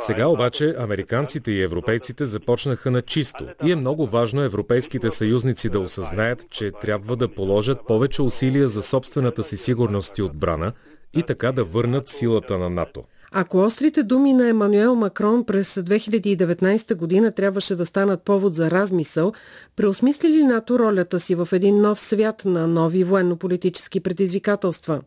Сега 0.00 0.26
обаче 0.26 0.74
американците 0.78 1.50
и 1.50 1.62
европейците 1.62 2.26
започнаха 2.26 2.90
на 2.90 3.02
чисто 3.02 3.46
и 3.64 3.72
е 3.72 3.76
много 3.76 4.06
важно 4.06 4.42
европейските 4.42 5.10
съюзници 5.10 5.68
да 5.68 5.80
осъзнаят, 5.80 6.50
че 6.50 6.72
трябва 6.72 7.16
да 7.16 7.34
положат 7.34 7.86
повече 7.86 8.22
усилия 8.22 8.68
за 8.68 8.82
собствената 8.82 9.42
си 9.42 9.56
сигурност 9.56 10.18
и 10.18 10.22
отбрана 10.22 10.72
и 11.14 11.22
така 11.22 11.52
да 11.52 11.64
върнат 11.64 12.08
силата 12.08 12.58
на 12.58 12.70
НАТО. 12.70 13.04
Ако 13.32 13.58
острите 13.58 14.02
думи 14.02 14.32
на 14.32 14.48
Емануел 14.48 14.94
Макрон 14.94 15.44
през 15.44 15.74
2019 15.74 16.94
година 16.94 17.32
трябваше 17.32 17.76
да 17.76 17.86
станат 17.86 18.22
повод 18.22 18.54
за 18.54 18.70
размисъл, 18.70 19.32
преосмисли 19.76 20.28
ли 20.28 20.44
НАТО 20.44 20.78
ролята 20.78 21.20
си 21.20 21.34
в 21.34 21.48
един 21.52 21.80
нов 21.80 22.00
свят 22.00 22.42
на 22.44 22.66
нови 22.66 23.04
военно-политически 23.04 24.00
предизвикателства? 24.00 25.00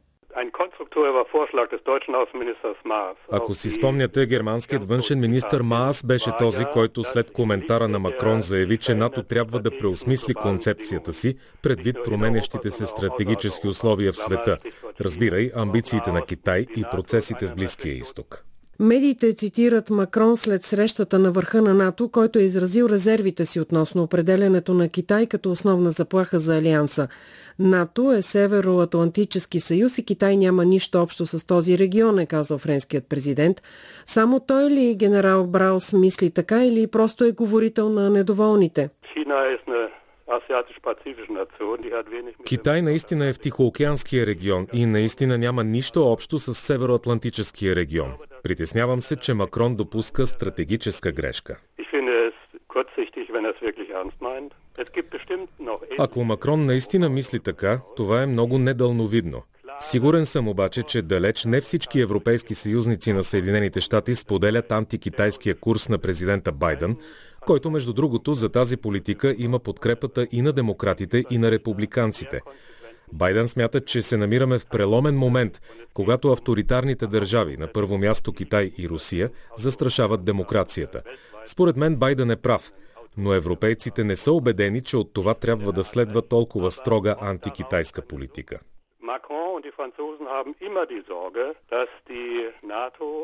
Ако 3.32 3.54
си 3.54 3.72
спомняте, 3.72 4.26
германският 4.26 4.88
външен 4.90 5.20
министр 5.20 5.64
Маас 5.64 6.04
беше 6.06 6.32
този, 6.40 6.66
който 6.74 7.04
след 7.04 7.32
коментара 7.32 7.88
на 7.88 8.00
Макрон 8.00 8.42
заяви, 8.42 8.78
че 8.78 8.96
НАТО 8.96 9.24
трябва 9.24 9.60
да 9.60 9.78
преосмисли 9.78 10.34
концепцията 10.34 11.14
си 11.14 11.36
предвид 11.62 11.98
променящите 12.06 12.72
се 12.72 12.86
стратегически 12.86 13.68
условия 13.68 14.14
в 14.14 14.18
света. 14.18 14.58
Разбирай 15.02 15.52
амбициите 15.56 16.12
на 16.12 16.26
Китай 16.26 16.66
и 16.78 16.84
процесите 16.92 17.48
в 17.48 17.56
Близкия 17.56 17.94
изток. 17.94 18.44
Медиите 18.80 19.34
цитират 19.34 19.90
Макрон 19.90 20.38
след 20.38 20.64
срещата 20.64 21.20
на 21.20 21.32
върха 21.32 21.62
на 21.62 21.74
НАТО, 21.74 22.10
който 22.10 22.40
е 22.40 22.44
изразил 22.44 22.86
резервите 22.90 23.46
си 23.46 23.60
относно 23.60 24.04
определенето 24.04 24.74
на 24.74 24.90
Китай 24.90 25.28
като 25.28 25.52
основна 25.52 25.92
заплаха 25.92 26.40
за 26.40 26.58
Алианса. 26.58 27.08
НАТО 27.60 28.12
е 28.12 28.22
Североатлантически 28.22 29.60
съюз 29.60 29.98
и 29.98 30.06
Китай 30.06 30.38
няма 30.38 30.66
нищо 30.66 31.02
общо 31.02 31.26
с 31.26 31.48
този 31.48 31.78
регион, 31.78 32.20
е 32.20 32.26
казал 32.26 32.58
френският 32.58 33.08
президент. 33.10 33.62
Само 34.06 34.40
той 34.40 34.70
ли, 34.70 34.96
генерал 34.96 35.48
Браус, 35.48 35.94
мисли 35.94 36.32
така 36.32 36.66
или 36.66 36.88
просто 36.88 37.24
е 37.24 37.32
говорител 37.32 37.90
на 37.90 38.10
недоволните? 38.10 38.90
Китай 42.46 42.82
наистина 42.82 43.26
е 43.26 43.34
в 43.34 43.40
Тихоокеанския 43.40 44.26
регион 44.26 44.68
и 44.74 44.86
наистина 44.86 45.38
няма 45.38 45.64
нищо 45.64 46.08
общо 46.08 46.40
с 46.40 46.56
Североатлантическия 46.56 47.76
регион. 47.76 48.14
Притеснявам 48.44 49.02
се, 49.02 49.16
че 49.16 49.34
Макрон 49.34 49.76
допуска 49.76 50.28
стратегическа 50.28 51.12
грешка. 51.12 51.58
Ако 56.00 56.24
Макрон 56.24 56.66
наистина 56.66 57.10
мисли 57.10 57.40
така, 57.40 57.80
това 57.96 58.24
е 58.24 58.26
много 58.26 58.58
недълновидно. 58.58 59.44
Сигурен 59.80 60.26
съм 60.26 60.48
обаче, 60.48 60.84
че 60.84 61.02
далеч 61.02 61.46
не 61.46 61.62
всички 61.62 62.00
европейски 62.02 62.56
съюзници 62.56 63.14
на 63.14 63.24
Съединените 63.24 63.82
щати 63.82 64.16
споделят 64.16 64.72
антикитайския 64.72 65.56
курс 65.56 65.90
на 65.90 65.98
президента 65.98 66.52
Байден, 66.52 66.98
който 67.46 67.72
между 67.72 67.94
другото 67.94 68.34
за 68.34 68.50
тази 68.50 68.78
политика 68.78 69.36
има 69.38 69.60
подкрепата 69.60 70.28
и 70.32 70.42
на 70.42 70.54
демократите, 70.54 71.24
и 71.30 71.38
на 71.38 71.52
републиканците. 71.52 72.42
Байден 73.14 73.48
смята, 73.48 73.80
че 73.80 74.02
се 74.02 74.18
намираме 74.18 74.60
в 74.60 74.66
преломен 74.66 75.18
момент, 75.18 75.62
когато 75.94 76.32
авторитарните 76.32 77.08
държави, 77.08 77.58
на 77.58 77.68
първо 77.68 77.98
място 77.98 78.34
Китай 78.34 78.72
и 78.78 78.90
Русия, 78.90 79.30
застрашават 79.58 80.24
демокрацията. 80.24 81.02
Според 81.46 81.78
мен 81.78 81.96
Байден 81.96 82.32
е 82.32 82.36
прав, 82.36 82.72
но 83.18 83.34
европейците 83.34 84.04
не 84.04 84.16
са 84.16 84.32
убедени, 84.32 84.82
че 84.82 84.98
от 84.98 85.14
това 85.14 85.34
трябва 85.34 85.74
да 85.74 85.84
следва 85.84 86.22
толкова 86.22 86.72
строга 86.72 87.16
антикитайска 87.22 88.02
политика. 88.02 88.60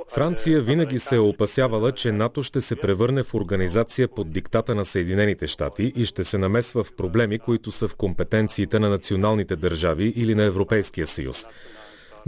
Франция 0.10 0.62
винаги 0.62 1.00
се 1.00 1.16
е 1.16 1.20
опасявала, 1.20 1.92
че 1.92 2.12
НАТО 2.12 2.44
ще 2.44 2.62
се 2.62 2.76
превърне 2.76 3.24
в 3.24 3.34
организация 3.34 4.08
под 4.08 4.32
диктата 4.32 4.76
на 4.76 4.86
Съединените 4.86 5.48
щати 5.48 5.94
и 5.96 6.06
ще 6.06 6.24
се 6.24 6.38
намесва 6.38 6.84
в 6.84 6.96
проблеми, 6.96 7.40
които 7.40 7.72
са 7.72 7.88
в 7.88 7.96
компетенциите 7.96 8.80
на 8.80 8.90
националните 8.90 9.56
държави 9.56 10.14
или 10.16 10.36
на 10.36 10.44
Европейския 10.44 11.08
съюз. 11.08 11.46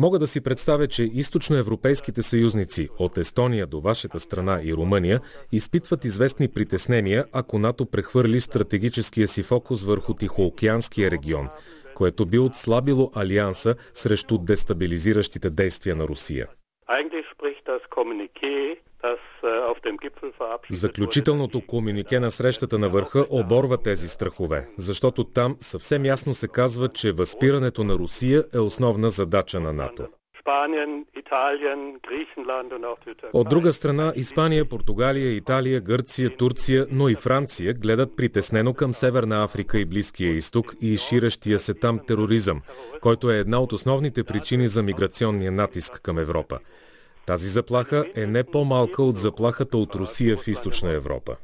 Мога 0.02 0.20
да 0.20 0.28
си 0.28 0.41
представя, 0.41 0.88
че 0.88 1.04
източноевропейските 1.04 2.24
съюзници 2.24 2.89
от 2.99 3.18
Естония 3.18 3.68
до 3.68 3.82
вашата 3.82 4.20
страна 4.20 4.60
и 4.64 4.74
Румъния 4.74 5.20
изпитват 5.52 6.06
известни 6.06 6.47
притеснения, 6.47 7.26
ако 7.34 7.60
НАТО 7.60 7.86
прехвърли 7.86 8.39
стратегическия 8.39 9.28
си 9.28 9.43
фокус 9.43 9.84
върху 9.84 10.14
Тихоокеанския 10.14 11.12
регион– 11.12 11.49
което 11.93 12.26
би 12.26 12.39
отслабило 12.39 13.12
Алианса 13.16 13.76
срещу 13.93 14.38
дестабилизиращите 14.38 15.49
действия 15.49 15.95
на 15.95 16.08
Русия. 16.08 16.47
Заключителното 20.72 21.62
комюнике 21.68 22.20
на 22.20 22.32
срещата 22.32 22.80
на 22.80 22.89
върха 22.89 23.26
оборва 23.30 23.78
тези 23.78 24.08
страхове, 24.08 24.68
защото 24.78 25.24
там 25.24 25.58
съвсем 25.60 26.06
ясно 26.06 26.34
се 26.34 26.47
казва, 26.47 26.88
че 26.88 27.12
възпирането 27.12 27.84
на 27.84 27.93
Русия 27.93 28.43
е 28.54 28.60
основна 28.60 29.10
задача 29.10 29.60
на 29.60 29.74
НАТО. 29.74 30.08
От 33.34 33.49
друга 33.49 33.74
страна, 33.74 34.14
Испания, 34.16 34.70
Португалия, 34.70 35.36
Италия, 35.36 35.82
Гърция, 35.82 36.38
Турция, 36.38 36.88
но 36.91 37.10
и 37.10 37.16
Франция 37.16 37.74
гледат 37.74 38.16
притеснено 38.18 38.74
към 38.74 38.93
Северна 38.93 39.43
Африка 39.43 39.80
и 39.80 39.86
Близкия 39.86 40.32
изток 40.32 40.74
и 40.82 40.97
ширещия 40.97 41.60
се 41.60 41.74
там 41.74 41.99
тероризъм, 42.08 42.62
който 43.02 43.32
е 43.32 43.38
една 43.38 43.60
от 43.60 43.74
основните 43.74 44.24
причини 44.24 44.68
за 44.68 44.84
миграционния 44.84 45.52
натиск 45.52 46.02
към 46.02 46.18
Европа. 46.18 46.60
Тази 47.32 47.47
заплаха 47.47 48.05
е 48.15 48.25
не 48.25 48.43
по-малка 48.43 49.03
от 49.03 49.17
заплахата 49.17 49.77
от 49.77 49.95
Русия 49.95 50.38
в 50.38 50.47
източна 50.47 50.91
Европа. 50.91 51.36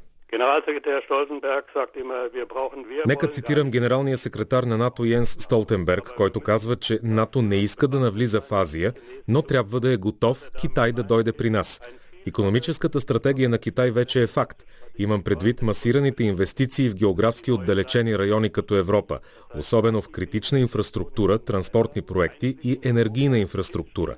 Нека 3.06 3.28
цитирам 3.28 3.70
генералния 3.70 4.18
секретар 4.18 4.62
на 4.62 4.76
НАТО 4.76 5.04
Йенс 5.04 5.30
Столтенберг, 5.30 6.12
който 6.16 6.40
казва, 6.40 6.76
че 6.76 7.00
НАТО 7.02 7.42
не 7.42 7.56
иска 7.56 7.88
да 7.88 8.00
навлиза 8.00 8.40
в 8.40 8.52
Азия, 8.52 8.92
но 9.28 9.42
трябва 9.42 9.80
да 9.80 9.92
е 9.92 9.96
готов 9.96 10.50
Китай 10.60 10.92
да 10.92 11.02
дойде 11.02 11.32
при 11.32 11.50
нас. 11.50 11.80
Економическата 12.26 13.00
стратегия 13.00 13.48
на 13.48 13.58
Китай 13.58 13.90
вече 13.90 14.22
е 14.22 14.26
факт. 14.26 14.64
Имам 14.98 15.22
предвид 15.22 15.62
масираните 15.62 16.24
инвестиции 16.24 16.88
в 16.88 16.94
географски 16.94 17.52
отдалечени 17.52 18.18
райони 18.18 18.50
като 18.50 18.74
Европа, 18.74 19.18
особено 19.58 20.02
в 20.02 20.08
критична 20.08 20.60
инфраструктура, 20.60 21.38
транспортни 21.38 22.02
проекти 22.02 22.56
и 22.64 22.80
енергийна 22.84 23.38
инфраструктура. 23.38 24.16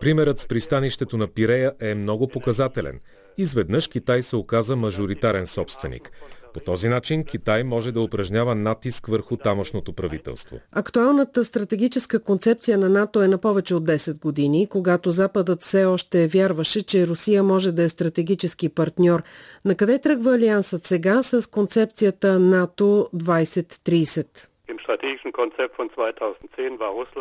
Примерът 0.00 0.38
с 0.38 0.46
пристанището 0.46 1.16
на 1.16 1.26
Пирея 1.26 1.72
е 1.80 1.94
много 1.94 2.28
показателен. 2.28 3.00
Изведнъж 3.38 3.88
Китай 3.88 4.22
се 4.22 4.36
оказа 4.36 4.76
мажоритарен 4.76 5.46
собственик. 5.46 6.10
По 6.54 6.60
този 6.60 6.88
начин 6.88 7.24
Китай 7.24 7.64
може 7.64 7.92
да 7.92 8.00
упражнява 8.00 8.54
натиск 8.54 9.06
върху 9.06 9.36
тамошното 9.36 9.92
правителство. 9.92 10.60
Актуалната 10.72 11.44
стратегическа 11.44 12.20
концепция 12.20 12.78
на 12.78 12.88
НАТО 12.88 13.22
е 13.22 13.28
на 13.28 13.38
повече 13.38 13.74
от 13.74 13.84
10 13.84 14.20
години, 14.20 14.66
когато 14.70 15.10
Западът 15.10 15.62
все 15.62 15.84
още 15.84 16.26
вярваше, 16.26 16.82
че 16.82 17.06
Русия 17.06 17.42
може 17.42 17.72
да 17.72 17.82
е 17.82 17.88
стратегически 17.88 18.68
партньор. 18.68 19.22
На 19.64 19.74
къде 19.74 19.98
тръгва 19.98 20.34
Алиансът 20.34 20.86
сега 20.86 21.22
с 21.22 21.50
концепцията 21.50 22.38
НАТО 22.38 23.08
2030? 23.14 24.26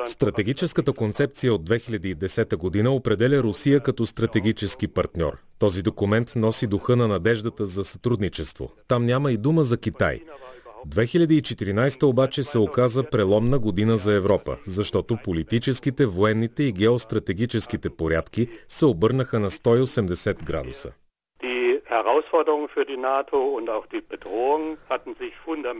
Стратегическата 0.07 0.93
концепция 0.93 1.53
от 1.53 1.69
2010 1.69 2.55
година 2.55 2.91
определя 2.91 3.43
Русия 3.43 3.79
като 3.79 4.05
стратегически 4.05 4.87
партньор. 4.87 5.37
Този 5.59 5.81
документ 5.81 6.35
носи 6.35 6.67
духа 6.67 6.95
на 6.95 7.07
надеждата 7.07 7.65
за 7.65 7.85
сътрудничество. 7.85 8.71
Там 8.87 9.05
няма 9.05 9.31
и 9.31 9.37
дума 9.37 9.63
за 9.63 9.77
Китай. 9.77 10.21
2014 10.87 12.03
обаче 12.03 12.43
се 12.43 12.57
оказа 12.57 13.03
преломна 13.03 13.59
година 13.59 13.97
за 13.97 14.13
Европа, 14.13 14.57
защото 14.65 15.17
политическите, 15.23 16.05
военните 16.05 16.63
и 16.63 16.71
геостратегическите 16.71 17.89
порядки 17.89 18.47
се 18.67 18.85
обърнаха 18.85 19.39
на 19.39 19.51
180 19.51 20.43
градуса. 20.43 20.91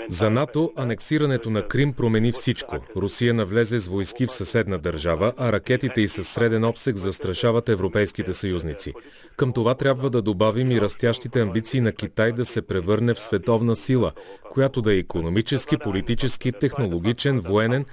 За 0.10 0.30
НАТО 0.30 0.74
анексирането 0.76 1.50
на 1.50 1.68
Крим 1.68 1.94
промени 1.94 2.32
всичко. 2.32 2.76
Русия 2.96 3.34
навлезе 3.34 3.80
с 3.80 3.88
войски 3.88 4.28
в 4.28 4.32
съседна 4.32 4.80
държава, 4.80 5.34
а 5.38 5.52
ракетите 5.52 6.02
и 6.02 6.08
със 6.08 6.30
среден 6.30 6.64
обсег 6.64 6.96
застрашават 6.96 7.70
европейските 7.70 8.34
съюзници. 8.34 8.94
Към 9.38 9.54
това 9.54 9.76
трябва 9.76 10.10
да 10.10 10.22
добавим 10.22 10.72
и 10.72 10.82
растящите 10.82 11.42
амбиции 11.42 11.82
на 11.82 11.92
Китай 11.92 12.32
да 12.32 12.46
се 12.46 12.62
превърне 12.62 13.14
в 13.14 13.20
световна 13.20 13.76
сила, 13.76 14.12
която 14.52 14.82
да 14.82 14.94
е 14.94 14.98
економически, 14.98 15.78
политически, 15.78 16.52
технологичен, 16.52 17.40
военен 17.40 17.86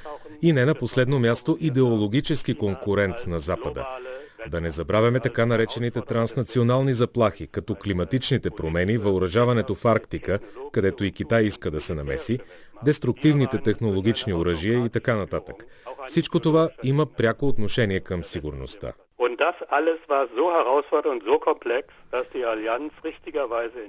и 0.42 0.52
не 0.52 0.64
на 0.64 0.74
последно 0.74 1.18
място 1.18 1.59
идеологически 1.61 2.54
конкурент 2.54 3.16
на 3.26 3.38
Запада. 3.38 3.86
Да 4.51 4.61
не 4.61 4.70
забравяме 4.70 5.20
така 5.20 5.47
наречените 5.47 6.01
транснационални 6.01 6.94
заплахи, 6.94 7.47
като 7.47 7.74
климатичните 7.74 8.51
промени, 8.51 8.97
въоръжаването 8.97 9.74
в 9.74 9.84
Арктика, 9.84 10.38
където 10.72 11.05
и 11.05 11.12
Китай 11.12 11.44
иска 11.44 11.70
да 11.70 11.80
се 11.80 11.94
намеси, 11.94 12.38
деструктивните 12.84 13.59
технологични 13.59 14.34
оръжия 14.34 14.86
и 14.86 14.88
така 14.88 15.14
нататък. 15.16 15.66
Всичко 16.09 16.40
това 16.40 16.68
има 16.82 17.07
пряко 17.07 17.49
отношение 17.49 18.01
към 18.01 18.24
сигурността. 18.24 18.92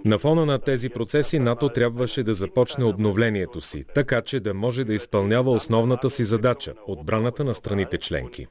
На 0.06 0.18
фона 0.20 0.46
на 0.46 0.60
тези 0.60 0.90
процеси 0.90 1.40
НАТО 1.40 1.70
трябваше 1.70 2.24
да 2.24 2.34
започне 2.34 2.86
обновлението 2.86 3.62
си, 3.62 3.86
така 3.96 4.22
че 4.22 4.40
да 4.40 4.54
може 4.54 4.84
да 4.84 4.94
изпълнява 4.94 5.52
основната 5.52 6.10
си 6.10 6.24
задача– 6.24 6.74
отбраната 6.88 7.44
на 7.44 7.54
страните 7.54 7.98
членки. 7.98 8.48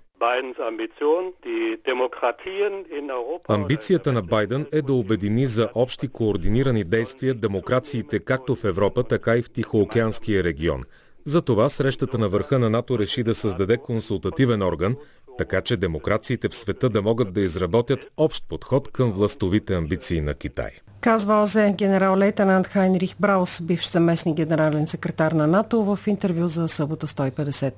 Амбицията 3.49 4.13
на 4.13 4.23
Байден 4.23 4.67
е 4.73 4.83
да 4.83 4.93
обедини 4.93 5.47
за 5.47 5.69
общи 5.75 6.09
координирани 6.09 6.85
действия 6.85 7.35
демокрациите 7.35 8.19
както 8.19 8.55
в 8.55 8.65
Европа, 8.65 9.03
така 9.03 9.37
и 9.37 9.43
в 9.43 9.51
Тихоокеанския 9.51 10.45
регион. 10.45 10.83
Затова 11.25 11.69
срещата 11.69 12.19
на 12.19 12.29
върха 12.29 12.59
на 12.59 12.71
НАТО 12.71 12.99
реши 12.99 13.23
да 13.23 13.35
създаде 13.35 13.77
консултативен 13.77 14.63
орган, 14.63 14.97
така 15.39 15.61
че 15.61 15.77
демокрациите 15.77 16.49
в 16.49 16.55
света 16.55 16.89
да 16.89 17.03
могат 17.03 17.33
да 17.33 17.41
изработят 17.41 18.07
общ 18.17 18.45
подход 18.49 18.89
към 18.89 19.13
властовите 19.13 19.75
амбиции 19.75 20.21
на 20.21 20.35
Китай. 20.35 20.71
Казва 21.01 21.43
Озе 21.43 21.75
генерал-лейтенант 21.79 22.67
Хайнрих 22.67 23.15
Браус, 23.21 23.61
бивш 23.61 23.87
съместник 23.87 24.37
генерален 24.37 24.87
секретар 24.87 25.33
на 25.33 25.47
НАТО 25.47 25.83
в 25.83 26.07
интервю 26.07 26.49
за 26.49 26.69
събота 26.69 27.07
150. 27.07 27.73